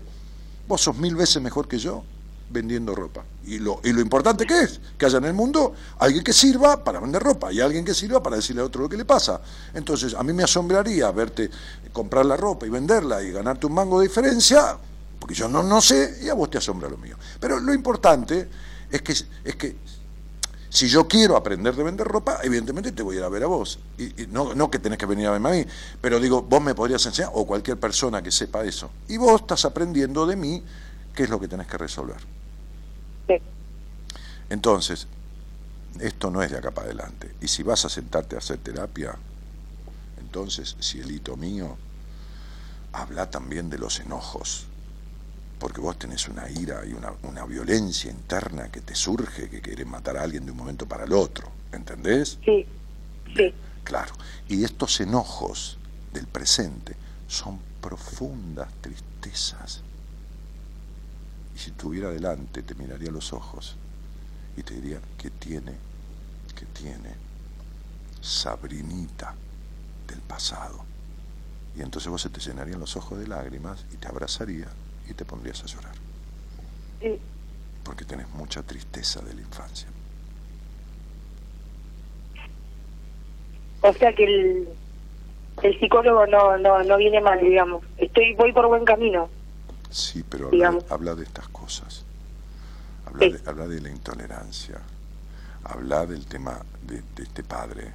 [0.68, 2.04] Vos sos mil veces mejor que yo
[2.50, 3.24] vendiendo ropa.
[3.46, 6.84] Y lo, y lo importante que es, que haya en el mundo alguien que sirva
[6.84, 9.42] para vender ropa y alguien que sirva para decirle a otro lo que le pasa.
[9.74, 11.50] Entonces, a mí me asombraría verte
[11.94, 14.78] comprar la ropa y venderla y ganarte un mango de diferencia,
[15.20, 17.16] porque yo no, no sé, y a vos te asombra lo mío.
[17.40, 18.50] Pero lo importante
[18.92, 19.76] es que, es que
[20.70, 23.48] si yo quiero aprender de vender ropa, evidentemente te voy a ir a ver a
[23.48, 23.80] vos.
[23.98, 25.66] Y, y no, no que tenés que venir a verme a mí,
[26.02, 28.90] pero digo, vos me podrías enseñar, o cualquier persona que sepa eso.
[29.08, 30.64] Y vos estás aprendiendo de mí
[31.16, 32.18] qué es lo que tenés que resolver.
[33.28, 33.36] Sí.
[34.50, 35.08] Entonces,
[36.00, 37.36] esto no es de acá para adelante.
[37.40, 39.16] Y si vas a sentarte a hacer terapia,
[40.34, 41.78] entonces, cielito mío,
[42.92, 44.66] habla también de los enojos.
[45.60, 49.86] Porque vos tenés una ira y una, una violencia interna que te surge, que querés
[49.86, 51.52] matar a alguien de un momento para el otro.
[51.72, 52.40] ¿Entendés?
[52.44, 52.66] Sí,
[53.38, 53.54] sí,
[53.84, 54.12] Claro.
[54.48, 55.78] Y estos enojos
[56.12, 56.96] del presente
[57.28, 59.82] son profundas tristezas.
[61.56, 63.76] Y si estuviera delante, te miraría a los ojos
[64.58, 65.74] y te diría que tiene,
[66.56, 67.12] que tiene
[68.20, 69.36] Sabrinita
[70.14, 70.84] del pasado.
[71.76, 74.68] Y entonces vos se te llenarían los ojos de lágrimas y te abrazaría
[75.10, 75.96] y te pondrías a llorar.
[77.02, 77.20] sí.
[77.84, 79.90] Porque tenés mucha tristeza de la infancia.
[83.82, 84.70] O sea que el,
[85.62, 87.84] el psicólogo no, no, no viene mal, digamos.
[87.98, 89.30] Estoy, voy por buen camino.
[89.90, 92.06] Sí, pero habla, habla de estas cosas.
[93.06, 93.32] Habla, Sí.
[93.34, 94.80] de, habla de la intolerancia.
[95.66, 97.92] Habla del tema de, de este padre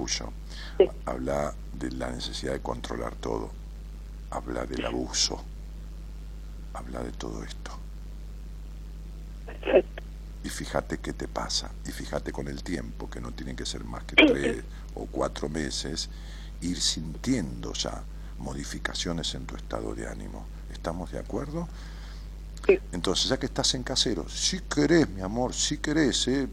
[0.00, 0.32] tuyo.
[0.78, 0.88] Sí.
[1.06, 3.50] Habla de la necesidad de controlar todo.
[4.30, 5.42] Habla del abuso.
[6.74, 7.72] Habla de todo esto.
[9.46, 10.02] Perfecto.
[10.42, 11.70] Y fíjate qué te pasa.
[11.86, 15.48] Y fíjate con el tiempo, que no tienen que ser más que tres o cuatro
[15.48, 16.08] meses,
[16.62, 18.02] ir sintiendo ya
[18.38, 20.46] modificaciones en tu estado de ánimo.
[20.72, 21.68] ¿Estamos de acuerdo?
[22.66, 22.78] Sí.
[22.92, 26.48] Entonces, ya que estás en casero, si querés, mi amor, si querés, ¿eh?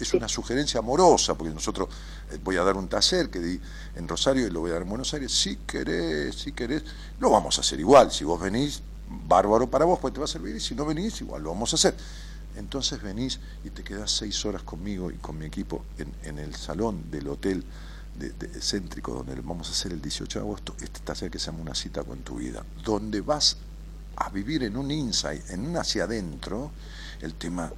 [0.00, 1.88] es una sugerencia amorosa, porque nosotros
[2.42, 3.60] voy a dar un taller que di
[3.96, 6.82] en Rosario y lo voy a dar en Buenos Aires, si querés, si querés,
[7.20, 8.82] lo vamos a hacer igual, si vos venís,
[9.28, 11.72] bárbaro para vos, pues te va a servir, y si no venís, igual lo vamos
[11.72, 11.94] a hacer.
[12.56, 16.54] Entonces venís y te quedás seis horas conmigo y con mi equipo en, en el
[16.54, 17.62] salón del hotel
[18.18, 21.60] de- céntrico donde vamos a hacer el 18 de agosto este taller que se llama
[21.60, 23.58] Una cita con tu vida, donde vas
[24.16, 26.70] a vivir en un insight, en un hacia adentro,
[27.20, 27.70] el tema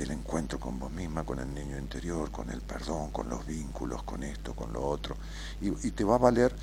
[0.00, 4.02] del encuentro con vos misma, con el niño interior, con el perdón, con los vínculos,
[4.02, 5.16] con esto, con lo otro.
[5.60, 6.54] Y, y te va a valer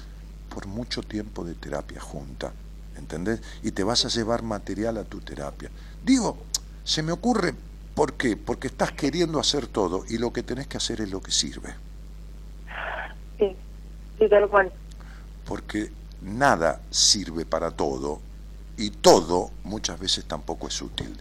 [0.50, 2.52] por mucho tiempo de terapia junta,
[2.98, 3.42] ¿entendés?
[3.62, 5.70] Y te vas a llevar material a tu terapia.
[6.04, 6.38] Digo,
[6.84, 7.54] se me ocurre,
[7.94, 8.38] ¿por qué?
[8.38, 11.76] Porque estás queriendo hacer todo y lo que tenés que hacer es lo que sirve.
[13.38, 13.56] Sí,
[14.18, 14.72] sí, tal cual.
[15.46, 18.20] porque nada sirve para todo
[18.78, 21.16] y todo muchas veces tampoco es útil.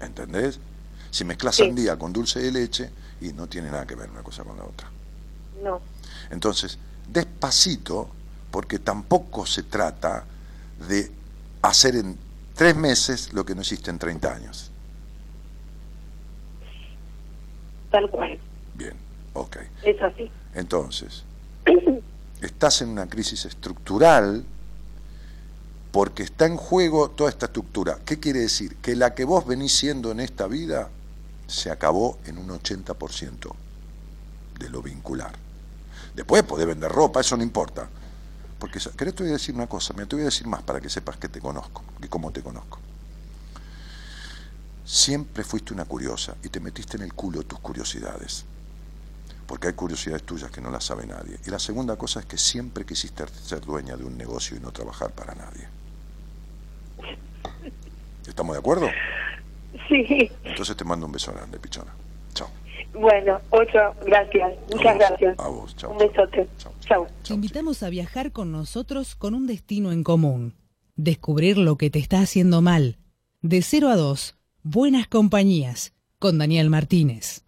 [0.00, 0.58] ¿Entendés?
[1.10, 1.64] Si mezclas Sí.
[1.64, 2.90] sandía con dulce de leche
[3.20, 4.88] y no tiene nada que ver una cosa con la otra.
[5.62, 5.80] No,
[6.30, 8.08] Entonces, despacito,
[8.50, 10.24] porque tampoco se trata
[10.88, 11.10] de
[11.62, 12.16] hacer en
[12.54, 14.70] tres meses lo que no hiciste en 30 años.
[17.90, 18.38] tal cual.
[18.74, 18.94] Bien,
[19.34, 19.56] ok.
[19.82, 20.30] Es así.
[20.54, 21.24] Entonces,
[22.40, 24.44] estás en una crisis estructural
[25.90, 27.98] porque está en juego toda esta estructura.
[28.04, 28.76] ¿Qué quiere decir?
[28.76, 30.88] Que la que vos venís siendo en esta vida
[31.50, 33.52] se acabó en un 80%
[34.58, 35.32] de lo vincular.
[36.14, 37.88] Después podés vender ropa, eso no importa.
[38.58, 39.94] Porque, ¿querés te voy a decir una cosa?
[39.94, 42.42] Me te voy a decir más para que sepas que te conozco, que cómo te
[42.42, 42.78] conozco.
[44.84, 48.44] Siempre fuiste una curiosa y te metiste en el culo tus curiosidades
[49.50, 51.36] porque hay curiosidades tuyas que no las sabe nadie.
[51.44, 54.70] Y la segunda cosa es que siempre quisiste ser dueña de un negocio y no
[54.70, 55.66] trabajar para nadie.
[58.28, 58.86] ¿Estamos de acuerdo?
[59.90, 60.30] Sí.
[60.44, 61.92] Entonces te mando un beso grande, pichona.
[62.32, 62.48] Chao.
[62.94, 64.52] Bueno, ocho, gracias.
[64.70, 65.38] Muchas A vos, gracias.
[65.38, 65.90] A vos, chao.
[65.90, 66.48] Un besote.
[66.58, 66.72] Chao.
[66.80, 67.06] Chao.
[67.26, 70.54] Te invitamos a viajar con nosotros con un destino en común.
[70.94, 72.98] Descubrir lo que te está haciendo mal.
[73.42, 77.44] De 0 a 2, Buenas Compañías, con Daniel Martínez.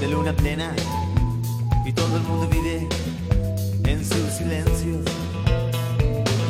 [0.00, 0.74] De luna plena
[1.84, 2.86] y todo el mundo vive
[3.84, 5.00] en su silencio.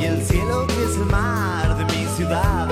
[0.01, 2.66] Y el cielo que es el mar de mi ciudad.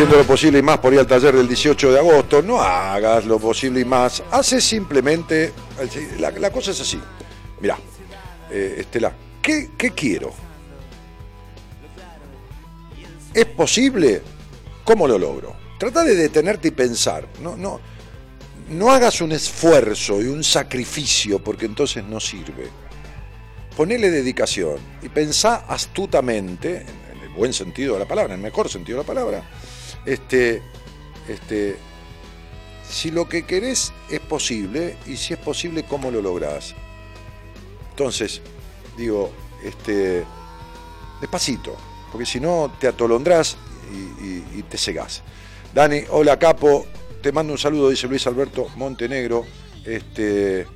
[0.00, 2.40] Haciendo lo posible y más por ir al taller del 18 de agosto.
[2.40, 4.22] No hagas lo posible y más.
[4.30, 5.52] Haces simplemente.
[6.18, 6.98] La, la cosa es así.
[7.60, 7.76] Mirá,
[8.50, 10.32] eh, Estela, ¿qué, qué quiero?
[13.34, 14.22] ¿Es posible?
[14.84, 15.54] ¿Cómo lo logro?
[15.78, 17.28] Trata de detenerte y pensar.
[17.42, 17.78] No, no,
[18.70, 22.68] no hagas un esfuerzo y un sacrificio porque entonces no sirve.
[23.76, 28.70] Ponele dedicación y pensá astutamente, en el buen sentido de la palabra, en el mejor
[28.70, 29.44] sentido de la palabra,
[30.06, 30.62] este,
[31.28, 31.76] este,
[32.88, 36.74] si lo que querés es posible y si es posible, ¿cómo lo lográs?
[37.90, 38.40] Entonces,
[38.96, 39.30] digo,
[39.64, 40.24] este,
[41.20, 41.76] despacito,
[42.10, 43.56] porque si no te atolondrás
[44.22, 45.22] y, te cegás.
[45.74, 46.86] Dani, hola capo,
[47.22, 49.44] te mando un saludo, dice Luis Alberto Montenegro.
[49.84, 50.66] Este,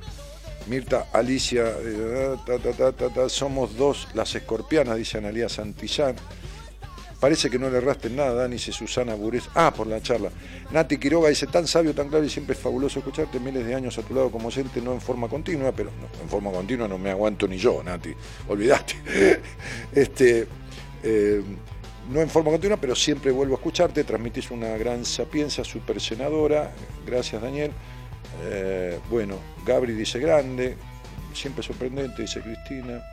[0.67, 2.35] Mirta, Alicia, eh,
[3.29, 6.15] somos dos las escorpianas, dice Analia Santillán.
[7.25, 9.49] Parece que no le erraste en nada, Dani, dice Susana Burés.
[9.55, 10.29] Ah, por la charla.
[10.69, 13.97] Nati Quiroga dice, tan sabio, tan claro y siempre es fabuloso escucharte miles de años
[13.97, 15.89] a tu lado como docente, no en forma continua, pero
[16.21, 18.13] en forma continua no me aguanto ni yo, Nati,
[18.47, 19.41] olvidaste.
[19.95, 20.47] este,
[21.01, 21.41] eh,
[22.11, 26.75] no en forma continua, pero siempre vuelvo a escucharte, transmitís una gran sapiencia, super senadora,
[27.07, 27.71] gracias Daniel.
[28.43, 30.77] Eh, bueno, Gabri dice grande,
[31.33, 33.03] siempre sorprendente, dice Cristina,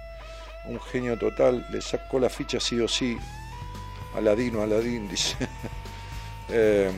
[0.67, 3.17] un genio total, le sacó la ficha sí o sí,
[4.15, 5.37] Aladino, Aladín, dice.
[6.55, 6.91] Eh,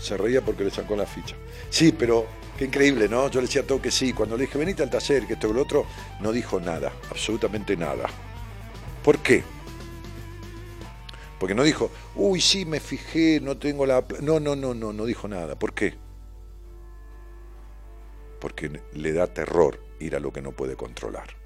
[0.00, 1.36] se reía porque le sacó la ficha.
[1.70, 2.26] Sí, pero
[2.58, 3.28] qué increíble, ¿no?
[3.30, 4.12] Yo le decía todo que sí.
[4.12, 5.86] Cuando le dije, venite al taller, que esto y lo otro,
[6.20, 8.08] no dijo nada, absolutamente nada.
[9.04, 9.44] ¿Por qué?
[11.38, 14.06] Porque no dijo, uy, sí, me fijé, no tengo la...
[14.06, 14.18] pla-".
[14.22, 15.56] No, no, no, no, no dijo nada.
[15.58, 15.94] ¿Por qué?
[18.40, 21.36] Porque le da terror ir a lo que no puede controlar.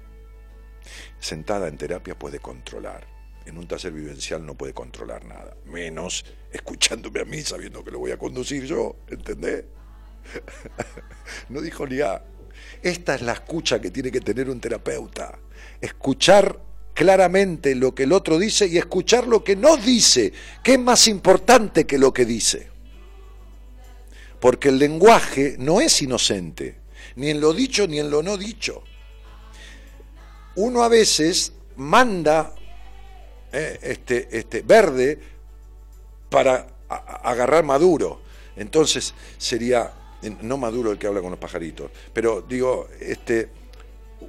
[1.19, 3.10] Sentada en terapia puede controlar.
[3.45, 5.55] En un taller vivencial no puede controlar nada.
[5.65, 8.97] Menos escuchándome a mí sabiendo que lo voy a conducir yo.
[9.07, 9.65] ¿Entendés?
[11.49, 12.23] No dijo ni A.
[12.81, 15.39] Esta es la escucha que tiene que tener un terapeuta.
[15.79, 16.59] Escuchar
[16.93, 20.33] claramente lo que el otro dice y escuchar lo que no dice,
[20.63, 22.69] que es más importante que lo que dice.
[24.39, 26.79] Porque el lenguaje no es inocente,
[27.15, 28.83] ni en lo dicho ni en lo no dicho.
[30.55, 32.53] Uno a veces manda
[33.51, 35.19] eh, este, este, verde
[36.29, 38.21] para agarrar maduro.
[38.55, 39.91] Entonces sería,
[40.41, 43.49] no maduro el que habla con los pajaritos, pero digo, este,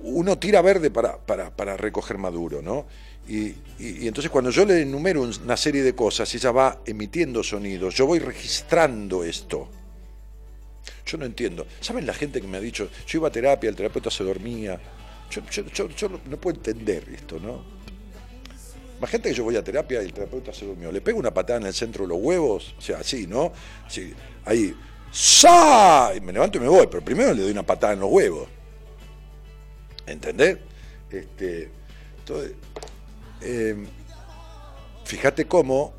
[0.03, 2.87] uno tira verde para, para, para recoger maduro, ¿no?
[3.29, 3.47] Y,
[3.79, 7.43] y- y entonces cuando yo le enumero un- una serie de cosas, ella va emitiendo
[7.43, 9.69] sonidos, yo voy registrando esto.
[11.07, 11.67] Yo no entiendo.
[11.81, 14.81] ¿Saben la gente que me ha dicho, yo iba a terapia, el terapeuta se dormía?
[15.31, 15.43] Yo,
[15.73, 17.82] yo- yo- no puedo entender esto, ¿no?
[19.03, 20.93] Imagínate que yo voy a terapia y el terapeuta se durmió.
[20.93, 23.53] Le pego una patada en el centro de los huevos, o sea, así, ¿no?
[23.85, 24.77] Así, ahí,
[25.11, 26.13] ¡sa!
[26.15, 28.47] Y me levanto y me voy, pero primero le doy una patada en los huevos.
[30.07, 30.57] ¿Entendés?
[31.11, 31.69] Este,
[32.21, 32.53] entonces,
[33.41, 33.89] eh,
[35.05, 35.95] fíjate cómo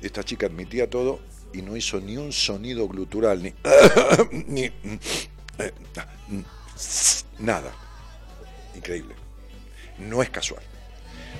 [0.00, 1.18] esta chica admitía todo
[1.52, 3.52] y no hizo ni un sonido glutural, ni,
[4.46, 5.72] ni eh,
[7.40, 7.72] nada.
[8.76, 9.16] Increíble.
[9.98, 10.62] No es casual.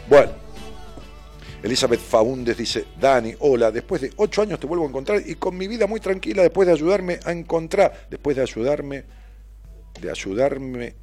[0.08, 0.45] Bueno,
[1.62, 5.56] Elizabeth Faúndez dice, Dani, hola, después de ocho años te vuelvo a encontrar y con
[5.56, 9.04] mi vida muy tranquila, después de ayudarme a encontrar, después de ayudarme,
[10.00, 10.94] de ayudarme,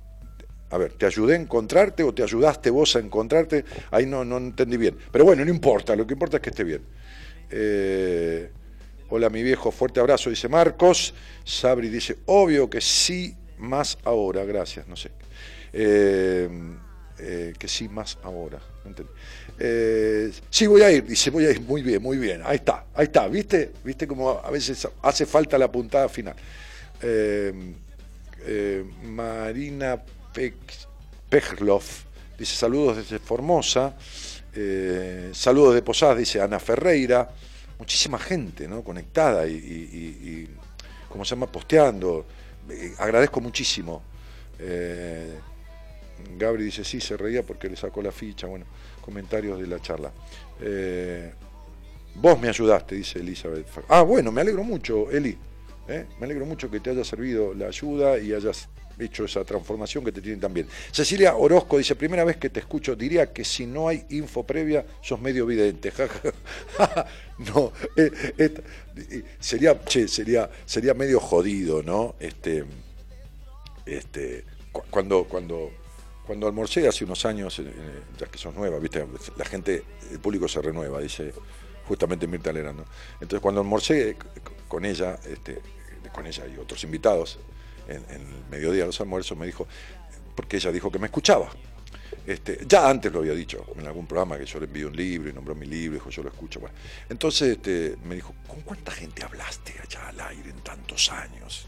[0.70, 3.64] a ver, ¿te ayudé a encontrarte o te ayudaste vos a encontrarte?
[3.92, 4.98] Ahí no, no entendí bien.
[5.12, 6.82] Pero bueno, no importa, lo que importa es que esté bien.
[7.52, 8.50] Eh,
[9.10, 11.14] hola mi viejo, fuerte abrazo, dice Marcos.
[11.44, 15.12] Sabri dice, obvio que sí, más ahora, gracias, no sé.
[15.72, 16.50] Eh,
[17.20, 18.60] eh, que sí, más ahora.
[18.84, 19.12] no entendí.
[19.60, 22.86] Eh, sí, voy a ir, dice, voy a ir, muy bien, muy bien, ahí está,
[22.96, 23.72] ahí está, ¿viste?
[23.84, 26.36] ¿Viste cómo a veces hace falta la puntada final?
[27.02, 27.54] Eh,
[28.46, 30.02] eh, Marina
[31.30, 32.04] Pejloff
[32.38, 33.96] dice saludos desde Formosa,
[35.34, 37.30] saludos de Posadas, dice Ana Ferreira,
[37.80, 38.84] muchísima gente ¿no?
[38.84, 40.50] conectada y, y- y- y,
[41.10, 41.48] ¿cómo se llama?
[41.48, 42.26] Posteando,
[42.98, 44.02] agradezco muchísimo.
[46.38, 48.66] Gabri dice sí, se reía porque le sacó la ficha, bueno,
[49.04, 50.12] comentarios de la charla.
[50.62, 51.32] Eh,
[52.16, 53.68] vos me ayudaste, dice Elizabeth.
[53.90, 55.38] Ah, bueno, me alegro mucho, Eli.
[55.88, 56.06] ¿eh?
[56.20, 60.12] Me alegro mucho que te haya servido la ayuda y hayas hecho esa transformación que
[60.12, 60.68] te tienen también.
[60.92, 64.86] Cecilia Orozco dice, primera vez que te escucho, diría que si no hay info previa,
[65.02, 65.92] sos medio vidente.
[67.40, 68.54] No, eh,
[69.40, 72.14] sería, che, sería, sería medio jodido, ¿no?
[72.20, 72.64] Este,
[73.88, 75.72] este, cu- cuando, cuando,
[76.26, 77.62] cuando almorcé hace unos años,
[78.18, 79.06] ya que sos nueva, viste,
[79.36, 81.34] la gente, el público se renueva, dice
[81.88, 82.80] justamente Mirta Legrand.
[82.80, 82.86] ¿no?
[83.16, 84.16] Entonces cuando almorcé
[84.68, 85.62] con ella, este,
[86.14, 87.40] con ella y otros invitados,
[87.88, 89.68] en, el mediodía de los almuerzos, me dijo,
[90.36, 91.50] porque ella dijo que me escuchaba.
[92.26, 95.30] Este, ya antes lo había dicho en algún programa que yo le envié un libro
[95.30, 96.62] y nombró mi libro, dijo yo lo escucho.
[97.10, 101.68] Entonces este, me dijo, ¿con cuánta gente hablaste allá al aire en tantos años?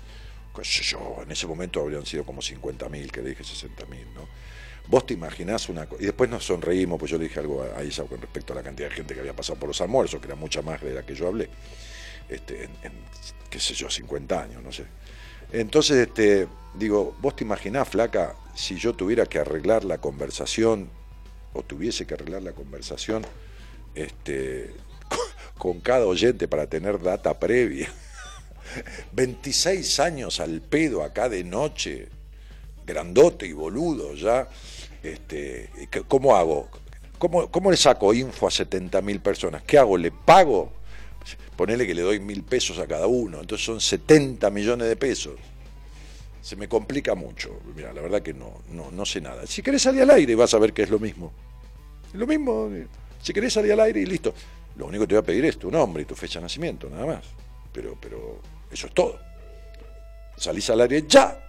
[0.55, 4.27] Qué sé yo, en ese momento habrían sido como 50.000, que le dije 60.000, ¿no?
[4.87, 6.01] Vos te imaginás una cosa.
[6.01, 8.63] Y después nos sonreímos, pues yo le dije algo a ella con respecto a la
[8.63, 11.05] cantidad de gente que había pasado por los almuerzos, que era mucha más de la
[11.05, 11.49] que yo hablé.
[12.29, 12.91] Este, en, en,
[13.49, 14.85] qué sé yo, 50 años, no sé.
[15.51, 20.89] Entonces, este, digo, vos te imaginás, flaca, si yo tuviera que arreglar la conversación,
[21.53, 23.25] o tuviese que arreglar la conversación,
[23.95, 24.73] este,
[25.57, 27.89] con cada oyente para tener data previa.
[29.13, 32.09] 26 años al pedo acá de noche,
[32.85, 34.47] grandote y boludo ya.
[35.03, 35.69] Este,
[36.07, 36.69] ¿Cómo hago?
[37.17, 39.63] ¿Cómo, ¿Cómo le saco info a 70 mil personas?
[39.63, 39.97] ¿Qué hago?
[39.97, 40.73] ¿Le pago?
[41.55, 45.39] Ponele que le doy mil pesos a cada uno, entonces son 70 millones de pesos.
[46.41, 47.59] Se me complica mucho.
[47.75, 49.47] Mira, la verdad que no, no, no sé nada.
[49.47, 51.31] Si querés salir al aire vas a ver que es lo mismo.
[52.13, 52.69] Lo mismo.
[53.21, 54.33] Si querés salir al aire y listo.
[54.77, 56.89] Lo único que te voy a pedir es tu nombre y tu fecha de nacimiento,
[56.89, 57.25] nada más.
[57.71, 58.39] Pero, pero
[58.75, 59.19] eso es todo.
[60.37, 61.41] Salís al aire ya.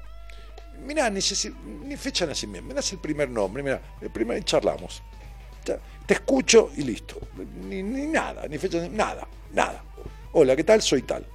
[0.85, 1.21] Mirá, ni
[1.97, 5.03] fecha de nacimiento, me das el primer nombre, mira, el primer charlamos.
[5.65, 7.19] Te escucho y listo.
[7.65, 9.83] Ni, nada, ni fecha nada, nada.
[10.33, 10.81] Hola, ¿qué tal?
[10.81, 11.27] Soy tal.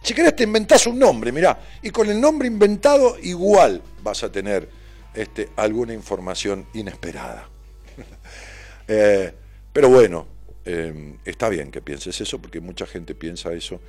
[0.00, 4.30] Si querés te inventás un nombre, mirá, y con el nombre inventado igual vas a
[4.30, 4.68] tener
[5.14, 7.48] este, alguna información inesperada.
[8.86, 9.34] eh,
[9.72, 10.26] pero bueno,
[10.64, 13.80] eh, está bien que pienses eso, porque mucha gente piensa eso,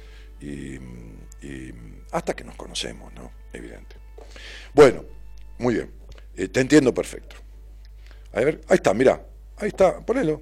[0.45, 1.73] y,
[2.11, 3.31] hasta que nos conocemos, ¿no?
[3.51, 3.97] Evidente.
[4.73, 5.03] Bueno,
[5.57, 5.91] muy bien,
[6.35, 7.35] eh, te entiendo perfecto.
[8.33, 9.25] A ver, ahí está, mirá,
[9.57, 10.41] ahí está, ponelo.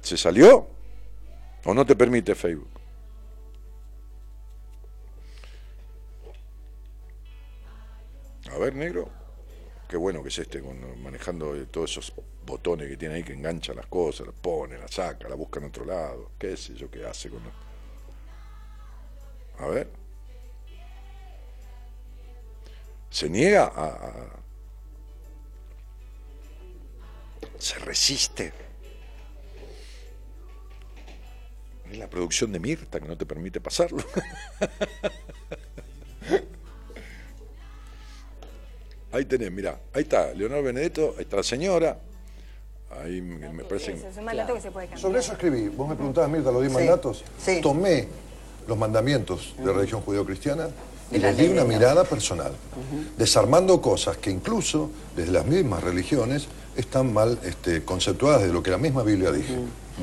[0.00, 0.68] ¿Se salió?
[1.64, 2.70] ¿O no te permite Facebook?
[8.50, 9.21] A ver, negro.
[9.92, 12.14] Qué bueno que es este con, manejando todos esos
[12.46, 15.66] botones que tiene ahí que engancha las cosas, las pone, las saca, la busca en
[15.66, 16.30] otro lado.
[16.38, 17.42] ¿Qué sé yo qué hace con
[19.58, 19.90] A ver.
[23.10, 24.36] Se niega a, a...
[27.58, 28.54] Se resiste.
[31.90, 34.02] Es la producción de Mirta que no te permite pasarlo.
[39.12, 41.98] ahí tenés, mira, ahí está Leonardo Benedetto, ahí está la señora.
[43.02, 43.92] Ahí me, me parece.
[43.92, 45.00] Eso, es un mandato que se puede cambiar.
[45.00, 45.68] Sobre eso escribí.
[45.68, 46.78] Vos me preguntabas, Mirta, los 10 Sí.
[46.78, 47.24] mandatos.
[47.42, 47.60] Sí.
[47.62, 48.06] Tomé
[48.68, 50.68] los mandamientos de la religión judeo-cristiana
[51.10, 52.52] y les di una mirada personal,
[53.16, 58.70] desarmando cosas que incluso desde las mismas religiones están mal este, conceptuadas de lo que
[58.70, 59.54] la misma Biblia dice.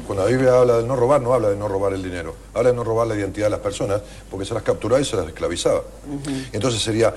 [0.06, 2.70] Cuando la Biblia habla de no robar, no habla de no robar el dinero, habla
[2.70, 5.28] de no robar la identidad de las personas, porque se las capturaba y se las
[5.28, 5.84] esclavizaba.
[6.54, 7.14] Entonces sería,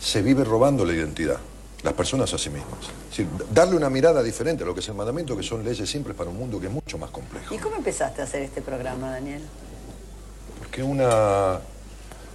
[0.00, 1.38] se vive robando la identidad,
[1.82, 2.78] las personas a sí mismas.
[3.10, 5.88] Es decir, darle una mirada diferente a lo que es el mandamiento, que son leyes
[5.88, 7.54] simples para un mundo que es mucho más complejo.
[7.54, 9.42] ¿Y cómo empezaste a hacer este programa, Daniel?
[10.58, 11.60] Porque una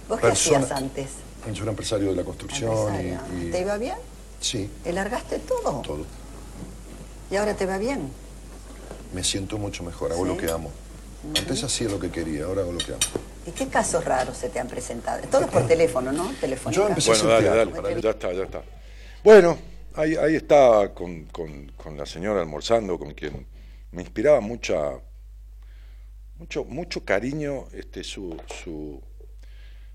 [0.08, 0.58] ¿Vos qué persona...
[0.58, 1.08] hacías antes?
[1.52, 3.96] Yo era empresario de la construcción y, ¿Te iba bien?
[4.40, 5.80] Sí, ¿Te largaste todo?
[5.82, 6.04] todo.
[7.30, 8.10] ¿Y ahora te va bien?
[9.14, 10.28] Me siento mucho mejor, hago ¿Sí?
[10.28, 10.70] lo que amo.
[11.36, 13.00] Antes hacía lo que quería, ahora hago lo que amo.
[13.46, 15.22] ¿Y qué casos raros se te han presentado?
[15.28, 16.30] Todos por teléfono, ¿no?
[16.40, 16.82] Telefónica.
[16.82, 18.62] Yo empecé Bueno, dale, dale, para ya está, ya está.
[19.24, 19.58] Bueno,
[19.94, 23.46] ahí, ahí está con, con- con la señora almorzando, con quien
[23.92, 24.92] me inspiraba mucha,
[26.36, 29.02] mucho, mucho cariño este, su, su,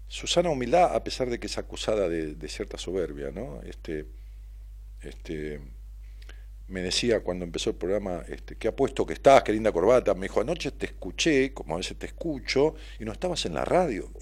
[0.07, 3.61] su sana humildad, a pesar de que es acusada de, de cierta soberbia, ¿no?
[3.63, 4.05] Este,
[5.01, 5.61] este,
[6.67, 10.13] me decía cuando empezó el programa, este, qué apuesto que estás, qué linda corbata.
[10.13, 13.65] Me dijo, anoche te escuché, como a veces te escucho, y no estabas en la
[13.65, 14.11] radio.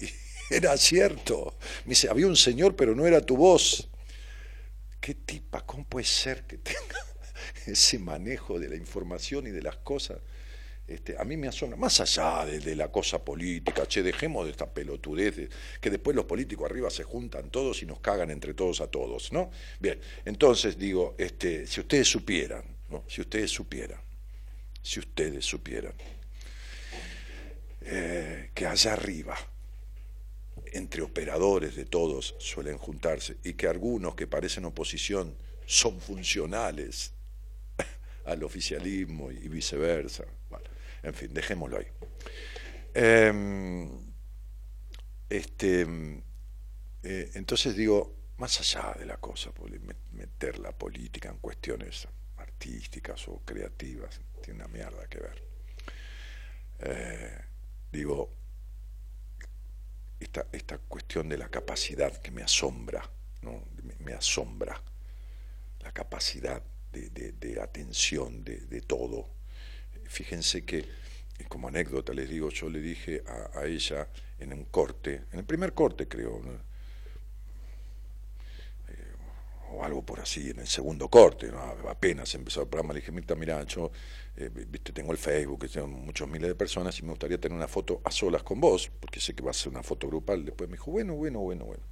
[0.50, 1.56] Y era cierto.
[1.86, 3.88] Me dice, había un señor, pero no era tu voz.
[5.00, 5.62] ¿Qué tipa?
[5.64, 6.98] ¿Cómo puede ser que tenga
[7.66, 10.18] ese manejo de la información y de las cosas?
[10.86, 14.50] Este, a mí me asombra, más allá de, de la cosa política, che, dejemos de
[14.50, 15.48] esta pelotudez, de-
[15.80, 19.32] que después los políticos arriba se juntan todos y nos cagan entre todos a todos,
[19.32, 19.50] ¿no?
[19.80, 23.02] Bien, entonces digo, este, si ustedes supieran, ¿no?
[23.08, 24.00] si ustedes supieran,
[24.82, 25.94] si ustedes supieran,
[27.80, 29.36] eh, que allá arriba,
[30.72, 35.34] entre operadores de todos suelen juntarse y que algunos que parecen oposición
[35.66, 37.12] son funcionales
[38.26, 40.24] al oficialismo y viceversa.
[41.04, 41.86] En fin, dejémoslo ahí.
[42.94, 43.88] Em,
[45.28, 45.86] este,
[47.02, 49.50] eh, entonces digo, más allá de la cosa,
[50.12, 52.08] meter la política en cuestiones
[52.38, 55.44] artísticas o creativas, tiene una mierda que ver.
[56.80, 57.38] Eh,
[57.92, 58.30] digo,
[60.20, 63.08] esta, esta cuestión de la capacidad que me asombra,
[63.42, 63.62] ¿no?
[63.82, 64.80] me, me asombra,
[65.80, 66.62] la capacidad
[66.92, 69.28] de, de- de atención de, de todo.
[70.08, 70.86] Fíjense que, eh,
[71.48, 73.22] como anécdota les digo, yo le dije
[73.54, 74.08] a, ella
[74.38, 76.74] en un corte, en el primer corte creo, ¿no?
[79.70, 81.58] o algo por así, en el segundo corte, ¿no?
[81.88, 83.90] apenas empezó el programa, le dije, Mirta, mira, yo
[84.36, 87.68] eh, viste, tengo el Facebook, tengo muchos miles de personas y me gustaría tener una
[87.68, 90.44] foto a solas con vos, porque sé que va a ser una foto grupal.
[90.44, 91.82] Después me dijo, bueno, bueno, bueno, bueno.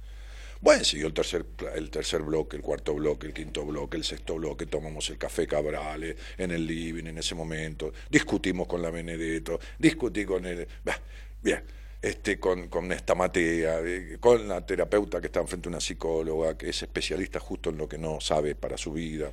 [0.63, 1.45] Bueno, siguió el tercer,
[1.75, 5.45] el tercer bloque, el cuarto bloque, el quinto bloque, el sexto bloque, tomamos el café
[5.45, 10.65] Cabrales en el living en ese momento, discutimos con la Benedetto, discutí con el...
[10.85, 10.97] bah,
[11.41, 11.61] bien,
[12.01, 16.57] este, con, con esta Matea, eh, con la terapeuta que está enfrente de una psicóloga,
[16.57, 19.31] que es especialista justo en lo que no sabe para su vida.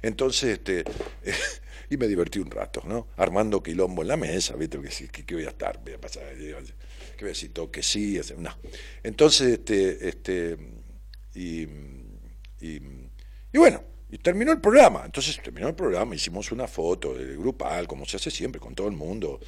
[0.00, 0.84] Entonces, este,
[1.90, 3.08] y me divertí un rato, ¿no?
[3.16, 4.80] Armando quilombo en la mesa, ¿viste?
[4.80, 6.54] Que, que, que voy a estar, voy a pasar, eh,
[7.18, 8.56] que voy a decir todo que sí, no.
[9.02, 10.56] Entonces, este, este,
[11.34, 11.68] y,
[12.60, 15.02] y, bueno, y terminó el programa.
[15.04, 18.86] Entonces terminó el programa, hicimos una foto de grupal, como se hace siempre con todo
[18.88, 19.40] el mundo.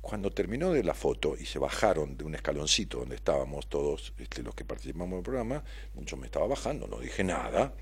[0.00, 4.42] Cuando terminó de la foto y se bajaron de un escaloncito donde estábamos todos este,
[4.42, 5.64] los que participamos del programa,
[5.94, 7.72] yo me estaba bajando, no dije nada.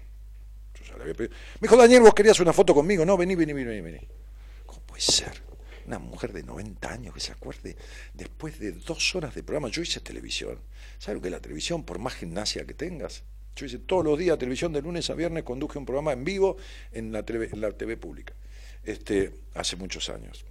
[0.74, 1.34] Yo ya le había pedido.
[1.60, 3.04] Me dijo, Daniel, vos querías una foto conmigo.
[3.04, 4.00] No, vení, vení, vení, vení.
[4.66, 5.49] ¿Cómo puede ser?
[5.90, 7.76] Una mujer de 90 años que se acuerde
[8.14, 9.68] después de dos horas de programa.
[9.70, 10.60] Yo hice televisión.
[11.00, 11.82] ¿Sabes lo que es la televisión?
[11.82, 13.24] Por más gimnasia que tengas.
[13.56, 16.58] Yo hice todos los días televisión de lunes a viernes, conduje un programa en vivo
[16.92, 18.34] en la TV, pública.
[18.84, 20.44] Este, hace muchos años.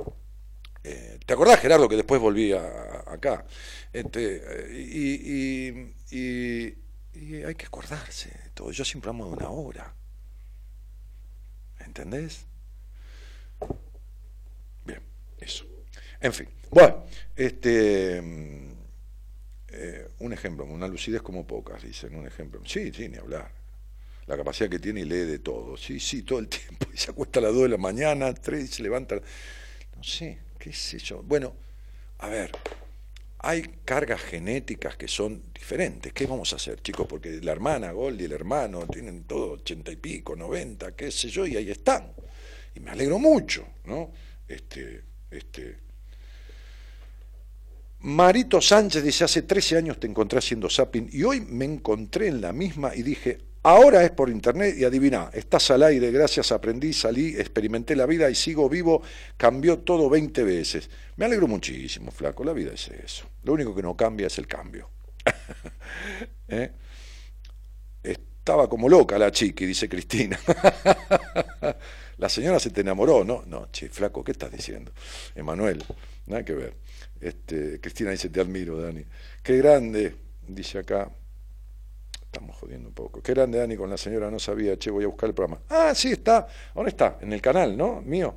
[0.84, 3.46] Eh, ¿Te acordás, Gerardo, que después volví acá?
[3.94, 6.76] Este, eh, y-
[7.18, 8.72] y hay que acordarse de todo.
[8.72, 9.96] Yo siempre amo de una hora.
[11.80, 12.46] ¿Entendés?
[15.40, 15.66] Eso.
[16.20, 16.48] En fin.
[16.70, 17.06] Bueno,
[17.36, 18.18] este.
[19.70, 22.62] eh, un ejemplo, una lucidez como pocas, dicen, un ejemplo.
[22.66, 23.52] Sí, sí, ni hablar.
[24.28, 25.76] La capacidad que tiene y lee de todo.
[25.78, 26.88] Sí, sí, todo el tiempo.
[26.94, 29.16] Y se acuesta a las 2 de la mañana, 3 y se levanta.
[29.16, 31.24] No sé, qué sé yo.
[31.24, 31.56] Bueno,
[32.20, 32.52] a ver,
[33.40, 36.14] hay cargas genéticas que son diferentes.
[36.14, 37.08] ¿Qué vamos a hacer, chicos?
[37.08, 41.30] Porque la hermana Gold y el hermano tienen todo ochenta y pico, 90, qué sé
[41.30, 42.12] yo, y ahí están.
[42.76, 44.12] Y me alegro mucho, ¿no?
[44.48, 45.78] Este, este.
[48.02, 52.40] Marito Sánchez dice, hace 13 años te encontré haciendo zapping y hoy me encontré en
[52.40, 56.94] la misma y dije, ahora es por internet y adivina, estás al aire, gracias, aprendí,
[56.94, 59.02] salí, experimenté la vida y sigo vivo,
[59.36, 60.90] cambió todo 20 veces.
[61.18, 63.26] Me alegro muchísimo, flaco, la vida es eso.
[63.44, 64.90] Lo único que no cambia es el cambio.
[66.48, 66.72] ¿Eh?
[68.02, 70.40] Estaba como loca la chiqui, dice Cristina.
[72.20, 73.44] la señora se te enamoró, ¿no?
[73.48, 74.92] No, che, flaco, ¿qué estás diciendo?
[75.36, 75.84] Emanuel,
[76.28, 76.76] nada que ver.
[77.20, 79.06] Este, Cristina dice, te admiro, Dani.
[79.42, 80.16] Qué grande,
[80.46, 81.10] dice acá.
[82.22, 83.22] Estamos jodiendo un poco.
[83.22, 85.62] Qué grande, Dani, con la señora, no sabía, che, voy a buscar el programa.
[85.70, 86.46] Ah, sí, está.
[86.76, 87.18] ¿Dónde está?
[87.22, 88.02] En el canal, ¿no?
[88.02, 88.36] Mío.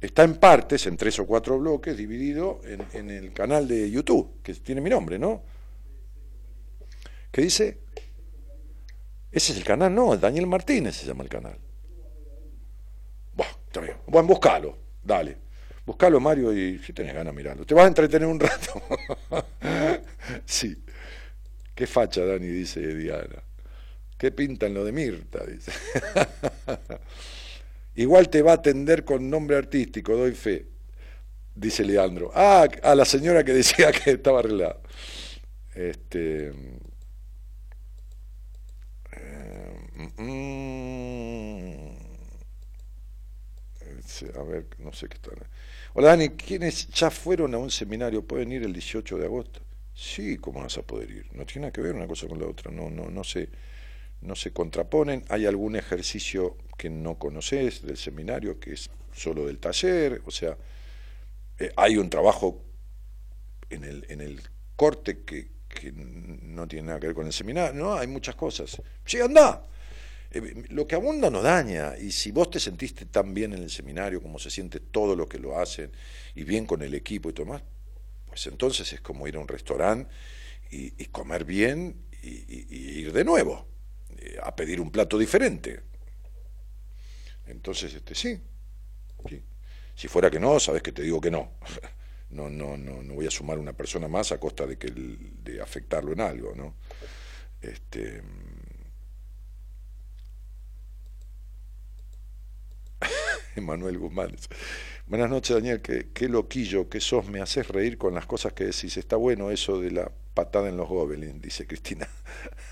[0.00, 4.40] Está en partes, en tres o cuatro bloques, dividido en, en el canal de YouTube,
[4.42, 5.42] que tiene mi nombre, ¿no?
[7.32, 7.80] ¿Qué dice?
[9.32, 11.63] Ese es el canal, no, Daniel Martínez se llama el canal.
[13.74, 13.96] Está bien.
[14.06, 15.36] Bueno, buscalo, dale.
[15.84, 17.66] Buscalo, Mario, y si tenés ganas, miralo.
[17.66, 18.80] Te vas a entretener un rato.
[20.46, 20.80] sí.
[21.74, 23.42] Qué facha, Dani, dice Diana.
[24.16, 25.44] ¿Qué pinta en lo de Mirta?
[25.44, 25.72] Dice.
[27.96, 30.66] Igual te va a atender con nombre artístico, doy fe,
[31.54, 32.30] dice Leandro.
[32.34, 34.82] Ah, a la señora que decía que estaba arreglado.
[35.74, 36.52] Este.
[39.12, 39.76] eh,
[40.16, 40.22] mm,
[44.22, 45.30] a ver, no sé qué está.
[45.94, 48.22] Hola Dani, ¿quiénes ya fueron a un seminario?
[48.26, 49.60] ¿Pueden ir el 18 de agosto?
[49.94, 51.26] Sí, ¿cómo vas a poder ir?
[51.32, 53.48] No tiene nada que ver una cosa con la otra, no, no, no se,
[54.20, 55.24] no se contraponen.
[55.28, 60.56] Hay algún ejercicio que no conoces del seminario, que es solo del taller, o sea,
[61.58, 62.60] eh, hay un trabajo
[63.70, 64.40] en el, en el
[64.76, 68.82] corte que, que no tiene nada que ver con el seminario, no, hay muchas cosas.
[69.04, 69.64] Sí, anda.
[70.34, 73.70] Eh, lo que abunda no daña, y si vos te sentiste tan bien en el
[73.70, 75.92] seminario como se siente todo lo que lo hacen,
[76.34, 77.62] y bien con el equipo y todo más,
[78.26, 80.12] pues entonces es como ir a un restaurante
[80.70, 83.68] y, comer bien y, ir de nuevo,
[84.18, 85.82] eh, a pedir un plato diferente.
[87.46, 88.40] Entonces, este, sí,
[89.28, 89.40] sí.
[89.94, 91.52] Si fuera que no, sabes que te digo que no.
[92.30, 95.60] No, no, no, no voy a sumar una persona más a costa de que de
[95.60, 96.74] afectarlo en algo, ¿no?
[97.62, 98.22] Este,
[103.62, 104.34] Manuel Guzmán.
[105.06, 105.80] Buenas noches, Daniel.
[105.80, 107.28] Qué, qué loquillo que sos.
[107.28, 108.96] Me haces reír con las cosas que decís.
[108.96, 112.08] Está bueno eso de la patada en los gobelins, dice Cristina.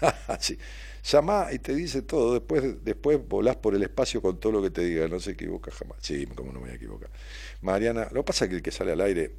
[0.40, 0.59] sí.
[1.04, 2.34] Llamá y te dice todo.
[2.34, 5.09] Después, después volás por el espacio con todo lo que te diga.
[5.09, 5.98] No se equivoca jamás.
[6.00, 7.10] Sí, como no me voy a equivocar.
[7.60, 9.32] Mariana, lo que pasa es que el que sale al aire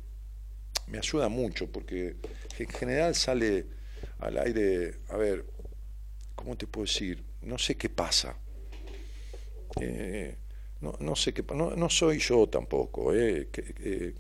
[0.88, 2.16] me ayuda mucho porque
[2.60, 3.66] en general sale
[4.20, 5.46] al aire, a ver,
[6.36, 7.24] ¿cómo te puedo decir?
[7.42, 8.36] No sé qué pasa.
[9.80, 10.38] Eh,
[10.84, 13.14] no, no, sé qué no, no soy yo tampoco.
[13.16, 13.48] Eh,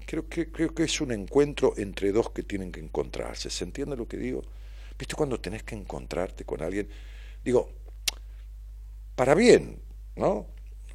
[0.05, 3.49] creo, que, creo que es un encuentro entre dos que tienen que encontrarse.
[3.49, 4.41] ¿Se entiende lo que digo?
[4.97, 6.87] ¿Viste cuando tenés que encontrarte con alguien?
[7.43, 7.69] Digo,
[9.13, 9.81] para bien,
[10.15, 10.47] ¿no?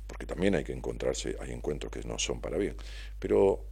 [0.07, 2.75] Porque también hay que encontrarse, hay encuentros que no son para bien.
[3.19, 3.67] Pero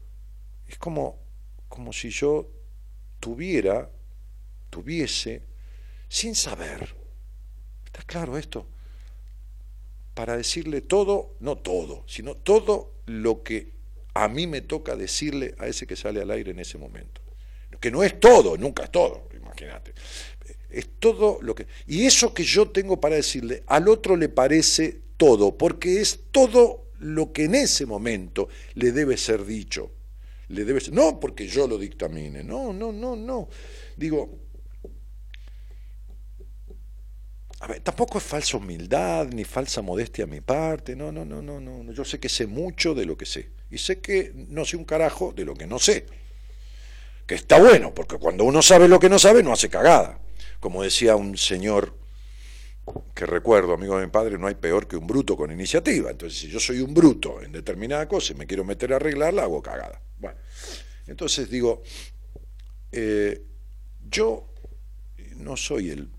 [0.69, 1.19] es como,
[1.67, 2.51] como si yo
[3.21, 3.91] tuviera,
[4.69, 5.43] tuviese,
[6.09, 6.95] sin saber,
[7.87, 8.67] ¿está claro esto?
[10.17, 13.75] Para decirle todo, no todo, sino todo lo que
[14.15, 17.21] a mí me toca decirle a ese que sale al aire en ese momento.
[17.79, 19.93] Que no es todo, nunca es todo, imagínate.
[20.71, 21.67] Es todo lo que...
[21.87, 26.87] Y eso que yo tengo para decirle, al otro le parece todo, porque es todo
[26.99, 29.93] lo que en ese momento le debe ser dicho.
[30.49, 30.95] Le debe ser...
[30.95, 33.51] No porque yo lo dictamine, no, no, no, no.
[33.99, 34.46] Digo,
[37.67, 41.43] a ver, tampoco es falsa humildad ni falsa modestia a mi parte, no, no, no,
[41.43, 41.93] no, no.
[41.93, 43.51] Yo sé que sé mucho de lo que sé.
[43.73, 46.07] Y sé que no sé un carajo de lo que no sé.
[47.27, 50.21] Que está bueno, porque cuando uno sabe lo que no sabe, no hace cagada.
[50.61, 51.97] Como decía un señor
[53.17, 56.13] que recuerdo, amigo de mi padre, no hay peor que un bruto con iniciativa.
[56.13, 59.43] Entonces, si yo soy un bruto en determinada cosa y me quiero meter a arreglarla,
[59.43, 60.01] hago cagada.
[60.19, 60.39] Bueno,
[61.09, 61.83] entonces digo,
[62.93, 63.43] eh,
[64.09, 64.55] yo
[65.39, 66.16] no soy el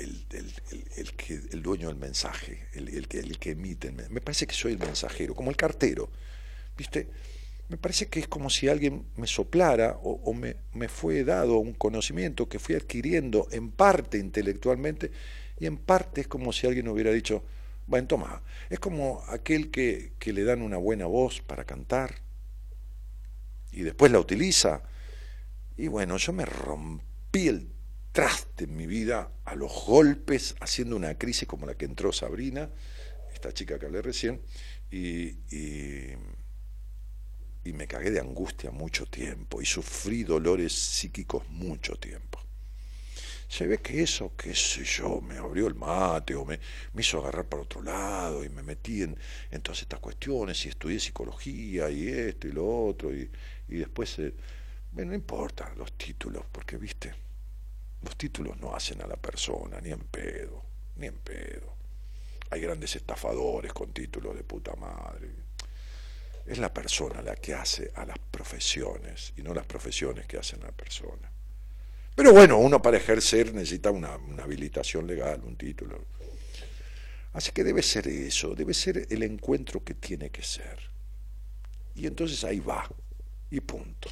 [0.00, 0.52] el, el,
[0.96, 3.92] el, que, el dueño del mensaje, el, que, el que emite.
[3.92, 6.10] Me parece que soy el mensajero, como el cartero.
[6.76, 7.08] ¿Viste?
[7.68, 11.72] Me parece que es como si alguien me soplara o, me, me, fue dado un
[11.72, 15.10] conocimiento que fui adquiriendo en parte intelectualmente
[15.58, 17.42] y en parte es como si alguien hubiera dicho,
[17.88, 22.26] bueno, toma, es como aquel que, que le dan una buena voz para cantar
[23.72, 24.82] y después la utiliza.
[25.76, 27.68] Y bueno, yo me rompí el
[28.16, 32.70] traste en mi vida a los golpes, haciendo una crisis como la que entró Sabrina,
[33.34, 34.40] esta chica que hablé recién,
[34.90, 36.14] y, y,
[37.74, 42.40] me cagué de angustia mucho tiempo y sufrí dolores psíquicos mucho tiempo.
[43.48, 46.58] Se ve que eso, qué sé yo, me abrió el mate o me,
[46.94, 49.14] me hizo agarrar para otro lado y me metí en,
[49.50, 53.30] en, todas estas cuestiones y estudié psicología y esto y lo otro y,
[53.68, 54.32] y después, eh,
[54.92, 57.25] no importa los títulos, porque viste,
[58.06, 60.62] los títulos no hacen a la persona, ni en pedo,
[60.96, 61.74] ni en pedo.
[62.50, 65.28] Hay grandes estafadores con títulos de puta madre.
[66.46, 70.62] Es la persona la que hace a las profesiones y no las profesiones que hacen
[70.62, 71.28] a la persona.
[72.14, 76.04] Pero bueno, uno para ejercer necesita una, una habilitación legal, un título.
[77.32, 80.78] Así que debe ser eso, debe ser el encuentro que tiene que ser.
[81.96, 82.88] Y entonces ahí va,
[83.50, 84.08] y punto.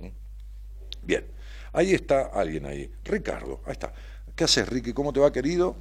[0.00, 1.06] ¿Mm?
[1.06, 1.39] Bien.
[1.72, 2.90] Ahí está alguien ahí.
[3.04, 3.92] Ricardo, ahí está.
[4.34, 4.92] ¿Qué haces, Ricky?
[4.92, 5.76] ¿Cómo te va, querido?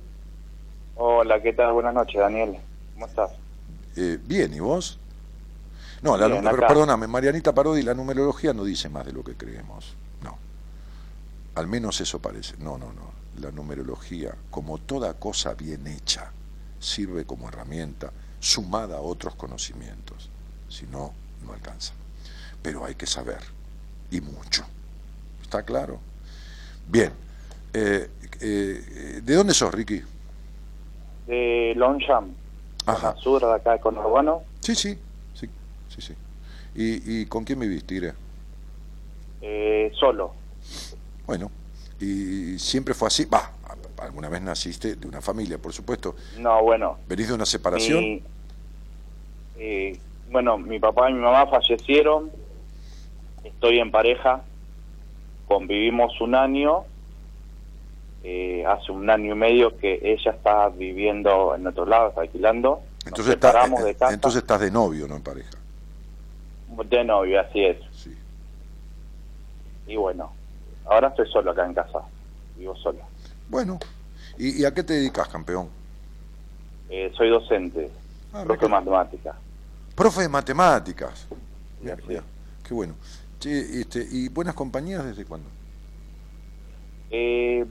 [0.95, 1.73] Hola, ¿qué tal?
[1.73, 2.57] Buenas noches, Daniel.
[2.93, 3.31] ¿Cómo estás?
[3.95, 4.99] Eh, bien, ¿y vos?
[6.01, 9.95] No, la, bien, perdóname, Marianita Parodi, la numerología no dice más de lo que creemos.
[10.23, 10.37] No.
[11.55, 12.55] Al menos eso parece.
[12.57, 13.09] No, no, no.
[13.41, 16.31] La numerología, como toda cosa bien hecha,
[16.79, 20.29] sirve como herramienta sumada a otros conocimientos.
[20.69, 21.13] Si no,
[21.45, 21.93] no alcanza.
[22.61, 23.39] Pero hay que saber,
[24.11, 24.65] y mucho.
[25.49, 25.99] ¿Está claro?
[26.87, 27.11] Bien.
[27.73, 28.07] Eh,
[28.39, 29.99] eh, ¿De dónde sos, Ricky?
[31.25, 32.35] De Longchamp,
[32.85, 33.15] Ajá.
[33.15, 34.43] sur de acá de Conurbano.
[34.59, 34.95] Sí, sí,
[35.33, 35.49] sí,
[35.87, 36.13] sí, sí.
[36.75, 38.13] ¿Y, y con quién vivís, Tigre?
[39.41, 40.33] Eh, solo.
[41.25, 41.49] Bueno,
[41.99, 43.25] ¿y siempre fue así?
[43.25, 43.51] Va,
[44.03, 46.15] alguna vez naciste de una familia, por supuesto.
[46.37, 46.99] No, bueno.
[47.07, 48.01] ¿Venís de una separación?
[48.01, 48.23] Mi,
[49.57, 49.99] eh,
[50.29, 52.29] bueno, mi papá y mi mamá fallecieron.
[53.43, 54.43] Estoy en pareja
[55.49, 56.83] convivimos un año,
[58.23, 62.81] eh, hace un año y medio que ella está viviendo en otro lado, está alquilando.
[63.05, 64.13] Entonces, está, de casa.
[64.13, 65.49] entonces estás de novio, no en pareja.
[66.85, 67.77] De novio, así es.
[67.91, 68.15] Sí.
[69.87, 70.31] Y bueno,
[70.85, 71.99] ahora estoy solo acá en casa,
[72.55, 72.99] vivo solo.
[73.47, 73.79] Bueno,
[74.37, 75.67] ¿y, y a qué te dedicas, campeón?
[76.89, 77.89] Eh, soy docente,
[78.33, 79.35] ah, profe de matemáticas.
[79.95, 81.27] Profe de matemáticas.
[81.81, 82.23] Bien, bien.
[82.63, 82.93] Qué bueno.
[83.39, 83.51] Sí,
[83.81, 85.47] este, ¿Y buenas compañías desde cuándo?
[87.11, 87.65] Eh,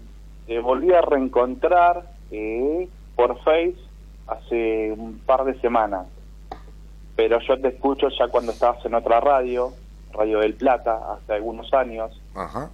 [0.47, 3.77] te volví a reencontrar eh, por Face
[4.27, 6.07] hace un par de semanas.
[7.16, 9.73] pero yo te escucho ya cuando estabas en otra radio,
[10.12, 12.70] Radio del Plata, hace algunos años, Ajá.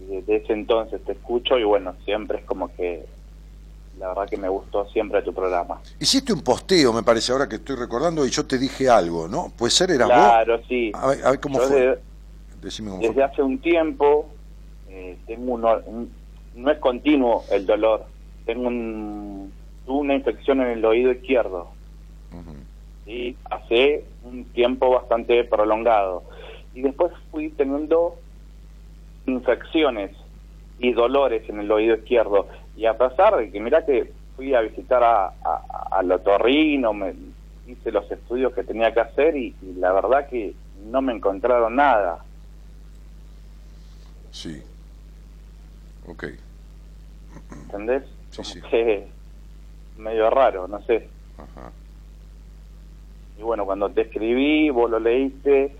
[0.00, 3.06] y desde ese entonces te escucho y bueno, siempre es como que
[3.98, 5.80] la verdad que me gustó siempre tu programa.
[5.98, 9.52] Hiciste un posteo, me parece, ahora que estoy recordando, y yo te dije algo, ¿no?
[9.56, 10.92] Puede ser, era Claro, sí.
[10.94, 11.80] A ver, a ver cómo Yo fue.
[11.80, 11.98] de-
[12.80, 13.22] cómo desde fue.
[13.24, 14.30] hace un tiempo
[14.88, 16.16] eh, tengo un-
[16.54, 18.06] no es continuo el dolor,
[18.44, 19.52] tengo un,
[19.86, 21.72] una infección en el oído izquierdo
[23.04, 26.24] y hace un tiempo bastante prolongado
[26.74, 28.16] y después fui teniendo
[29.26, 30.10] infecciones
[30.78, 34.60] y dolores en el oído izquierdo y a pesar de que mira que fui a
[34.60, 37.14] visitar a, a- al otorrino me
[37.66, 40.54] hice los estudios que tenía que hacer y, y la verdad que
[40.84, 42.22] no me encontraron nada
[44.30, 44.62] Sí.
[46.06, 46.24] Ok.
[47.62, 48.04] ¿entendés?
[48.30, 48.60] Sí, Como sí.
[48.70, 49.08] que
[49.96, 51.08] medio raro, no sé.
[51.38, 51.72] Ajá.
[53.38, 55.74] Y bueno, cuando te escribí, vos lo leíste,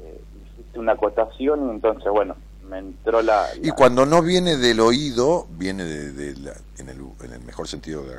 [0.00, 2.34] eh, hiciste una acotación y entonces, bueno,
[2.72, 3.48] me entró la...
[3.62, 7.68] Y cuando no viene del oído, viene de, de la- en, el, en el mejor
[7.68, 8.16] sentido de,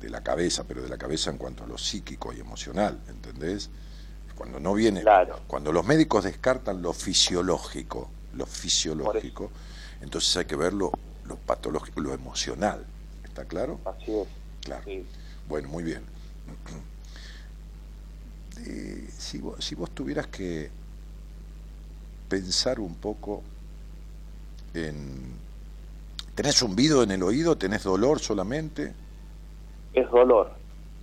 [0.00, 3.70] de la cabeza, pero de la cabeza en cuanto a lo psíquico y emocional, ¿entendés?
[4.34, 5.04] Cuando no viene,
[5.46, 9.50] cuando los médicos descartan lo fisiológico, lo fisiológico,
[10.00, 10.90] entonces hay que ver lo,
[11.24, 12.84] lo patológico, lo emocional,
[13.24, 13.78] ¿está claro?
[13.84, 14.28] Así es.
[14.62, 14.84] Claro.
[15.48, 16.02] Bueno, muy bien.
[18.66, 20.70] Eh, si, vos, si vos tuvieras que
[22.28, 23.42] pensar un poco
[24.74, 25.32] en...
[26.34, 27.56] ¿Tenés zumbido en el oído?
[27.56, 28.94] ¿Tenés dolor solamente?
[29.92, 30.50] Es dolor.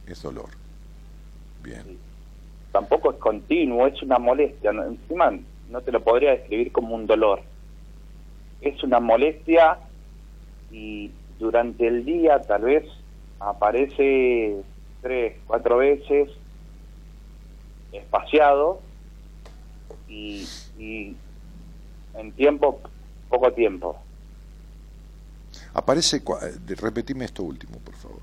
[0.07, 0.49] Es dolor.
[1.63, 1.97] Bien.
[2.71, 4.71] Tampoco es continuo, es una molestia.
[4.71, 5.31] Encima
[5.69, 7.41] no te lo podría describir como un dolor.
[8.61, 9.77] Es una molestia
[10.71, 12.85] y durante el día tal vez
[13.39, 14.61] aparece
[15.01, 16.29] tres, cuatro veces
[17.91, 18.81] espaciado
[20.07, 20.47] y,
[20.77, 21.15] y
[22.15, 22.81] en tiempo,
[23.29, 23.97] poco tiempo.
[25.73, 26.17] Aparece...
[26.17, 28.21] eh, Repetime esto último, por favor.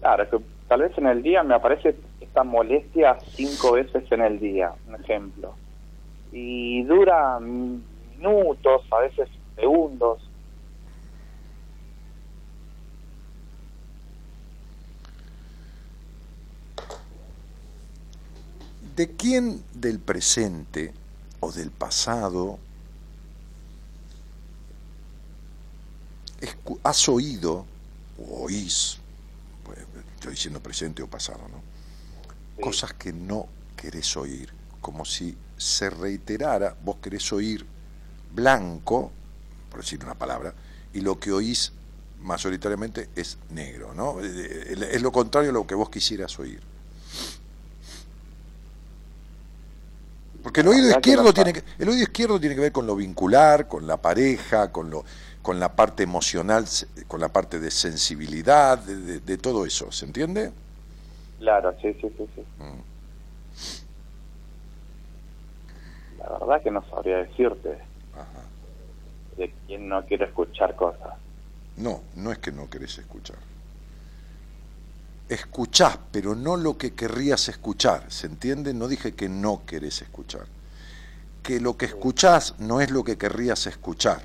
[0.00, 0.38] Claro, es que
[0.68, 4.94] tal vez en el día me aparece esta molestia cinco veces en el día, un
[4.96, 5.54] ejemplo.
[6.32, 10.20] Y dura minutos, a veces segundos.
[18.94, 20.92] ¿De quién del presente
[21.40, 22.58] o del pasado
[26.82, 27.66] has oído
[28.18, 28.98] o oís,
[29.64, 29.78] pues,
[30.14, 31.62] estoy diciendo presente o pasado, ¿no?
[32.62, 33.46] Cosas que no
[33.76, 37.64] querés oír, como si se reiterara, vos querés oír
[38.34, 39.12] blanco,
[39.70, 40.54] por decir una palabra,
[40.92, 41.72] y lo que oís
[42.20, 44.20] mayoritariamente es negro, ¿no?
[44.20, 46.60] Eh, eh, Es lo contrario a lo que vos quisieras oír.
[50.48, 53.68] Porque el oído izquierdo tiene que, el oído izquierdo tiene que ver con lo vincular,
[53.68, 55.04] con la pareja, con lo,
[55.42, 56.64] con la parte emocional,
[57.06, 60.50] con la parte de sensibilidad, de, de- de todo eso, ¿se entiende?
[61.38, 62.42] Claro, sí, sí, sí, sí.
[66.18, 67.78] La verdad que no sabría decirte
[69.36, 71.12] de quién no quiere escuchar cosas.
[71.76, 73.36] No, no es que no querés escuchar.
[75.28, 78.72] Escuchás, pero no lo que querrías escuchar, ¿se entiende?
[78.72, 80.46] No dije que no querés escuchar.
[81.42, 84.22] Que lo que escuchás no es lo que querrías escuchar.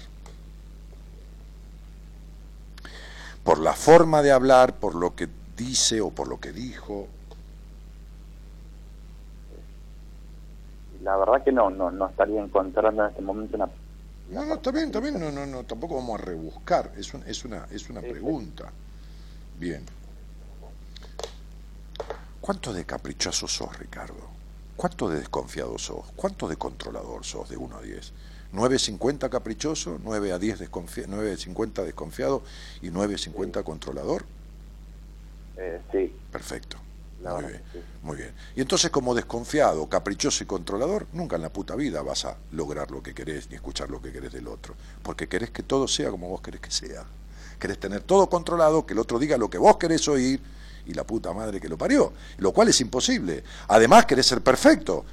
[3.44, 5.28] Por la forma de hablar, por lo que
[5.58, 7.08] dice o por lo que dijo.
[11.04, 13.70] La verdad que no, no, no estaría encontrando en este momento una...
[14.32, 17.24] No, no, está bien, está bien, no, no, no, tampoco vamos a rebuscar, es, un-
[17.28, 18.72] es una, es una pregunta.
[19.60, 19.86] Bien.
[22.44, 24.28] ¿Cuánto de caprichoso sos, Ricardo?
[24.76, 26.12] ¿Cuánto de desconfiado sos?
[26.14, 28.12] ¿Cuánto de controlador sos de 1 a 10?
[28.52, 32.44] ¿9.50 caprichoso, 9 a 10 desconfi 9.50 desconfiado
[32.82, 34.26] y 9.50 controlador?
[35.56, 36.14] Eh, sí.
[36.34, 36.76] Perfecto.
[37.22, 37.80] La Muy verdad bien, sí.
[38.02, 38.34] muy bien.
[38.58, 42.92] Y entonces como desconfiado, caprichoso y controlador, nunca en la puta vida vas a lograr
[42.92, 44.76] lo que querés ni escuchar lo que querés del otro.
[45.02, 47.06] Porque querés que todo sea como vos querés que sea.
[47.58, 50.42] Querés tener todo controlado, que el otro diga lo que vos querés oír
[50.86, 52.14] y la puta madre que lo parió.
[52.38, 53.44] Lo cual es imposible.
[53.68, 55.06] Además querés ser perfecto,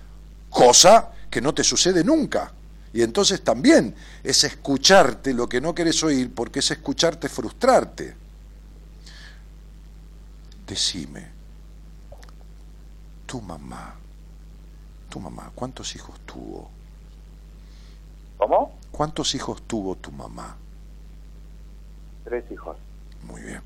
[0.48, 2.52] cosa que no te sucede nunca.
[2.92, 8.16] Y entonces también es escucharte lo que no querés oír porque es escucharte frustrarte.
[10.66, 11.28] Decime,
[13.26, 13.94] tu mamá,
[15.08, 16.70] tu mamá, ¿cuántos hijos tuvo?
[18.38, 18.74] ¿Cómo?
[18.90, 20.56] ¿Cuántos hijos tuvo tu mamá?
[22.24, 22.76] Tres hijos.
[23.24, 23.62] Muy bien.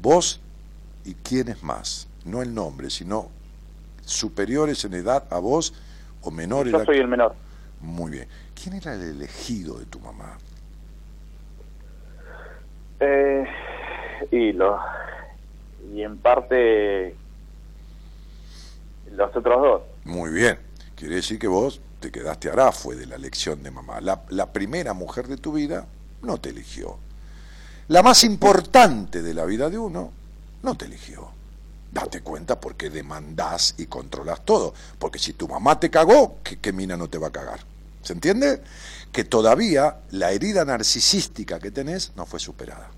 [0.00, 0.40] ¿Vos
[1.04, 2.08] y quiénes más?
[2.28, 3.30] no el nombre, sino
[4.04, 5.74] superiores en edad a vos
[6.22, 6.72] o menores.
[6.72, 7.34] Yo soy el menor.
[7.80, 8.28] Muy bien.
[8.60, 10.38] ¿Quién era el elegido de tu mamá?
[13.00, 13.44] Eh,
[14.30, 14.78] y lo
[15.94, 17.14] y en parte
[19.12, 19.82] los otros dos.
[20.04, 20.58] Muy bien.
[20.96, 24.00] Quiere decir que vos te quedaste hará fue de la elección de mamá.
[24.00, 25.86] La, la primera mujer de tu vida
[26.22, 26.98] no te eligió.
[27.86, 30.12] La más importante de la vida de uno
[30.62, 31.38] no te eligió.
[31.90, 34.74] Date cuenta porque demandás y controlas todo.
[34.98, 37.60] Porque si tu mamá te cagó, ¿qué, mina no te va a cagar?
[38.02, 38.62] ¿Se entiende?
[39.10, 42.90] Que todavía la herida narcisística que tenés no fue superada.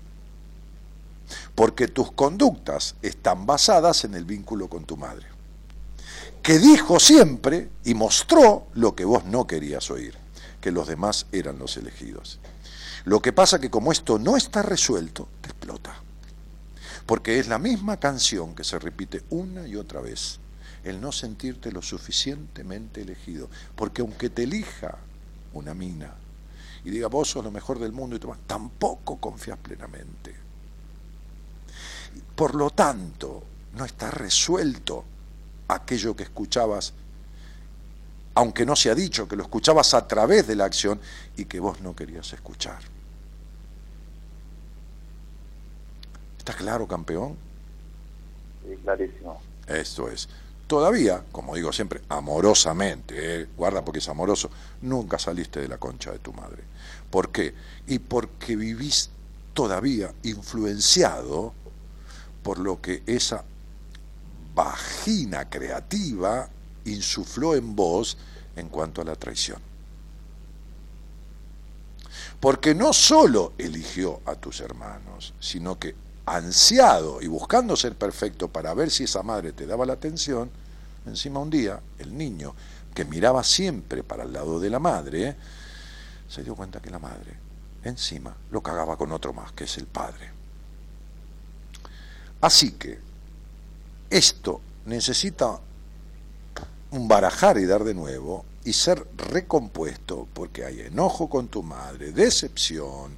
[1.55, 5.27] Porque tus conductas están basadas en el vínculo con tu madre.
[6.43, 10.15] Que dijo siempre y mostró lo que vos no querías oír,
[10.59, 12.39] que los demás eran los elegidos.
[13.05, 15.95] Lo que pasa que como esto no está resuelto, te explota.
[17.11, 20.39] Porque es la misma canción que se repite una y otra vez.
[20.81, 23.49] El no sentirte lo suficientemente elegido.
[23.75, 24.97] Porque aunque te elija
[25.51, 26.13] una mina
[26.85, 30.33] y diga vos sos lo mejor del mundo y tú, tampoco confías plenamente.
[32.33, 33.43] Por lo tanto,
[33.75, 35.03] no está resuelto
[35.67, 36.93] aquello que escuchabas,
[38.35, 40.97] aunque no se ha dicho, que lo escuchabas a través de la acción
[41.35, 42.90] y que vos no querías escuchar.
[46.41, 47.37] ¿Está claro, campeón?
[48.63, 49.39] Sí, clarísimo.
[49.67, 50.27] Esto es.
[50.65, 54.49] Todavía, como digo siempre, amorosamente, eh, guarda porque es amoroso,
[54.81, 56.63] nunca saliste de la concha de tu madre.
[57.11, 57.53] ¿Por qué?
[57.85, 59.11] Y porque vivís
[59.53, 61.53] todavía influenciado
[62.41, 63.43] por lo que esa
[64.55, 66.49] vagina creativa
[66.85, 68.17] insufló en vos
[68.55, 69.59] en cuanto a la traición.
[72.39, 75.93] Porque no solo eligió a tus hermanos, sino que
[76.35, 80.49] ansiado y buscando ser perfecto para ver si esa madre te daba la atención,
[81.05, 82.55] encima un día el niño
[82.93, 85.35] que miraba siempre para el lado de la madre,
[86.27, 87.33] se dio cuenta que la madre
[87.83, 90.31] encima lo cagaba con otro más, que es el padre.
[92.41, 92.99] Así que
[94.09, 95.59] esto necesita
[96.91, 102.11] un barajar y dar de nuevo y ser recompuesto porque hay enojo con tu madre,
[102.11, 103.15] decepción,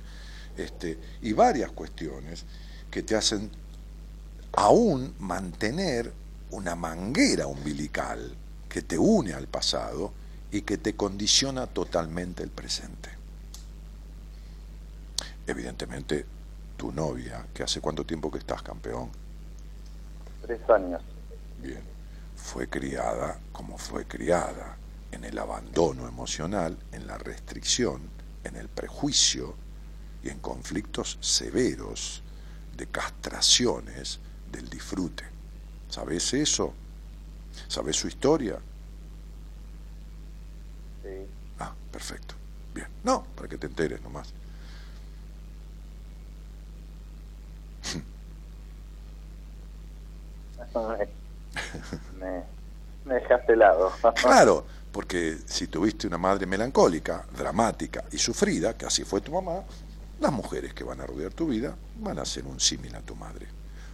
[0.55, 2.45] este, y varias cuestiones
[2.93, 3.49] que te hacen
[4.51, 6.13] aún mantener
[6.51, 8.35] una manguera umbilical
[8.69, 10.13] que te une al pasado
[10.51, 13.09] y que te condiciona totalmente el presente.
[15.47, 16.23] Evidentemente,
[16.77, 19.09] tu novia, que hace cuánto tiempo que estás campeón,
[20.43, 21.01] Tres años.
[21.63, 21.81] bien,
[22.35, 24.77] fue criada como fue criada,
[25.11, 28.01] en el abandono emocional, en la restricción,
[28.43, 29.55] en el prejuicio
[30.21, 32.21] y en conflictos severos
[32.75, 34.19] de castraciones
[34.51, 35.23] del disfrute.
[35.89, 36.73] ¿Sabes eso?
[37.67, 38.57] ¿Sabes su historia?
[41.03, 41.27] Sí.
[41.59, 42.35] Ah, perfecto.
[42.73, 42.87] Bien.
[43.03, 44.33] No, para que te enteres nomás.
[52.19, 52.43] me,
[53.05, 53.91] me dejaste helado.
[54.15, 59.63] Claro, porque si tuviste una madre melancólica, dramática y sufrida, que así fue tu mamá,
[60.23, 63.15] las mujeres que van a rodear tu vida van a ser un símil a tu
[63.15, 63.45] madre.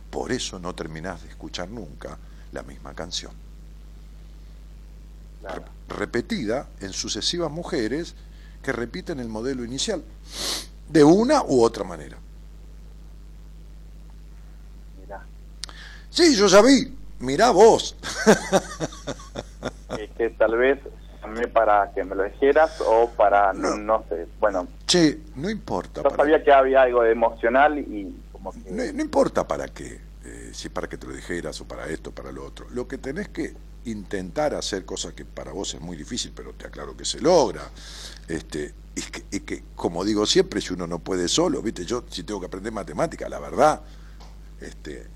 [0.09, 2.17] Por eso no terminás de escuchar nunca
[2.51, 3.31] la misma canción.
[5.41, 5.65] Claro.
[5.87, 8.15] Re- repetida en sucesivas mujeres
[8.63, 10.03] que repiten el modelo inicial,
[10.87, 12.17] de una u otra manera.
[15.01, 15.25] Mirá.
[16.09, 17.95] Sí, yo ya vi, mirá vos.
[19.97, 20.79] Es que tal vez
[21.29, 26.01] llamé para que me lo dijeras o para, no, no sé, bueno, che, no importa.
[26.03, 28.71] yo sabía que había algo de emocional y como que...
[28.71, 32.11] No, no importa para qué, eh, si para que te lo dijeras o para esto,
[32.11, 32.67] para lo otro.
[32.71, 33.53] Lo que tenés que
[33.85, 37.63] intentar hacer, cosa que para vos es muy difícil, pero te aclaro que se logra,
[38.27, 42.03] este, y que, y que, como digo siempre, si uno no puede solo, viste, yo
[42.09, 43.81] si tengo que aprender matemática, la verdad,
[44.59, 45.07] este,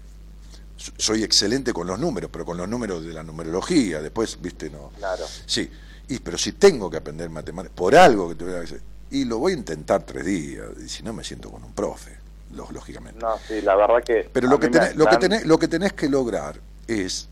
[0.77, 4.69] so- soy excelente con los números, pero con los números de la numerología, después, viste,
[4.69, 4.91] no.
[4.97, 5.25] Claro.
[5.45, 5.69] Sí,
[6.07, 8.81] y, pero si tengo que aprender matemáticas, por algo que te voy a decir,
[9.11, 12.17] y lo voy a intentar tres días, y si no me siento con un profe,
[12.51, 13.19] lógicamente.
[13.19, 14.29] No, sí, la verdad que...
[14.31, 17.27] Pero lo que, tenés, lo, que tenés, lo que tenés que lograr es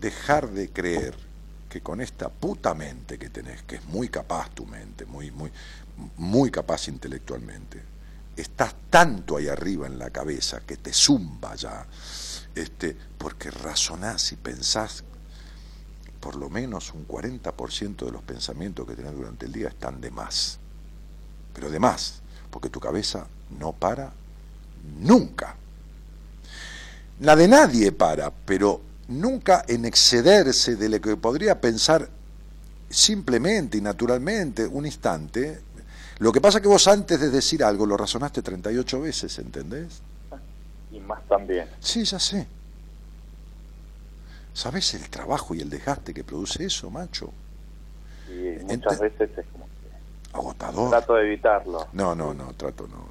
[0.00, 1.14] dejar de creer
[1.68, 5.50] que con esta puta mente que tenés, que es muy capaz tu mente, muy, muy,
[6.16, 7.82] muy capaz intelectualmente,
[8.36, 11.86] estás tanto ahí arriba en la cabeza que te zumba ya,
[12.54, 15.04] este, porque razonás y pensás,
[16.20, 20.10] por lo menos un 40% de los pensamientos que tenés durante el día están de
[20.10, 20.58] más,
[21.54, 22.20] pero de más,
[22.50, 23.26] porque tu cabeza
[23.58, 24.12] no para
[25.00, 25.56] nunca.
[27.20, 32.08] La de nadie para, pero nunca en excederse de lo que podría pensar
[32.88, 35.60] simplemente y naturalmente un instante.
[36.18, 40.00] Lo que pasa que vos antes de decir algo lo razonaste 38 veces, ¿entendés?
[40.90, 41.68] Y más también.
[41.80, 42.46] Sí, ya sé.
[44.54, 47.32] ¿Sabés el trabajo y el desgaste que produce eso, macho?
[48.28, 50.90] Y muchas veces es como que Agotador.
[50.90, 51.88] trato de evitarlo.
[51.92, 53.08] No, no, no, trato no, no.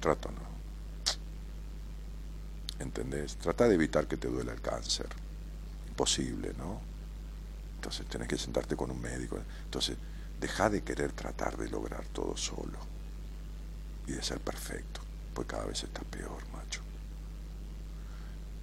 [0.00, 0.48] Trato no.
[2.84, 3.36] ¿Entendés?
[3.36, 5.08] Trata de evitar que te duela el cáncer.
[5.88, 6.80] Imposible, ¿no?
[7.76, 9.38] Entonces tenés que sentarte con un médico.
[9.64, 9.96] Entonces,
[10.40, 12.78] deja de querer tratar de lograr todo solo.
[14.06, 15.00] Y de ser perfecto.
[15.34, 16.80] Pues cada vez estás peor, macho.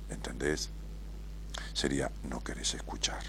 [0.10, 0.70] ¿Entendés?
[1.74, 3.24] Sería no querés escuchar.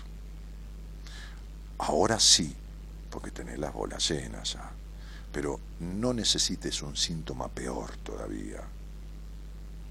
[1.79, 2.55] Ahora sí,
[3.11, 4.71] porque tenés las bolas llenas ya.
[5.33, 8.63] Pero no necesites un síntoma peor todavía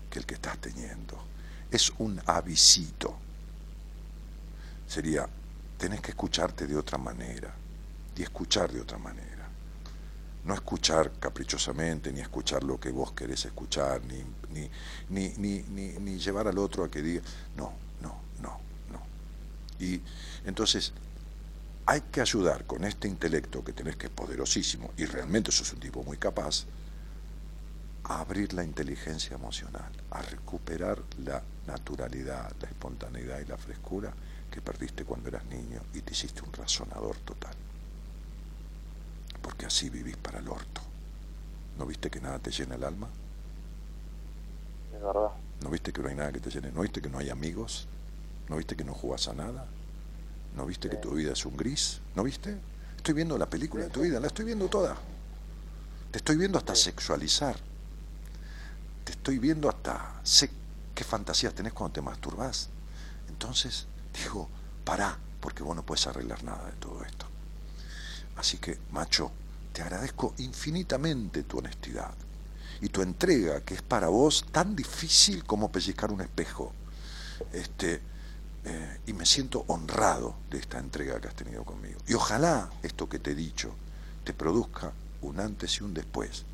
[0.10, 1.18] que el que estás teniendo.
[1.70, 3.16] Es un avisito.
[4.88, 5.28] Sería,
[5.78, 7.54] tenés que escucharte de otra manera
[8.16, 9.48] y escuchar de otra manera.
[10.46, 14.24] No escuchar caprichosamente, ni escuchar lo que vos querés escuchar, ni,
[15.10, 17.24] ni, ni, ni, llevar al otro a que diga,
[17.56, 17.85] no.
[19.80, 20.02] Y
[20.46, 20.94] entonces
[21.86, 25.80] hay que ayudar con este intelecto que tenés que es poderosísimo, y realmente sos un
[25.80, 26.66] tipo muy capaz,
[28.08, 34.14] a abrir la inteligencia emocional, a recuperar la naturalidad, la espontaneidad y la frescura
[34.52, 37.56] que perdiste cuando eras niño y te hiciste un razonador total.
[39.42, 40.82] Porque así vivís para el orto.
[41.78, 43.08] ¿No viste que nada te llena el alma?
[44.96, 45.32] Es verdad.
[45.62, 46.72] ¿No viste que no hay nada que te llene?
[46.72, 47.88] ¿No viste que no hay amigos?
[48.50, 49.66] ¿No viste que no jugás a nada?
[50.56, 52.00] ¿No viste que tu vida es un gris?
[52.16, 52.58] ¿No viste?
[52.96, 54.96] Estoy viendo la película de tu vida, la estoy viendo toda.
[56.12, 57.56] Te estoy viendo hasta sexualizar.
[59.04, 60.20] Te estoy viendo hasta...
[60.24, 60.50] Sé
[60.94, 62.70] qué fantasías tenés cuando te masturbás.
[63.28, 64.48] Entonces, digo,
[64.84, 67.26] pará, porque vos no puedes arreglar nada de todo esto.
[68.38, 69.32] Así que, macho,
[69.74, 72.14] te agradezco infinitamente tu honestidad
[72.82, 76.74] y tu entrega, que es para vos tan difícil como pellizcar un espejo.
[77.52, 78.02] Este,
[78.66, 82.00] eh, y me siento honrado de esta entrega que has tenido conmigo.
[82.08, 83.72] Y ojalá esto que te he dicho
[84.24, 86.46] te produzca un antes y un después,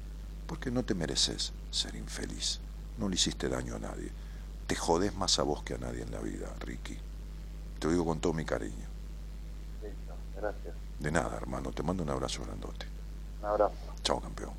[0.45, 2.59] porque no te mereces ser infeliz.
[2.97, 4.11] No le hiciste daño a nadie.
[4.67, 6.97] Te jodes más a vos que a nadie en la vida, Ricky.
[7.79, 8.87] Te lo digo con todo mi cariño.
[9.81, 10.75] Listo, gracias.
[10.99, 11.71] De nada, hermano.
[11.71, 12.85] Te mando un abrazo grandote.
[13.39, 13.73] Un abrazo.
[14.03, 14.51] Chao, campeón.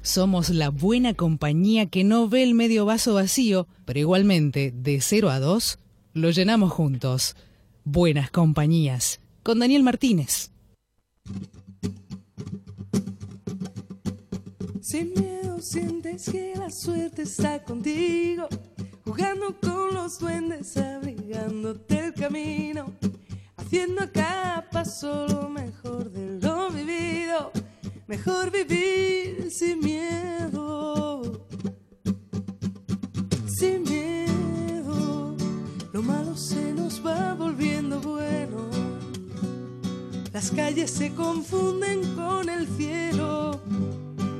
[0.00, 5.30] Somos la buena compañía que no ve el medio vaso vacío, pero igualmente, de 0
[5.30, 5.78] a 2,
[6.14, 7.36] lo llenamos juntos.
[7.84, 9.20] Buenas compañías.
[9.42, 10.50] Con Daniel Martínez.
[14.80, 18.48] Sin miedo sientes que la suerte está contigo,
[19.04, 22.92] jugando con los duendes, abrigándote el camino,
[23.56, 24.42] haciendo a cada
[25.28, 27.52] lo mejor de lo vivido,
[28.08, 31.46] mejor vivir sin miedo,
[33.46, 34.31] sin miedo,
[36.02, 38.68] lo malo se nos va volviendo bueno,
[40.32, 43.60] las calles se confunden con el cielo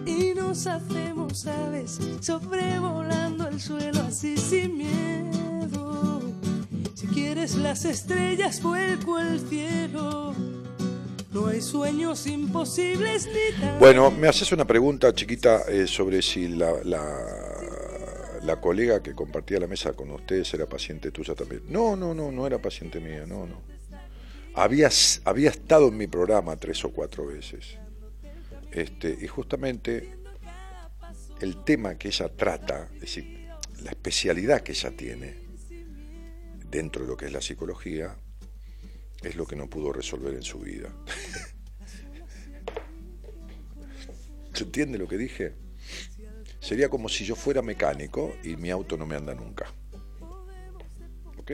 [0.06, 6.20] y nos hacemos aves sobrevolando el suelo así sin miedo.
[6.94, 10.34] Si quieres las estrellas, vuelco el cielo.
[11.32, 13.78] No hay sueños imposibles ni tan.
[13.78, 16.72] Bueno, me haces una pregunta chiquita eh, sobre si la,
[18.44, 21.62] la colega que compartía la mesa con ustedes era paciente tuya también.
[21.69, 23.62] No, no, no, no era paciente mía, no, no.
[24.55, 24.90] Había,
[25.24, 27.78] había estado en mi programa tres o cuatro veces.
[28.70, 30.19] Este, y justamente
[31.40, 33.48] el tema que ella trata, es decir,
[33.82, 35.43] la especialidad que ella tiene
[36.70, 38.16] dentro de lo que es la psicología,
[39.23, 40.93] es lo que no pudo resolver en su vida.
[44.52, 45.61] ¿Se entiende lo que dije?
[46.62, 49.66] Sería como si yo fuera mecánico y mi auto no me anda nunca.
[51.36, 51.51] ¿Ok?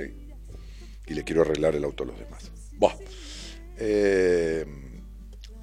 [1.07, 2.53] Y le quiero arreglar el auto a los demás.
[2.73, 2.95] Buah.
[3.79, 4.67] Eh,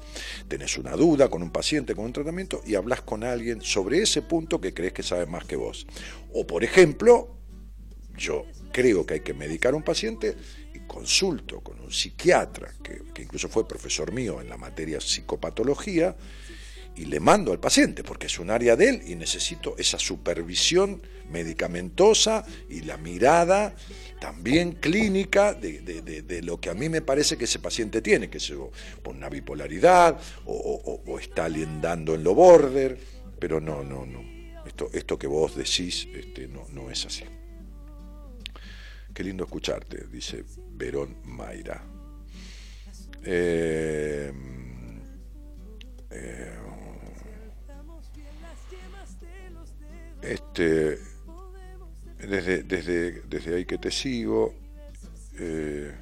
[0.48, 4.22] Tenés una duda con un paciente, con un tratamiento, y hablas con alguien sobre ese
[4.22, 5.86] punto que crees que sabe más que vos.
[6.32, 7.36] O por ejemplo,
[8.16, 10.36] yo creo que hay que medicar a un paciente
[10.74, 16.16] y consulto con un psiquiatra, que, incluso fue profesor mío en la materia psicopatología,
[16.96, 21.02] y le mando al paciente, porque es un área de él y necesito esa supervisión
[21.28, 23.74] medicamentosa y la mirada
[24.24, 28.50] también clínica de, lo que a mí me parece que ese paciente tiene, que es
[29.02, 32.98] por una bipolaridad o, está aliendando en lo border,
[33.38, 34.24] pero no, no, no.
[34.64, 37.24] Esto, esto que vos decís este, no, no es así.
[39.12, 41.84] Qué lindo escucharte, dice Verón Mayra.
[43.24, 44.32] Eh,
[46.10, 46.58] eh,
[50.22, 51.13] este,
[52.26, 54.54] desde, desde, desde ahí que te sigo,
[55.38, 55.92] eh,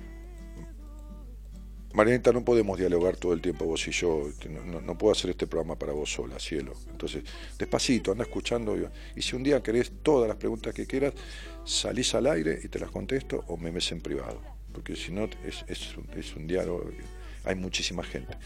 [1.94, 4.30] Marianita, no podemos dialogar todo el tiempo vos y yo,
[4.84, 6.72] no, puedo hacer este programa para vos sola, cielo.
[6.90, 7.22] Entonces,
[7.58, 8.74] despacito, anda escuchando.
[9.14, 11.12] Y si un día querés todas las preguntas que quieras,
[11.64, 14.40] salís al aire y te las contesto o me ves en privado.
[14.72, 16.90] Porque si no, es, es, un diálogo,
[17.44, 18.38] hay muchísima gente.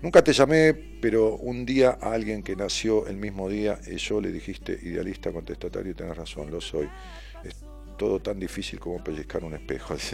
[0.00, 4.18] Nunca te llamé, pero un día a alguien que nació el mismo día, y yo
[4.22, 6.88] le dijiste idealista, contestatario, tenés razón, lo soy
[8.04, 9.96] todo tan difícil como pellizcar un espejo.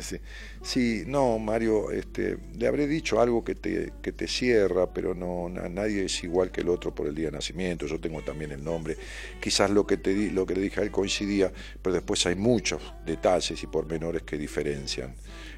[0.62, 5.48] Sí, no, Mario, este, le habré dicho algo que te, que te cierra, pero no,
[5.48, 8.62] nadie es igual que el otro por el día de nacimiento, yo tengo también el
[8.62, 8.94] nombre,
[9.40, 11.50] quizás lo que, te di, lo que le dije a él coincidía,
[11.80, 15.14] pero después hay muchos detalles y pormenores que diferencian.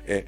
[0.06, 0.24] Eh,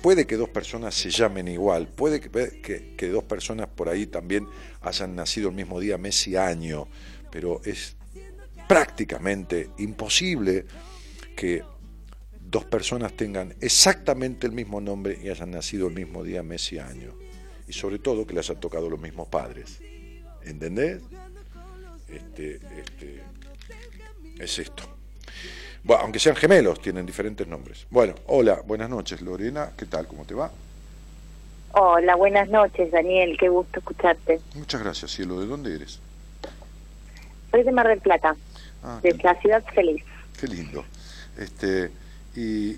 [0.00, 4.06] puede que dos personas se llamen igual, puede que, que, que dos personas por ahí
[4.06, 4.46] también
[4.80, 6.88] hayan nacido el mismo día, mes y año,
[7.30, 7.94] pero es
[8.68, 10.66] prácticamente imposible
[11.38, 11.62] que
[12.40, 16.80] dos personas tengan exactamente el mismo nombre y hayan nacido el mismo día, mes y
[16.80, 17.14] año.
[17.68, 19.80] Y sobre todo que les hayan tocado los mismos padres.
[20.42, 21.00] ¿Entendés?
[22.08, 23.22] Este, este,
[24.40, 24.82] es esto.
[25.84, 27.86] Bueno, aunque sean gemelos, tienen diferentes nombres.
[27.88, 29.70] Bueno, hola, buenas noches, Lorena.
[29.76, 30.08] ¿Qué tal?
[30.08, 30.50] ¿Cómo te va?
[31.70, 33.36] Hola, buenas noches, Daniel.
[33.38, 34.40] Qué gusto escucharte.
[34.56, 35.38] Muchas gracias, cielo.
[35.38, 36.00] ¿De dónde eres?
[37.52, 38.34] Soy de Mar del Plata,
[38.82, 40.02] ah, de la ciudad feliz.
[40.40, 40.84] Qué lindo.
[41.38, 41.90] Este,
[42.34, 42.70] y,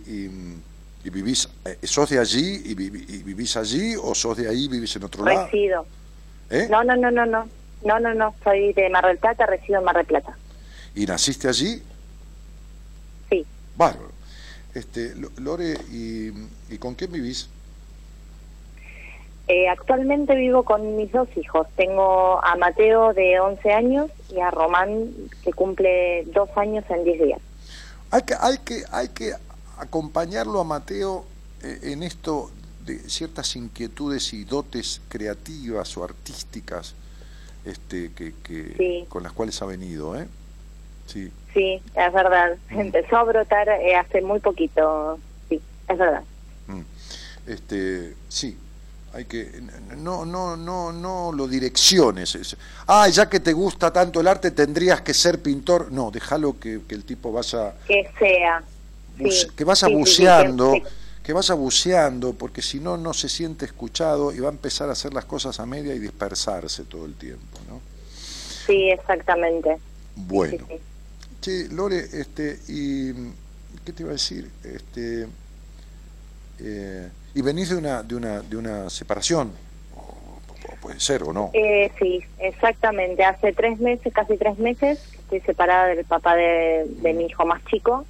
[1.04, 4.94] y, vivís, eh, ¿sos de allí y, vivís allí o sos de ahí y vivís
[4.96, 5.46] en otro lado?
[5.46, 5.86] Resido.
[6.50, 6.68] ¿Eh?
[6.70, 7.48] No, no, no, no, no.
[7.82, 8.34] No, no, no.
[8.44, 10.36] Soy de Mar del Plata, resido en Mar del Plata.
[10.94, 11.82] ¿Y naciste allí?
[13.30, 13.46] Sí.
[13.76, 14.10] Bárbaro.
[14.74, 16.28] Este, Lore, ¿y,
[16.68, 17.48] y con quién vivís?
[19.48, 21.66] Eh, actualmente vivo con mis dos hijos.
[21.74, 25.08] Tengo a Mateo de 11 años y a Román
[25.42, 27.40] que cumple dos años en 10 días.
[28.10, 29.34] Hay que, hay que, hay que
[29.78, 31.24] acompañarlo a Mateo
[31.62, 32.50] eh, en esto
[32.84, 36.94] de ciertas inquietudes y dotes creativas o artísticas
[37.64, 40.26] este, que, que con las cuales ha venido, ¿eh?
[41.06, 41.30] Sí.
[41.52, 42.56] Sí, es verdad.
[42.70, 42.80] Mm.
[42.80, 45.18] Empezó a brotar eh, hace muy poquito.
[45.48, 46.22] Sí, es verdad.
[46.68, 46.82] Mm.
[47.46, 48.56] Este, sí,
[49.12, 49.60] hay que
[49.96, 52.56] no no no no lo direcciones.
[52.86, 55.90] Ah ya que te gusta tanto el arte tendrías que ser pintor.
[55.90, 58.62] No déjalo que, que el tipo vaya que sea.
[59.56, 60.74] Que vaya buceando
[61.22, 64.92] que vaya buceando porque si no no se siente escuchado y va a empezar a
[64.92, 67.80] hacer las cosas a media y dispersarse todo el tiempo no
[68.66, 69.78] sí exactamente.
[70.16, 70.66] Bueno.
[71.40, 73.12] Sí, Lore este y
[73.84, 75.26] qué te iba a decir este
[76.58, 79.52] eh, y venís de una, de una, de una separación,
[80.80, 81.50] puede ser o no.
[81.52, 83.22] Eh, sí, exactamente.
[83.24, 88.04] Hace tres meses, casi tres meses, estoy separada del papá de, mi hijo más chico.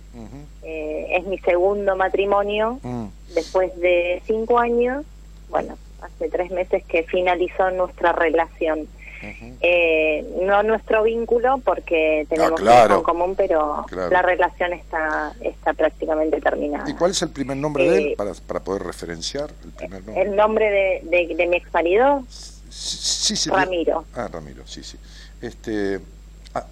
[0.63, 3.07] eh, es mi segundo matrimonio, Mm.
[3.35, 5.05] después de cinco años,
[5.49, 8.87] bueno, hace tres meses que finalizó nuestra relación.
[9.23, 12.97] Eh, no nuestro vínculo porque tenemos Ah, claro.
[12.99, 14.11] en común, pero Claro.
[14.11, 16.89] la relación está está prácticamente terminada.
[16.89, 20.05] ¿Y cuál es el primer nombre de él Eh, para, para poder referenciar el primer
[20.05, 20.23] nombre?
[20.23, 22.25] El nombre de, de, de mi ex marido,
[22.71, 24.05] Sí, sí, Ramiro.
[24.15, 24.97] Ah, Ramiro, sí, sí.
[25.43, 26.01] Este,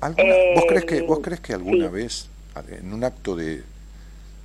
[0.01, 1.93] alguna- Eh, ¿vos, crees que, ¿Vos crees que alguna sí.
[1.93, 2.29] vez,
[2.81, 3.62] en un acto de,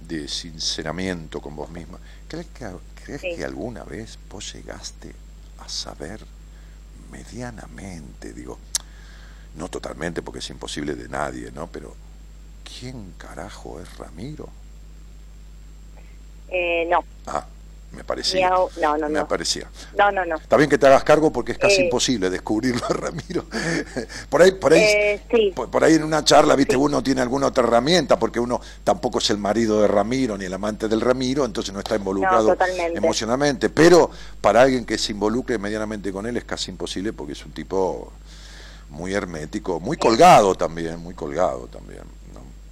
[0.08, 2.66] de sinceramiento con vos misma, ¿crees, que,
[3.06, 3.36] crees Sí.
[3.36, 5.12] que alguna vez vos llegaste
[5.60, 6.20] a saber
[7.14, 8.58] medianamente, digo,
[9.56, 11.68] no totalmente porque es imposible de nadie, ¿no?
[11.68, 11.96] Pero,
[12.64, 14.50] ¿quién carajo es Ramiro?
[16.50, 17.46] eh, no, Ah,
[17.94, 18.50] me parecía.
[18.50, 19.70] au- no, no, me no, parecía.
[19.98, 20.36] no, no, no.
[20.36, 23.46] Está bien que te hagas cargo porque es casi Eh, imposible descubrirlo a Ramiro.
[24.30, 25.52] por ahí, por ahí, Eh, sí.
[25.56, 29.20] por, por ahí en una charla, viste, uno tiene alguna otra herramienta porque uno tampoco
[29.20, 32.56] es el marido de Ramiro ni el amante del Ramiro, entonces no está involucrado
[32.94, 33.70] emocionalmente.
[33.70, 34.10] Pero
[34.42, 38.12] para alguien que se involucre medianamente con él es casi imposible porque es un tipo
[38.90, 42.02] muy hermético, muy colgado también, muy colgado también.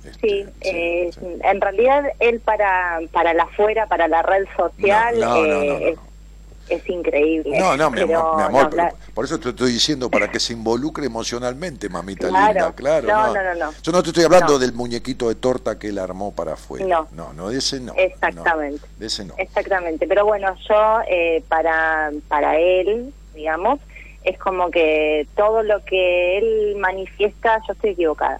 [0.03, 1.11] Este, Sí, eh,
[1.43, 5.67] en realidad él para para la afuera, para la red social, No, no, no, eh,
[5.67, 5.77] no.
[5.77, 7.57] Es, es increíble.
[7.59, 10.31] No, no, mi amor, mi amor, no, pero la- por eso te estoy diciendo, para
[10.31, 12.47] que se involucre emocionalmente, mamita Claro.
[12.47, 13.07] linda, claro.
[13.07, 13.73] No, no, no.
[13.83, 16.85] Yo no te estoy hablando del muñequito de torta que él armó para afuera.
[16.85, 17.07] No.
[17.11, 17.93] no, no, de ese no.
[17.97, 18.87] Exactamente.
[18.87, 19.33] no, de ese no.
[19.37, 23.79] Exactamente, pero bueno, yo eh, para para él, digamos,
[24.23, 28.39] es como que todo lo que él manifiesta, yo estoy equivocada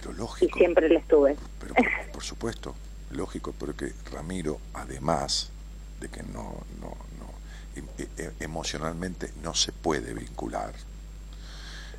[0.00, 1.36] Pero y lógico, siempre lo estuve.
[1.60, 2.74] pero por, por supuesto,
[3.10, 5.50] lógico, porque Ramiro, además
[6.00, 7.30] de que no, no, no,
[7.76, 10.72] em- e- e- emocionalmente no se puede vincular,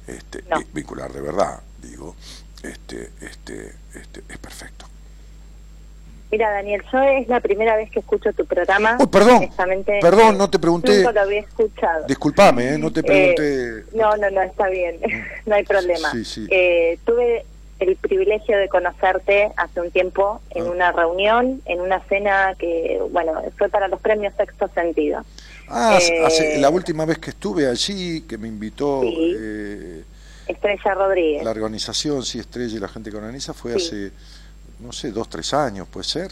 [0.08, 0.60] este, No.
[0.60, 2.16] vi- vincular de verdad, digo,
[2.64, 4.86] este, este, este, es perfecto.
[6.30, 8.98] Mira, Daniel, yo es la primera vez que escucho tu programa.
[9.10, 9.50] Perdón,
[10.02, 10.98] perdón, eh, no te pregunté.
[10.98, 12.06] Nunca lo había escuchado.
[12.06, 12.78] Disculpame, ¿eh?
[12.78, 13.86] no te Eh, pregunté.
[13.98, 15.00] no, no, no, está bien,
[15.46, 16.12] no hay problema.
[16.12, 16.46] Sí, sí.
[16.52, 17.46] Eh, tuve
[17.80, 20.72] el privilegio de conocerte hace un tiempo en Ah.
[20.72, 25.24] una reunión, en una cena que, bueno, fue para los premios Sexto Sentido.
[25.70, 29.36] Ah, eh, hace- la última vez que estuve allí, que me invitó Sí.
[29.38, 30.04] eh,
[30.48, 31.44] Estrella Rodríguez.
[31.44, 33.88] la organización, sí, Estrella y la gente que organiza, fue Sí.
[33.88, 34.12] hace,
[34.80, 36.32] no sé, dos, tres años, puede ser.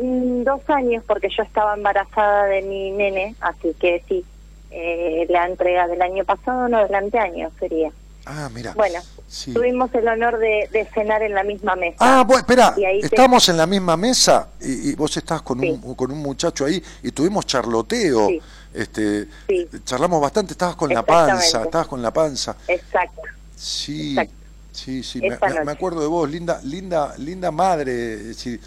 [0.00, 4.24] Mm, dos años porque yo estaba embarazada de mi nene, así que sí,
[4.70, 7.90] eh, la entrega del año pasado, no, del anteaño sería.
[8.32, 8.74] Ah, mira.
[8.74, 9.52] Bueno, Sí.
[9.52, 11.96] tuvimos el honor de, de cenar en la misma mesa.
[11.98, 15.78] Ah, bueno, espera, te- estábamos en la misma mesa y, y vos estás con, Sí.
[15.82, 18.28] un, con un muchacho ahí y tuvimos charloteo.
[18.28, 18.40] Sí.
[18.72, 19.68] Este, Sí.
[19.84, 22.56] Charlamos bastante, estabas con la panza, estabas con la panza.
[22.68, 23.22] Exacto.
[23.56, 24.34] Sí, Exacto.
[24.72, 28.60] sí, sí, me, acuerdo de vos, linda, linda, linda madre, decir,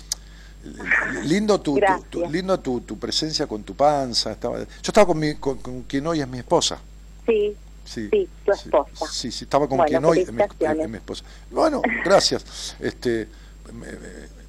[1.24, 4.32] lindo tu, tu- tu- lindo tu, tu presencia con tu panza.
[4.34, 6.80] Estaba, yo estaba con, mi, con, con quien hoy es mi esposa.
[7.26, 9.08] Sí, Sí, sí, tu esposa.
[9.12, 11.26] Sí, sí, estaba con Bueno, quien hoy mi, esposa.
[11.52, 12.76] Bueno, gracias.
[12.80, 13.28] Este,
[13.74, 14.43] me, me-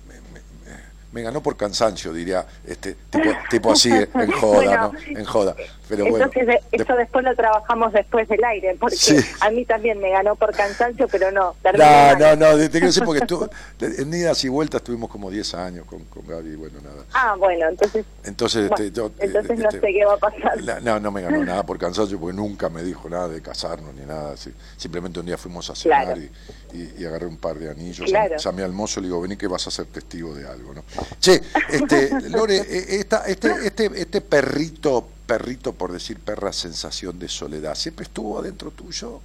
[1.14, 5.18] me- ganó por cansancio, diría, este, tipo, tipo así, en joda, Bueno, ¿no?
[5.18, 5.54] En joda.
[5.88, 9.16] Pero bueno, Entonces, de- eso después lo trabajamos después del aire, porque Sí.
[9.40, 11.54] a mí también me ganó por cansancio, pero no.
[11.76, 13.48] No, no, no, te quiero decir porque tú,
[13.80, 17.04] en idas y vueltas tuvimos como 10 años con, con Gaby, bueno, nada.
[17.12, 20.60] Ah, bueno, entonces, Entonces, bueno, este, yo, entonces no este, sé qué va a pasar.
[20.62, 23.94] la- no, no me ganó nada por cansancio porque nunca me dijo nada de casarnos
[23.94, 24.32] ni nada.
[24.32, 24.52] así.
[24.76, 26.20] Simplemente un día fuimos a cenar Claro.
[26.22, 26.30] y,
[26.78, 28.08] y- y agarré un par de anillos.
[28.10, 28.36] Claro.
[28.38, 30.82] Llamé al mozo y le digo, vení que vas a ser testigo de algo, ¿no?
[31.20, 31.40] Che,
[31.70, 37.74] este, Lore, eh, esta, este, este, este perrito, perrito por decir perra, sensación de soledad,
[37.74, 39.20] ¿siempre estuvo adentro tuyo?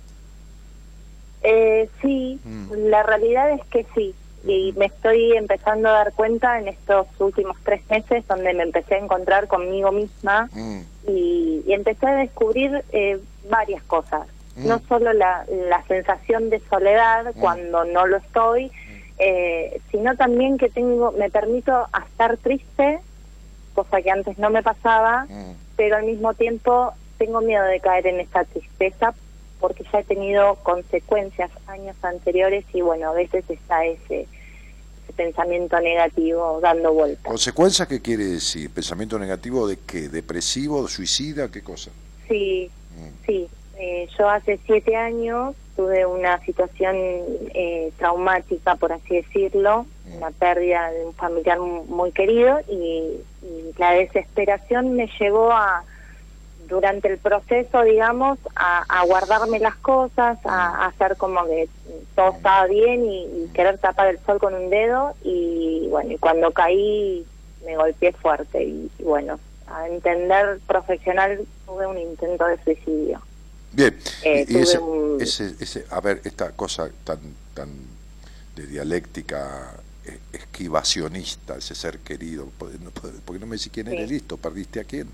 [1.41, 2.73] Eh, sí, Mm.
[2.89, 4.13] la realidad es que sí.
[4.45, 8.95] Y me estoy empezando a dar cuenta en estos últimos tres meses donde me empecé
[8.95, 13.19] a encontrar conmigo misma Mm, y, y empecé a descubrir eh,
[13.49, 14.27] varias cosas.
[14.55, 14.67] Mm.
[14.67, 18.71] No solo la, la sensación de soledad cuando no lo estoy,
[19.19, 22.99] eh, sino también que tengo, me permito estar triste,
[23.73, 25.53] cosa que antes no me pasaba, mm.
[25.75, 29.13] pero al mismo tiempo tengo miedo de caer en esa tristeza
[29.59, 35.77] porque ya he tenido consecuencias años anteriores y bueno, a veces está ese, ese pensamiento
[35.81, 37.23] negativo dando vueltas.
[37.25, 38.69] ¿Consecuencia qué quiere decir?
[38.69, 40.07] ¿Pensamiento negativo de qué?
[40.07, 40.87] ¿Depresivo?
[40.87, 41.49] ¿Suicida?
[41.51, 41.91] ¿Qué cosa?
[42.27, 43.25] Sí, Mm.
[43.25, 43.47] sí.
[43.81, 49.85] Eh, yo hace siete años tuve una situación eh, traumática, por así decirlo,
[50.17, 55.85] una pérdida de un familiar mu- muy querido y, y la desesperación me llevó a
[56.67, 61.69] durante el proceso, digamos, a, a guardarme las cosas, a, a hacer como que
[62.15, 66.17] todo estaba bien y, y querer tapar el sol con un dedo y bueno, y
[66.17, 67.25] cuando caí
[67.65, 73.21] me golpeé fuerte y, y bueno, a entender profesional tuve un intento de suicidio.
[73.71, 77.19] Bien, Eh, y, ese, un- ese, ese- a ver, esta cosa tan,
[77.53, 77.69] tan
[78.55, 79.75] de dialéctica
[80.05, 83.93] eh, esquivacionista, ese ser querido, porque no, me decís quién Sí.
[83.93, 85.07] eres listo, perdiste a quién.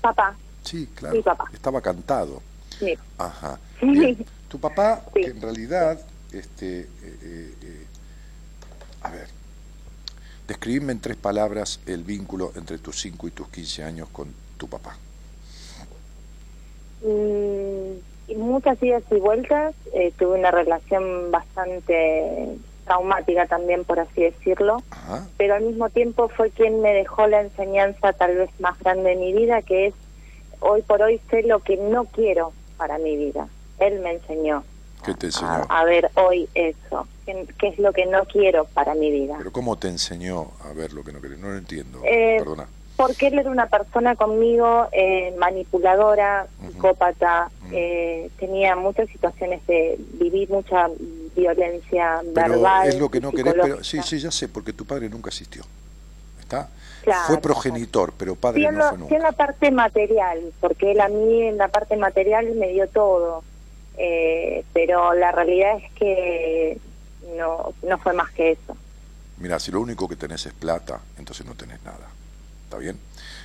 [0.00, 1.44] Papá, Sí, claro, Mi papá.
[1.52, 2.40] estaba cantado.
[2.78, 2.94] sí.
[3.18, 3.58] Ajá.
[3.82, 4.24] Bien.
[4.48, 5.20] Tu papá, Sí.
[5.22, 6.00] que en realidad,
[6.32, 7.86] este, eh,
[9.02, 9.28] a ver,
[10.48, 14.68] describime en tres palabras el vínculo entre tus 5 y tus 15 años con tu
[14.68, 14.96] papá.
[17.04, 17.98] Mm,
[18.28, 24.82] y muchas idas y vueltas, eh, tuve una relación bastante traumática también, por así decirlo,
[24.90, 25.26] Ajá.
[25.36, 29.16] pero al mismo tiempo fue quien me dejó la enseñanza tal vez más grande de
[29.16, 29.94] mi vida, que es
[30.60, 33.48] hoy por hoy sé lo que no quiero para mi vida.
[33.78, 34.64] Él me enseñó
[35.04, 35.66] ¿Qué te a, enseñó?
[35.68, 39.34] a ver hoy eso, qué, qué es lo que no quiero para mi vida.
[39.38, 41.38] Pero ¿cómo te enseñó a ver lo que no querés?
[41.38, 42.00] No lo entiendo.
[42.04, 42.68] Eh, Perdona.
[43.06, 50.48] Porque él era una persona conmigo eh, manipuladora, psicópata, eh, tenía muchas situaciones de vivir
[50.50, 50.88] mucha
[51.34, 52.88] violencia Pero verbal.
[52.88, 55.62] es lo que no querés, pero sí, sí, ya sé, porque tu padre nunca existió.
[56.40, 56.68] ¿Está?
[57.02, 57.22] Claro.
[57.26, 59.16] Fue progenitor, pero padre no lo- fue sí nunca.
[59.16, 63.42] en la parte material, porque él a mí en la parte material me dio todo,
[63.98, 66.78] eh, pero la realidad es que
[67.36, 68.76] no, no fue más que eso.
[69.38, 72.06] Mira, si lo único que tenés es plata, entonces no tenés nada.
[72.72, 72.98] ¿Está bien?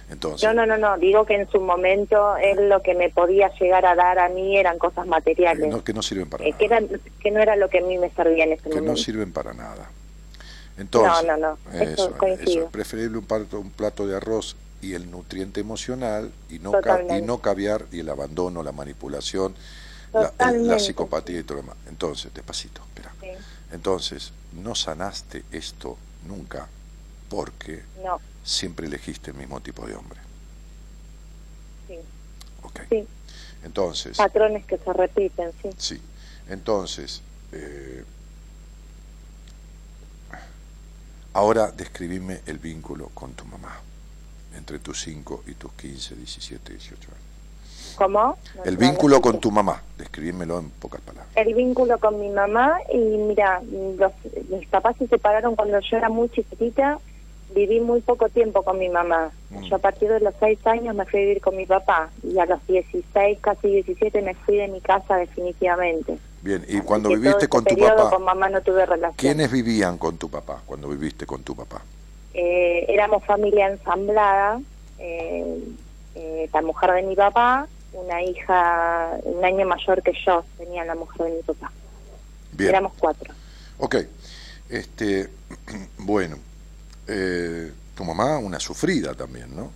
[0.10, 3.52] Entonces, Yo no, no, no, digo que en su momento él lo que me podía
[3.60, 5.70] llegar a dar a mí eran cosas materiales.
[5.70, 6.80] no- que no sirven para Eh, nada.
[6.80, 9.02] que, que no era lo que a mí me servía en ese Que no momento.
[9.02, 9.90] sirven para nada.
[10.78, 14.56] Entonces, No, no, no, eso Eso, eso, es preferible un plato, un plato de arroz
[14.82, 16.72] y el nutriente emocional y no,
[17.10, 19.56] y no caviar y el abandono, la manipulación,
[20.14, 21.78] la, la psicopatía y todo lo demás.
[21.90, 23.12] Entonces, despacito, espera.
[23.20, 23.28] Sí.
[23.74, 26.70] Entonces, no sanaste esto nunca
[27.30, 30.20] porque No, siempre elegiste el mismo tipo de hombre.
[31.88, 31.98] sí,
[32.64, 32.80] Ok.
[32.90, 33.06] sí.
[33.64, 35.70] Entonces, Patrones que se repiten, sí.
[35.78, 36.02] sí.
[36.48, 37.22] Entonces,
[37.52, 38.04] eh,
[41.34, 43.80] ahora describime el vínculo con tu mamá,
[44.56, 47.22] entre tus 5 y tus 15, 17, 18 años.
[47.96, 48.38] ¿Cómo?
[48.56, 51.28] No- El vínculo lo con tu mamá, describímelo en pocas palabras.
[51.36, 53.62] El vínculo con mi mamá y mira,
[53.98, 54.12] los,
[54.50, 57.00] mis papás se separaron cuando yo era muy chiquitita,
[57.54, 59.32] viví muy poco tiempo con mi mamá.
[59.50, 59.64] Mm.
[59.64, 62.38] Yo a partir de los seis años me fui a vivir con mi papá y
[62.40, 66.18] a los 16, casi 17 me fui de mi casa definitivamente.
[66.42, 69.16] Bien, y cuando viviste con tu papá, con mamá no tuve relación.
[69.18, 71.82] ¿quiénes vivían con tu papá cuando viviste con tu papá?
[72.34, 74.62] Eh, éramos familia ensamblada,
[75.00, 75.60] eh,
[76.16, 80.96] eh, la mujer de mi papá, una hija un año mayor que yo, tenía la
[80.96, 81.72] mujer de mi papá.
[82.52, 82.70] Bien.
[82.70, 83.34] Éramos cuatro.
[83.80, 83.96] Ok,
[84.70, 85.30] este,
[85.98, 86.38] bueno,
[87.08, 89.72] eh, tu mamá una sufrida también, ¿no?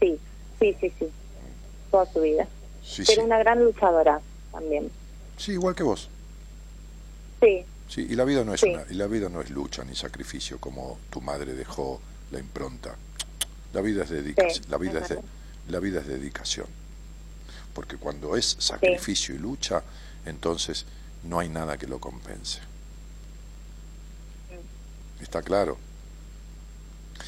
[0.00, 0.18] Sí,
[0.58, 1.06] sí, sí, sí.
[1.90, 2.46] Toda su vida.
[2.84, 3.26] Sí, Pero sí.
[3.26, 4.20] una gran luchadora
[4.52, 4.90] también.
[5.36, 6.08] Sí, igual que vos.
[7.40, 8.68] Sí, Sí, y la vida no es Sí.
[8.68, 12.00] una, y la vida no es lucha ni sacrificio como tu madre dejó
[12.30, 12.94] la impronta.
[13.72, 15.18] La vida es dedicación, la vida es de-
[15.68, 16.66] la vida es dedicación.
[17.74, 19.82] Porque cuando es sacrificio y lucha,
[20.24, 20.86] entonces
[21.24, 22.60] no hay nada que lo compense.
[25.20, 25.76] ¿Está claro?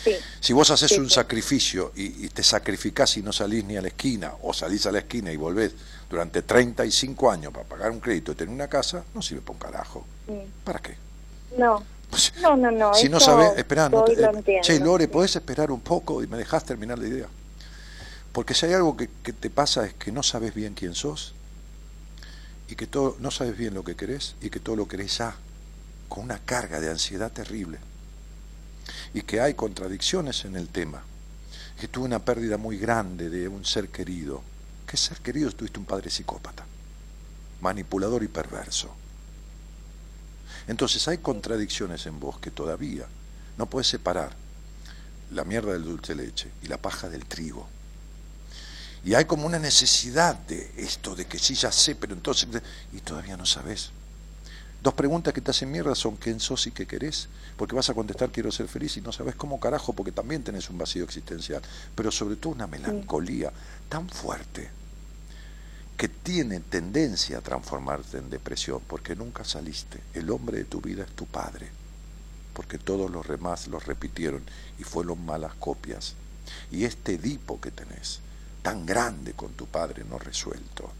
[0.05, 1.15] Sí, Si vos haces Sí, un sí.
[1.15, 4.93] sacrificio y, y te sacrificás y no salís ni a la esquina, o salís a
[4.93, 5.73] la esquina y volvés
[6.11, 9.59] durante 35 años para pagar un crédito y tener una casa, no sirve para un
[9.59, 10.07] carajo.
[10.65, 10.97] ¿Para qué?
[11.57, 11.83] no.
[12.43, 12.93] No, no, no.
[12.95, 16.27] si no eso sabes, espera, no te- eh, che, Lore, ¿podés esperar un poco y
[16.27, 17.27] me dejás terminar la idea?
[18.33, 21.35] Porque si hay algo que, que te pasa es que no sabes bien quién sos
[22.69, 25.37] y que todo, no sabes bien lo que querés y que todo lo querés ya,
[26.09, 27.79] con una carga de ansiedad terrible.
[29.15, 31.03] Y que hay contradicciones en el tema.
[31.79, 34.43] Que tuve una pérdida muy grande de un ser querido.
[34.87, 35.51] ¿Qué ser querido?
[35.53, 36.65] Tuviste un padre psicópata,
[37.61, 38.95] manipulador y perverso.
[40.67, 43.07] Entonces hay contradicciones en vos que todavía
[43.59, 44.35] no puedes separar
[45.33, 47.69] la mierda del dulce leche y la paja del trigo.
[49.05, 52.49] Y hay como una necesidad de esto, de que sí ya sé, pero entonces...
[52.93, 53.91] Y todavía no sabes.
[54.83, 57.95] Dos preguntas que te hacen mierda son quién sos y qué querés, porque vas a
[57.95, 61.63] contestar quiero ser feliz y no sabes cómo carajo, porque también tenés un vacío existencial,
[61.95, 63.53] pero sobre todo una melancolía
[63.89, 64.71] tan fuerte
[65.97, 70.01] que tiene tendencia a transformarte en depresión, porque nunca saliste.
[70.15, 71.71] El hombre de tu vida es tu padre,
[72.53, 74.43] porque todos los demás los repitieron
[74.81, 76.17] y fueron malas copias.
[76.73, 78.19] Y este Edipo que tenés
[78.63, 80.91] tan grande con tu padre no resuelto,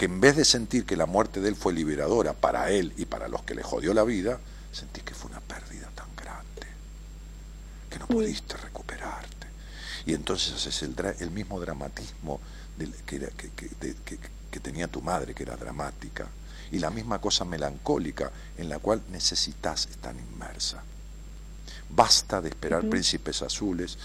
[0.00, 3.04] que en vez de sentir que la muerte de él fue liberadora para él y
[3.04, 4.40] para los que le jodió la vida,
[4.72, 6.66] sentís que fue una pérdida tan grande,
[7.90, 9.46] que no pudiste recuperarte.
[10.06, 12.40] Y entonces haces el, el mismo dramatismo
[12.78, 14.18] del- que, era- que- que- de- que-
[14.50, 16.28] que tenía tu madre, que era dramática,
[16.72, 20.82] y la misma cosa melancólica en la cual necesitas estar inmersa.
[21.90, 23.98] Basta de esperar príncipes azules,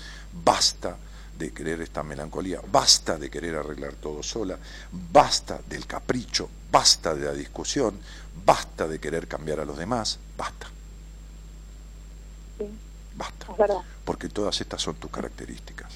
[0.44, 0.98] basta
[1.38, 4.58] de querer esta melancolía, basta de querer arreglar todo sola,
[4.92, 8.00] basta del capricho, basta de la discusión,
[8.46, 10.68] basta de querer cambiar a los demás, basta.
[13.16, 13.48] Basta.
[14.04, 15.92] Porque todas estas son tus características.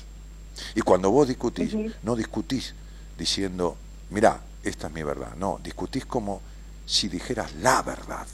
[0.75, 2.73] Y cuando vos discutís, no discutís
[3.17, 3.77] diciendo,
[4.09, 5.35] mirá, esta es mi verdad.
[5.35, 6.41] No, discutís como
[6.85, 8.27] si dijeras la verdad.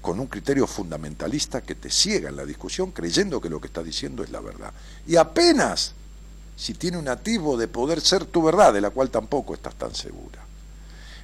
[0.00, 3.82] Con un criterio fundamentalista que te ciega en la discusión creyendo que lo que está
[3.82, 4.72] diciendo es la verdad.
[5.06, 5.94] Y apenas
[6.56, 9.94] si tiene un atisbo de poder ser tu verdad, de la cual tampoco estás tan
[9.94, 10.49] segura.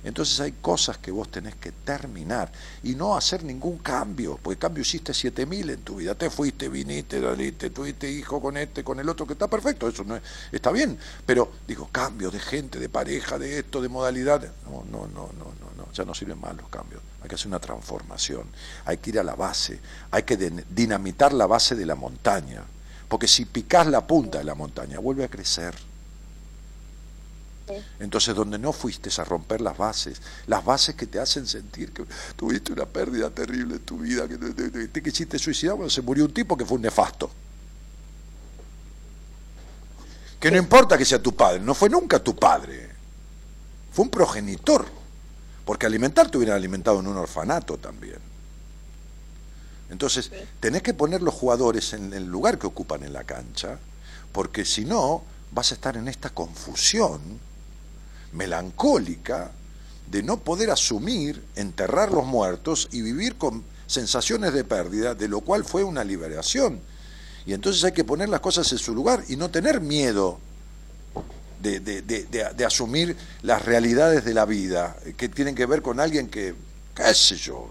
[0.06, 2.50] Entonces hay cosas que vos tenés que terminar
[2.84, 7.20] y no hacer ningún cambio, porque cambio hiciste 7000 en tu vida, te fuiste, viniste,
[7.20, 10.22] saliste, tuviste hijo con este, con el otro, que está perfecto, eso no es-
[10.52, 10.96] está bien,
[11.26, 15.44] pero digo, cambio de gente, de pareja, de esto, de modalidad, no, no, no, no,
[15.44, 18.46] no, no, ya no sirven más los cambios, hay que hacer una transformación,
[18.84, 19.80] hay que ir a la base,
[20.12, 20.36] hay que
[20.70, 22.62] dinamitar la base de la montaña,
[23.08, 25.74] porque si picás la punta de la montaña, vuelve a crecer.
[27.98, 32.04] Entonces, donde no fuiste a romper las bases, las bases que te hacen sentir que
[32.36, 35.90] tuviste una pérdida terrible en tu vida, que te, te- te- te quisiste suicidar cuando
[35.90, 37.30] se murió un tipo que fue un nefasto.
[40.38, 42.88] Que no importa que sea tu padre, no fue nunca tu padre,
[43.92, 44.86] fue un progenitor,
[45.64, 48.18] porque alimentar te hubieran alimentado en un orfanato también.
[49.90, 50.30] Entonces,
[50.60, 53.78] tenés que poner los jugadores en el lugar que ocupan en la cancha,
[54.32, 57.20] porque si no, vas a estar en esta confusión
[58.36, 59.50] melancólica
[60.10, 65.40] de no poder asumir, enterrar los muertos y vivir con sensaciones de pérdida, de lo
[65.40, 66.80] cual fue una liberación.
[67.44, 70.38] Y entonces hay que poner las cosas en su lugar y no tener miedo
[71.60, 75.98] de, de- de- asumir las realidades de la vida, eh, que tienen que ver con
[76.00, 76.54] alguien que,
[76.94, 77.68] qué sé yo,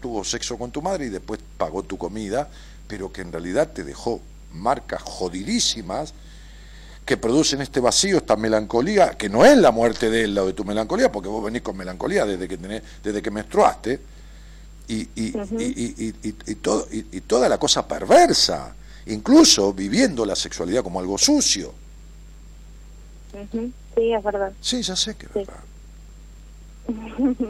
[0.00, 2.48] tuvo sexo con tu madre y después pagó tu comida,
[2.88, 4.20] pero que en realidad te dejó
[4.52, 6.14] marcas jodidísimas
[7.08, 10.52] que producen este vacío, esta melancolía, que no es la muerte de él la de
[10.52, 13.98] tu melancolía, porque vos venís con melancolía desde que tenés, desde que menstruaste,
[14.88, 18.74] y, y, y- y- y- y- y todo, y, y toda la cosa perversa,
[19.06, 21.72] incluso viviendo la sexualidad como algo sucio.
[23.94, 24.52] Sí, es verdad.
[24.60, 25.54] Sí, ya sé que es verdad.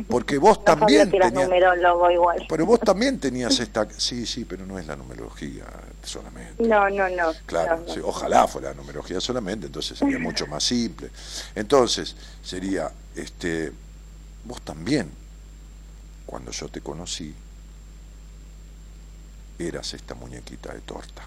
[0.08, 2.44] Porque vos No también que tenías, numerólogo igual.
[2.48, 5.64] pero vos también tenías esta, sí, sí, pero no es la numerología
[6.02, 6.62] solamente.
[6.66, 7.32] No, no, no.
[7.46, 7.94] Claro, no, no.
[7.94, 11.10] sí, ojalá fuera la numerología solamente, entonces sería mucho más simple.
[11.54, 13.72] Entonces, sería, este,
[14.44, 15.10] vos también,
[16.26, 17.32] cuando yo te conocí,
[19.58, 21.22] eras esta muñequita de torta.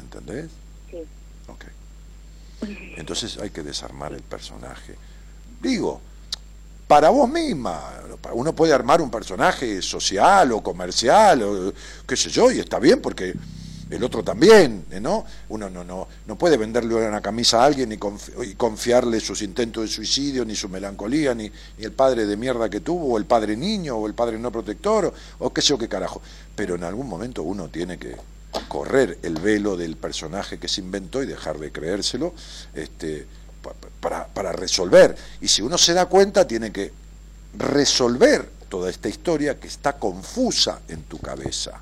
[0.00, 0.50] ¿Entendés?
[0.90, 0.98] Sí.
[1.46, 1.64] Ok.
[2.96, 4.96] Entonces hay que desarmar el personaje.
[5.60, 6.00] Digo,
[6.88, 7.92] para vos misma,
[8.32, 11.72] uno puede armar un personaje social o comercial o
[12.06, 13.34] qué sé yo, y está bien porque
[13.90, 15.24] el otro también, ¿no?
[15.48, 19.40] Uno no, no, no puede venderle una camisa a alguien y, confi- y confiarle sus
[19.40, 23.18] intentos de suicidio, ni su melancolía, ni, ni el padre de mierda que tuvo, o
[23.18, 26.20] el padre niño, o el padre no protector, o, o qué sé yo qué carajo.
[26.54, 28.16] Pero en algún momento uno tiene que
[28.68, 32.34] correr el velo del personaje que se inventó y dejar de creérselo
[32.74, 33.26] este,
[34.00, 35.16] para, para resolver.
[35.40, 36.92] Y si uno se da cuenta, tiene que
[37.56, 41.80] resolver toda esta historia que está confusa en tu cabeza.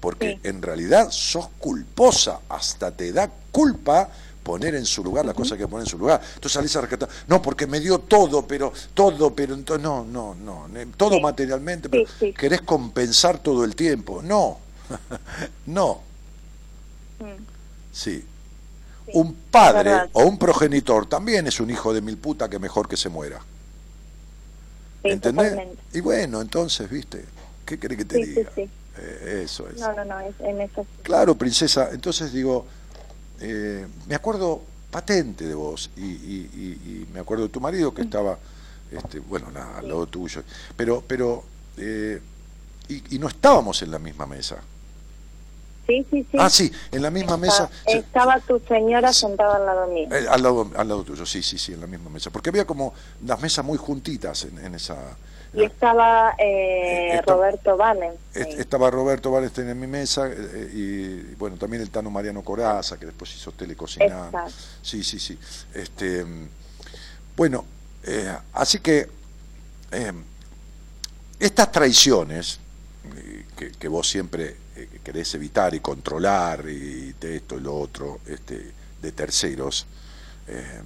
[0.00, 4.08] Porque en realidad sos culposa, hasta te da culpa
[4.44, 6.20] poner en su lugar la cosa que pone en su lugar.
[6.22, 10.34] Entonces salís a rescatar, no, porque me dio todo, pero todo, pero entonces, no, no,
[10.36, 12.04] no, todo materialmente, pero
[12.34, 14.22] querés compensar todo el tiempo.
[14.22, 14.58] No,
[15.66, 16.06] no,
[17.20, 17.42] Mm.
[17.92, 18.24] sí.
[19.14, 22.96] Un padre o un progenitor también es un hijo de mil puta que mejor que
[22.96, 23.40] se muera.
[25.02, 25.50] Sí, ¿Entendés?
[25.50, 25.82] totalmente.
[25.92, 27.24] Y bueno, entonces, ¿viste?
[27.64, 28.50] ¿Qué querés que te Sí, diga?
[28.54, 28.68] sí.
[28.98, 29.78] Eh, eso es.
[29.78, 30.86] No, no, no, es, en eso.
[31.02, 31.90] Claro, princesa.
[31.92, 32.66] Entonces digo,
[33.40, 37.94] eh, me acuerdo patente de vos y, y- y- y me acuerdo de tu marido
[37.94, 38.38] que estaba,
[38.90, 40.42] este, bueno, nada, al lado tuyo.
[40.76, 41.44] Pero, pero,
[41.76, 42.20] eh,
[42.88, 44.56] y, y no estábamos en la misma mesa.
[45.88, 46.36] Sí, sí, sí.
[46.38, 47.70] Ah, sí, en la misma mesa.
[47.86, 50.06] Estaba, estaba tu señora sentada al lado mío.
[50.12, 52.28] Eh, al, lado, al lado tuyo, sí, sí, sí, en la misma mesa.
[52.28, 52.92] Porque había como
[53.24, 54.96] las mesas muy juntitas en, en esa,
[55.54, 58.12] Y estaba eh, Esta- Roberto Vanen.
[58.34, 62.98] Est- Estaba Roberto Wallenstein en mi mesa eh, y bueno, también el Tano Mariano Coraza,
[62.98, 64.26] que después hizo Telecocina.
[64.26, 64.52] Exacto.
[64.82, 65.38] Sí, sí, sí.
[65.72, 66.22] Este,
[67.34, 67.64] bueno,
[68.02, 69.08] eh, así que
[69.92, 70.12] eh,
[71.40, 72.60] estas traiciones
[73.16, 77.76] eh, que, que vos siempre eh, querés evitar y controlar y de esto y lo
[77.78, 78.72] otro este,
[79.02, 79.86] de terceros,
[80.46, 80.80] eh,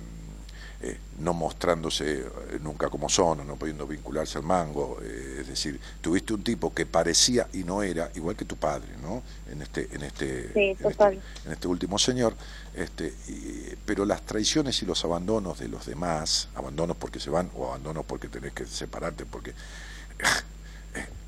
[0.84, 2.24] eh, no mostrándose
[2.60, 7.46] nunca como son no pudiendo vincularse al mango, es decir, tuviste un tipo que parecía
[7.52, 9.22] y no era igual que tu padre, ¿no?
[9.50, 11.04] En este, en este, Sí, en este-
[11.46, 12.34] en este último señor,
[12.74, 17.48] este, y- pero las traiciones y los abandonos de los demás, abandonos porque se van
[17.54, 19.54] o abandonos porque tenés que separarte, porque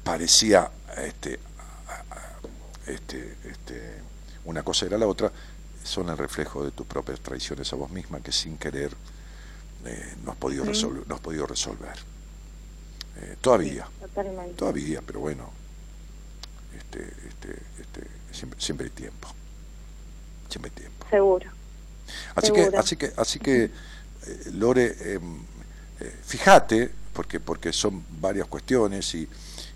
[0.03, 1.39] parecía este,
[2.87, 4.01] este, este,
[4.45, 5.33] una cosa era la otra,
[5.83, 8.95] son el reflejo de tus propias traiciones a vos misma que sin querer
[9.85, 11.07] eh, no has podido resolver.
[11.07, 11.97] No has podido resolver.
[13.17, 13.87] Eh, todavía,
[14.57, 15.51] todavía, pero bueno,
[16.77, 19.29] este, este, este, siempre, siempre hay tiempo.
[20.49, 21.07] Siempre hay tiempo.
[21.11, 21.51] Seguro.
[22.35, 23.71] Así que, así que, así que, eh,
[24.53, 25.21] Lore, eh,
[26.01, 29.29] eh, fíjate, porque, porque son varias cuestiones y,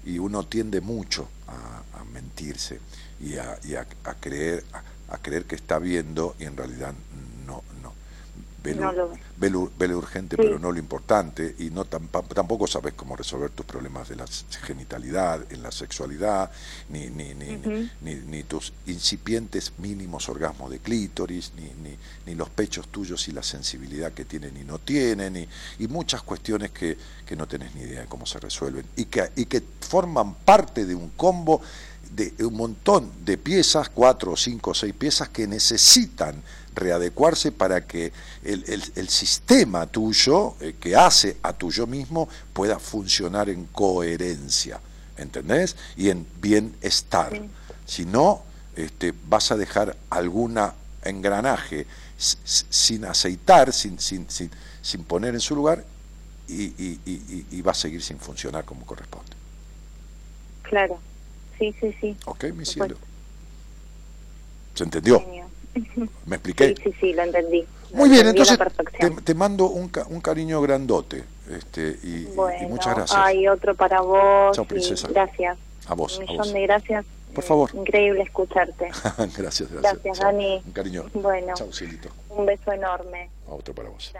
[0.04, 2.80] y uno tiende mucho a, a mentirse
[3.20, 6.92] y a, y a- a creer, a, a creer que está viendo y en realidad
[7.46, 7.92] no, no.
[8.62, 9.08] Ve lo, No lo
[9.38, 9.50] ve.
[9.50, 10.42] lo- ve lo urgente, Sí.
[10.42, 14.26] pero no lo importante, y no tampoco sabes cómo resolver tus problemas de la
[14.66, 16.50] genitalidad, en la sexualidad,
[16.88, 17.56] ni, ni, ni,
[18.02, 21.96] ni, ni tus incipientes mínimos orgasmos de clítoris, ni, ni,
[22.26, 26.22] ni los pechos tuyos y la sensibilidad que tienen y no tienen, y, y muchas
[26.22, 29.62] cuestiones que, que no tenés ni idea de cómo se resuelven, y que, y que
[29.80, 31.62] forman parte de un combo
[32.10, 36.42] de un montón de piezas, cuatro, cinco o seis piezas que necesitan
[36.74, 38.12] readecuarse para que
[38.44, 44.80] el, el- el sistema tuyo, eh, que hace a tuyo mismo, pueda funcionar en coherencia,
[45.16, 45.76] ¿entendés?
[45.96, 47.40] Y en bienestar.
[47.86, 48.42] Si no,
[48.76, 51.86] este, vas a dejar alguna engranaje
[52.16, 54.50] sin aceitar, sin, sin, sin,
[54.82, 55.84] sin poner en su lugar,
[56.46, 59.32] y, y- y- y- y va a seguir sin funcionar como corresponde.
[60.62, 60.98] Claro.
[61.58, 62.16] Sí, sí, sí.
[62.26, 62.96] ¿Ok, mi cielo?
[64.74, 65.22] ¿Se entendió?
[66.26, 66.74] ¿Me expliqué?
[66.76, 67.66] Sí, sí, sí, lo entendí.
[67.90, 72.10] Lo Muy bien, entendí entonces te, mando un, ca- un cariño grandote este, y, y-
[72.20, 73.20] y Bueno, muchas gracias.
[73.20, 74.54] hay otro para vos.
[74.54, 75.08] Chao, princesa.
[75.08, 75.58] gracias.
[75.86, 76.52] A vos, Un a millón vos.
[76.52, 77.06] de gracias.
[77.34, 77.70] Por favor.
[77.74, 78.86] Increíble escucharte.
[79.36, 79.70] gracias, gracias.
[79.82, 80.26] Gracias, Chao.
[80.32, 80.62] Dani.
[80.64, 81.04] Un cariño.
[81.14, 81.54] Bueno.
[81.54, 82.08] Chao, cielito.
[82.30, 83.30] Un beso enorme.
[83.48, 84.12] A otro para vos.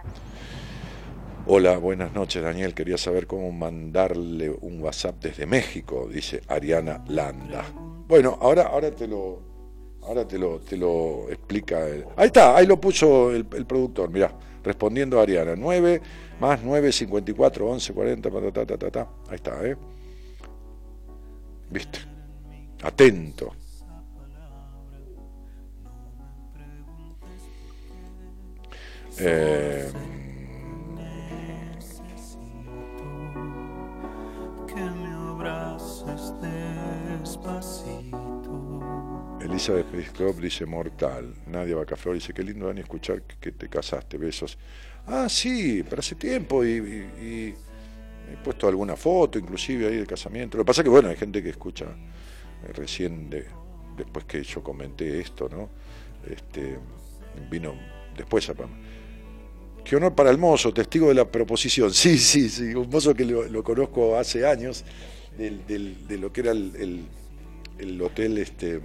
[1.46, 2.74] Hola, buenas noches, Daniel.
[2.74, 7.64] Quería saber cómo mandarle un WhatsApp desde México, dice Ariana Landa.
[8.06, 9.40] Bueno, ahora, ahora te lo,
[10.02, 11.86] ahora te lo, te lo explica.
[11.86, 14.10] el- Ahí está, ahí lo puso el, productor.
[14.10, 14.32] Mirá,
[14.62, 15.54] respondiendo a Ariana.
[15.56, 16.00] 9
[16.40, 19.08] más 9, 54, 11, 40, ta, ta, ta, ta, ta.
[19.28, 19.76] Ahí está, ¿eh?
[21.70, 21.98] ¿Viste?
[22.82, 23.52] Atento.
[29.20, 29.90] Eh,
[39.40, 41.34] Elizabeth Club dice mortal.
[41.46, 44.58] Nadia Bacaflor dice qué lindo Dani escuchar que, te casaste, besos.
[45.06, 47.54] Ah, sí, pero hace tiempo y,
[48.30, 50.58] he puesto alguna foto inclusive ahí del casamiento.
[50.58, 53.46] Lo que pasa que bueno, hay gente que escucha eh, recién de,
[53.96, 55.70] después que yo comenté esto, ¿no?
[56.30, 56.78] Este
[57.50, 57.74] vino
[58.16, 58.54] después a
[59.82, 61.90] Qué honor para el mozo, testigo de la proposición.
[61.94, 64.84] Sí, sí, sí, un mozo que lo, conozco hace años,
[65.38, 67.06] de lo que era el-
[67.78, 68.80] el hotel este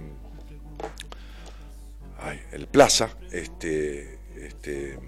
[2.52, 4.98] el Plaza, este, este,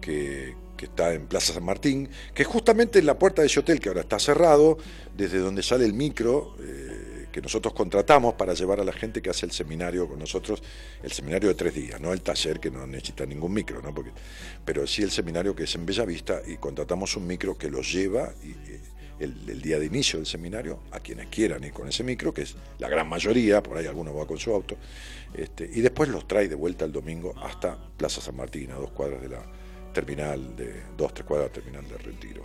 [0.00, 3.60] que, que está en Plaza San Martín, que es justamente en la puerta de ese
[3.60, 4.78] hotel que ahora está cerrado,
[5.16, 9.30] desde donde sale el micro eh, que nosotros contratamos para llevar a la gente que
[9.30, 10.62] hace el seminario con nosotros,
[11.02, 13.94] el seminario de tres días, no el taller que no necesita ningún micro, ¿no?
[13.94, 14.12] Porque,
[14.64, 18.32] pero sí el seminario que es en Bellavista y contratamos un micro que los lleva
[18.42, 18.80] y, eh,
[19.22, 22.42] el, el día de inicio del seminario a quienes quieran ir con ese micro, que
[22.42, 24.76] es la gran mayoría, por ahí alguno va con su auto,
[25.34, 28.90] este, y después los trae de vuelta el domingo hasta Plaza San Martín, a dos
[28.90, 29.42] cuadras de la
[29.92, 32.42] terminal, de dos, tres cuadras de la terminal de retiro.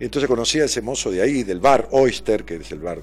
[0.00, 3.00] Entonces conocí a ese mozo de ahí, del bar Oyster, que es el bar,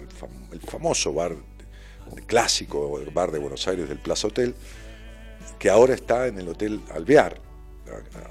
[0.52, 4.56] el famoso bar de- clásico, el bar de Buenos Aires del Plaza Hotel,
[5.60, 7.42] que ahora está en el Hotel Alvear,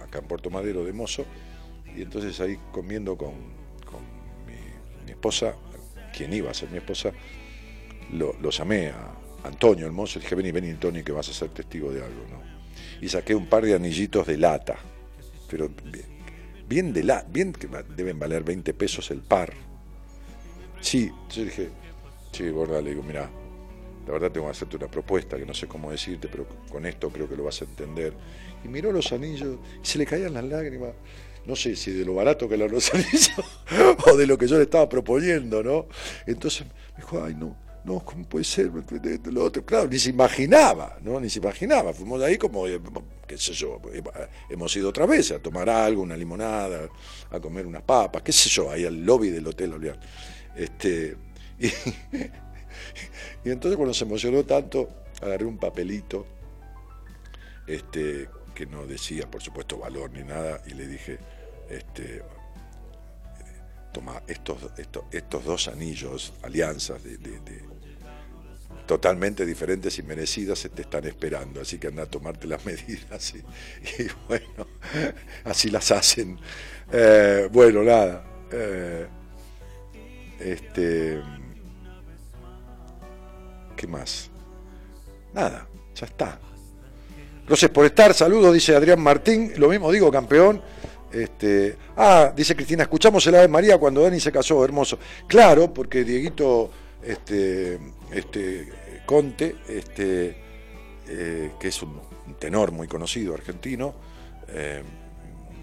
[0.03, 1.27] acá en Puerto Madero de Mozo,
[1.95, 3.35] y entonces ahí comiendo con,
[5.25, 5.55] esposa,
[6.17, 7.13] quien iba a ser mi esposa,
[8.13, 9.15] lo, lo llamé a
[9.45, 12.25] Antonio, el mozo, y dije, vení, vení, Antonio, que vas a ser testigo de algo,
[12.31, 12.43] ¿no?
[13.01, 14.77] Y saqué un par de anillitos de lata,
[15.49, 16.07] pero bien,
[16.69, 19.53] bien de la, bien que deben valer 20 pesos el par,
[20.85, 21.71] Sí, yo dije,
[22.31, 23.31] sí, borda, le digo, mira,
[24.07, 27.09] la verdad tengo que hacerte una propuesta que no sé cómo decirte, pero con esto
[27.09, 28.13] creo que lo vas a entender.
[28.63, 30.91] Y miró los anillos y se le caían las lágrimas.
[31.47, 33.31] No sé si de lo barato que eran los anillos
[34.07, 35.87] o de lo que yo le estaba proponiendo, ¿no?
[36.27, 38.71] Entonces me dijo, ay, no, no, ¿cómo puede ser?
[39.31, 41.21] Lo otro, claro, ni se imaginaba, ¿no?
[41.21, 41.93] Ni se imaginaba.
[41.93, 42.81] Fuimos ahí como, eh,
[43.27, 44.03] qué sé yo, eh,
[44.49, 46.89] hemos ido otra vez a tomar algo, una limonada,
[47.31, 50.01] a comer unas papas, qué sé yo, ahí al lobby del hotel Olear.
[50.57, 51.17] Este,
[51.59, 51.67] y,
[53.45, 54.89] y entonces cuando se emocionó tanto,
[55.21, 56.27] agarré un papelito,
[57.67, 61.19] este, que no decía, por supuesto, valor ni nada, y le dije,
[61.69, 62.23] este,
[63.93, 67.19] toma estos, estos, estos dos anillos, alianzas de,
[68.87, 73.35] totalmente diferentes y merecidas, se te están esperando, así que anda a tomarte las medidas
[73.35, 73.39] y,
[74.03, 74.67] y bueno,
[75.45, 76.39] así las hacen.
[76.93, 78.25] Eh, bueno, nada.
[78.53, 79.07] eh,
[80.41, 81.23] este,
[83.77, 84.31] ¿Qué más?
[85.33, 86.39] Nada, ya está.
[87.47, 90.63] Gracias por estar, saludos, dice Adrián Martín, lo mismo digo, campeón.
[91.15, 94.99] Este, ah, dice Cristina, escuchamos el Ave María cuando Dani se casó, hermoso.
[95.29, 96.73] Claro, porque Dieguito
[97.05, 97.79] este,
[98.11, 98.73] este,
[99.07, 100.37] Conte, este,
[101.07, 102.01] eh, que es un,
[102.41, 103.95] tenor muy conocido argentino,
[104.49, 104.83] eh,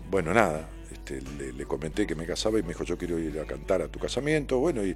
[0.10, 3.46] bueno, nada, este, le, comenté que me casaba y me dijo, yo quiero ir a
[3.46, 4.96] cantar a tu casamiento, bueno, y,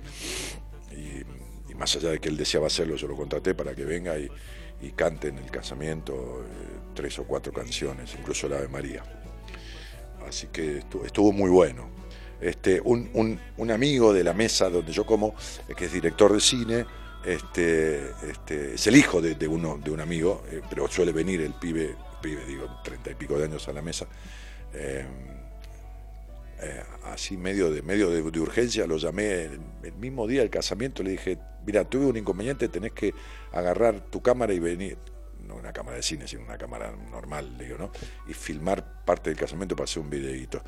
[1.76, 4.30] más allá de que él deseaba hacerlo, yo lo contraté para que venga y,
[4.96, 9.25] cante en el casamiento eh, tres o cuatro canciones, incluso la Ave María.
[10.28, 11.90] Así que estuvo, muy bueno.
[12.42, 15.36] Este, un, un- amigo de la mesa donde yo como,
[15.70, 16.86] eh, que es director de cine,
[17.26, 21.54] este, este, es el hijo de, uno, de un amigo, eh, pero suele venir el
[21.54, 24.06] pibe, pibe, digo, treinta y pico de años a la mesa.
[24.74, 25.06] eh,
[26.62, 31.04] eh, así medio de medio de urgencia lo llamé el, el mismo día del casamiento
[31.04, 33.14] le dije mira tuve un inconveniente tenés que
[33.52, 34.98] agarrar tu cámara y venir
[35.46, 37.92] no una cámara de cine sino una cámara normal digo no
[38.28, 40.62] y filmar parte del casamiento para hacer un videíto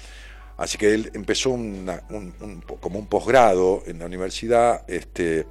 [0.58, 5.48] así que él empezó como un posgrado en la universidad este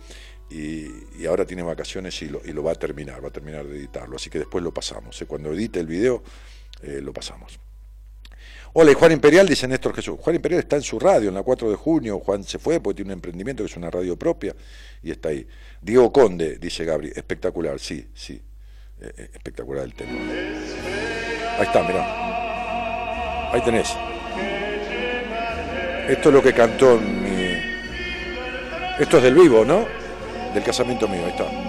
[0.48, 3.76] y, ahora tiene vacaciones y lo, y lo va a terminar va a terminar de
[3.76, 5.26] editarlo así que después lo pasamos ¿eh?
[5.26, 6.22] cuando edite el video
[6.82, 7.58] eh, lo pasamos
[8.78, 10.18] Hola, y Juan Imperial, dice Néstor Jesús.
[10.20, 12.20] Juan Imperial está en su radio, en la 4 de junio.
[12.20, 14.54] Juan se fue porque tiene un emprendimiento que es una radio propia
[15.02, 15.46] y está ahí.
[15.80, 17.10] Diego Conde, dice Gabri.
[17.16, 18.42] Espectacular, sí, sí.
[19.00, 20.12] Espectacular el tema.
[21.58, 23.52] Ahí está, mirá.
[23.52, 23.94] Ahí tenés.
[26.08, 27.56] Esto es lo que cantó mi.
[28.98, 29.86] Esto es del vivo, ¿no?
[30.54, 31.65] Del casamiento mío, ahí está.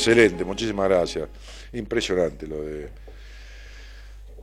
[0.00, 1.28] Excelente, muchísimas gracias.
[1.74, 2.88] Impresionante lo de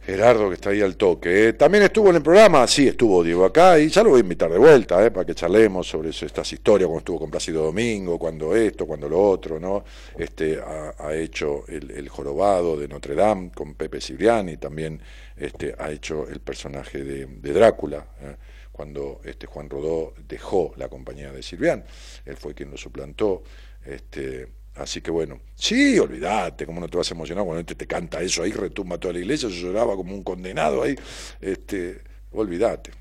[0.05, 1.47] Gerardo que está ahí al toque.
[1.47, 1.53] ¿eh?
[1.53, 4.51] También estuvo en el programa, sí, estuvo Diego acá y ya lo voy a invitar
[4.51, 5.09] de vuelta ¿eh?
[5.09, 9.09] para que charlemos sobre eso- estas historias, cuando estuvo con Plácido Domingo, cuando esto, cuando
[9.09, 9.83] lo otro, ¿no?
[10.15, 15.01] Este, ha, hecho el, el jorobado de Notre Dame con Pepe Cibriani, también
[15.35, 18.05] este, ha hecho el personaje de, de Drácula.
[18.21, 18.35] ¿eh?
[18.71, 21.83] Cuando este Juan Rodó dejó la compañía de Silvián,
[22.27, 23.41] él fue quien lo suplantó.
[23.83, 24.47] Este,
[24.77, 28.21] Así que bueno, sí, olvídate, cómo no te vas a emocionar cuando este te canta
[28.21, 30.95] eso ahí, retumba toda la iglesia, yo lloraba como un condenado ahí,
[31.41, 32.01] este,
[32.31, 32.91] olvídate.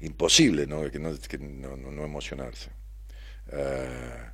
[0.00, 0.90] Imposible ¿no?
[0.90, 2.70] que, no, que no, no- emocionarse.
[3.52, 4.30] Eh,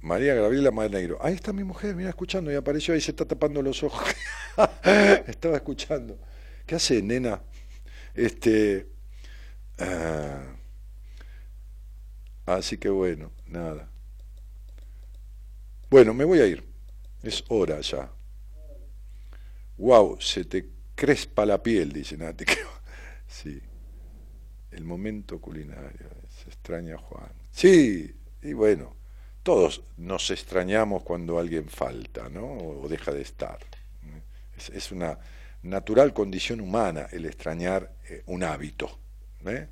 [0.00, 3.60] María Gabriela Maneiro, ahí está mi mujer, mira escuchando, y apareció ahí, se está tapando
[3.62, 4.06] los ojos.
[5.26, 6.18] Estaba escuchando.
[6.66, 7.40] ¿Qué hace, nena?
[8.14, 8.88] Este.
[9.78, 10.42] ah,
[12.46, 13.87] así que bueno, nada.
[15.90, 16.64] Bueno, me voy a ir.
[17.22, 18.10] Es hora ya.
[19.78, 22.44] Wow, se te crespa la piel, dice Nati.
[23.26, 23.60] Sí.
[24.70, 26.08] El momento culinario.
[26.30, 27.30] Se extraña a Juan.
[27.50, 28.96] Sí, y bueno,
[29.42, 32.46] todos nos extrañamos cuando alguien falta, ¿no?
[32.46, 33.58] O deja de estar.
[34.72, 35.18] Es, una
[35.62, 38.98] natural condición humana el extrañar eh, un hábito.
[39.44, 39.68] ¿eh?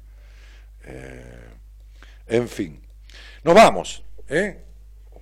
[0.85, 1.49] Eh,
[2.27, 2.81] en fin,
[3.43, 4.05] nos vamos.
[4.29, 4.66] ¿eh?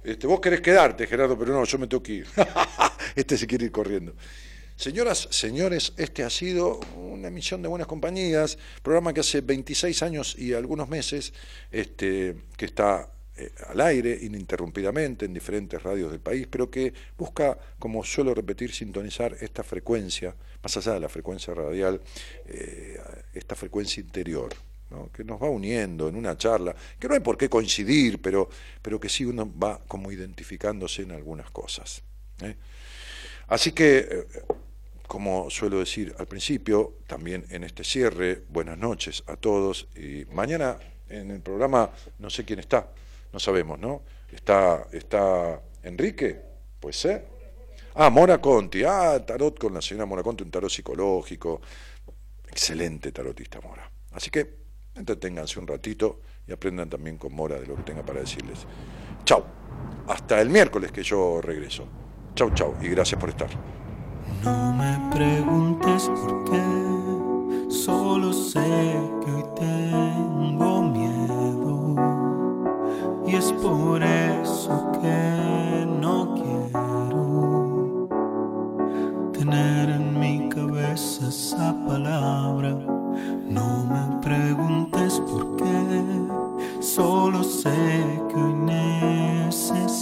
[0.04, 2.26] Este, vos querés quedarte, Gerardo, pero no, yo me tengo que ir.
[3.16, 4.14] este se quiere ir corriendo.
[4.76, 10.36] Señoras, señores, este ha sido una emisión de Buenas Compañías, programa que hace 26 años
[10.36, 11.32] y algunos meses
[11.70, 17.56] este, que está eh, al aire ininterrumpidamente en diferentes radios del país, pero que busca,
[17.78, 22.00] como suelo repetir, sintonizar esta frecuencia, más allá de la frecuencia radial,
[22.46, 23.00] eh,
[23.32, 24.54] esta frecuencia interior,
[25.12, 28.48] que nos va uniendo en una charla, que no hay por qué coincidir, pero,
[28.82, 32.02] pero que sí uno va como identificándose en algunas cosas.
[32.42, 32.56] ¿eh?
[33.48, 34.26] Así que, eh,
[35.06, 39.88] como suelo decir al principio, también en este cierre, buenas noches a todos.
[39.96, 42.88] Y mañana en el programa, no sé quién está,
[43.32, 44.02] no sabemos, ¿no?
[44.32, 46.40] ¿Está, está Enrique?
[46.80, 47.26] Puede ser.
[47.94, 48.82] Ah, Mora Conti.
[48.82, 51.60] Ah, tarot con la señora Mora Conti, un tarot psicológico.
[52.48, 53.88] Excelente tarotista Mora.
[54.12, 54.63] Así que
[54.94, 58.66] entreténganse un ratito y aprendan también con Mora de lo que tenga para decirles.
[59.24, 59.42] Chau.
[60.08, 61.86] Hasta el miércoles que yo regreso.
[62.34, 62.74] Chau, chau.
[62.82, 63.48] Y gracias por estar.
[64.42, 66.62] No me preguntes por qué,
[67.70, 68.60] solo sé
[69.24, 71.94] que hoy tengo miedo.
[73.26, 78.08] Y es por eso que no quiero
[79.32, 82.83] tener en mi cabeza esa palabra.
[86.94, 87.74] Solo sé
[88.28, 89.94] que hoy necesito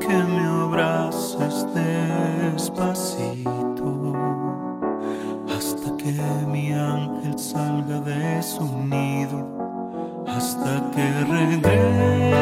[0.00, 2.94] que me abraces despacito
[5.54, 6.12] hasta que
[6.50, 9.46] mi ángel salga de su nido,
[10.26, 12.36] hasta que regrese.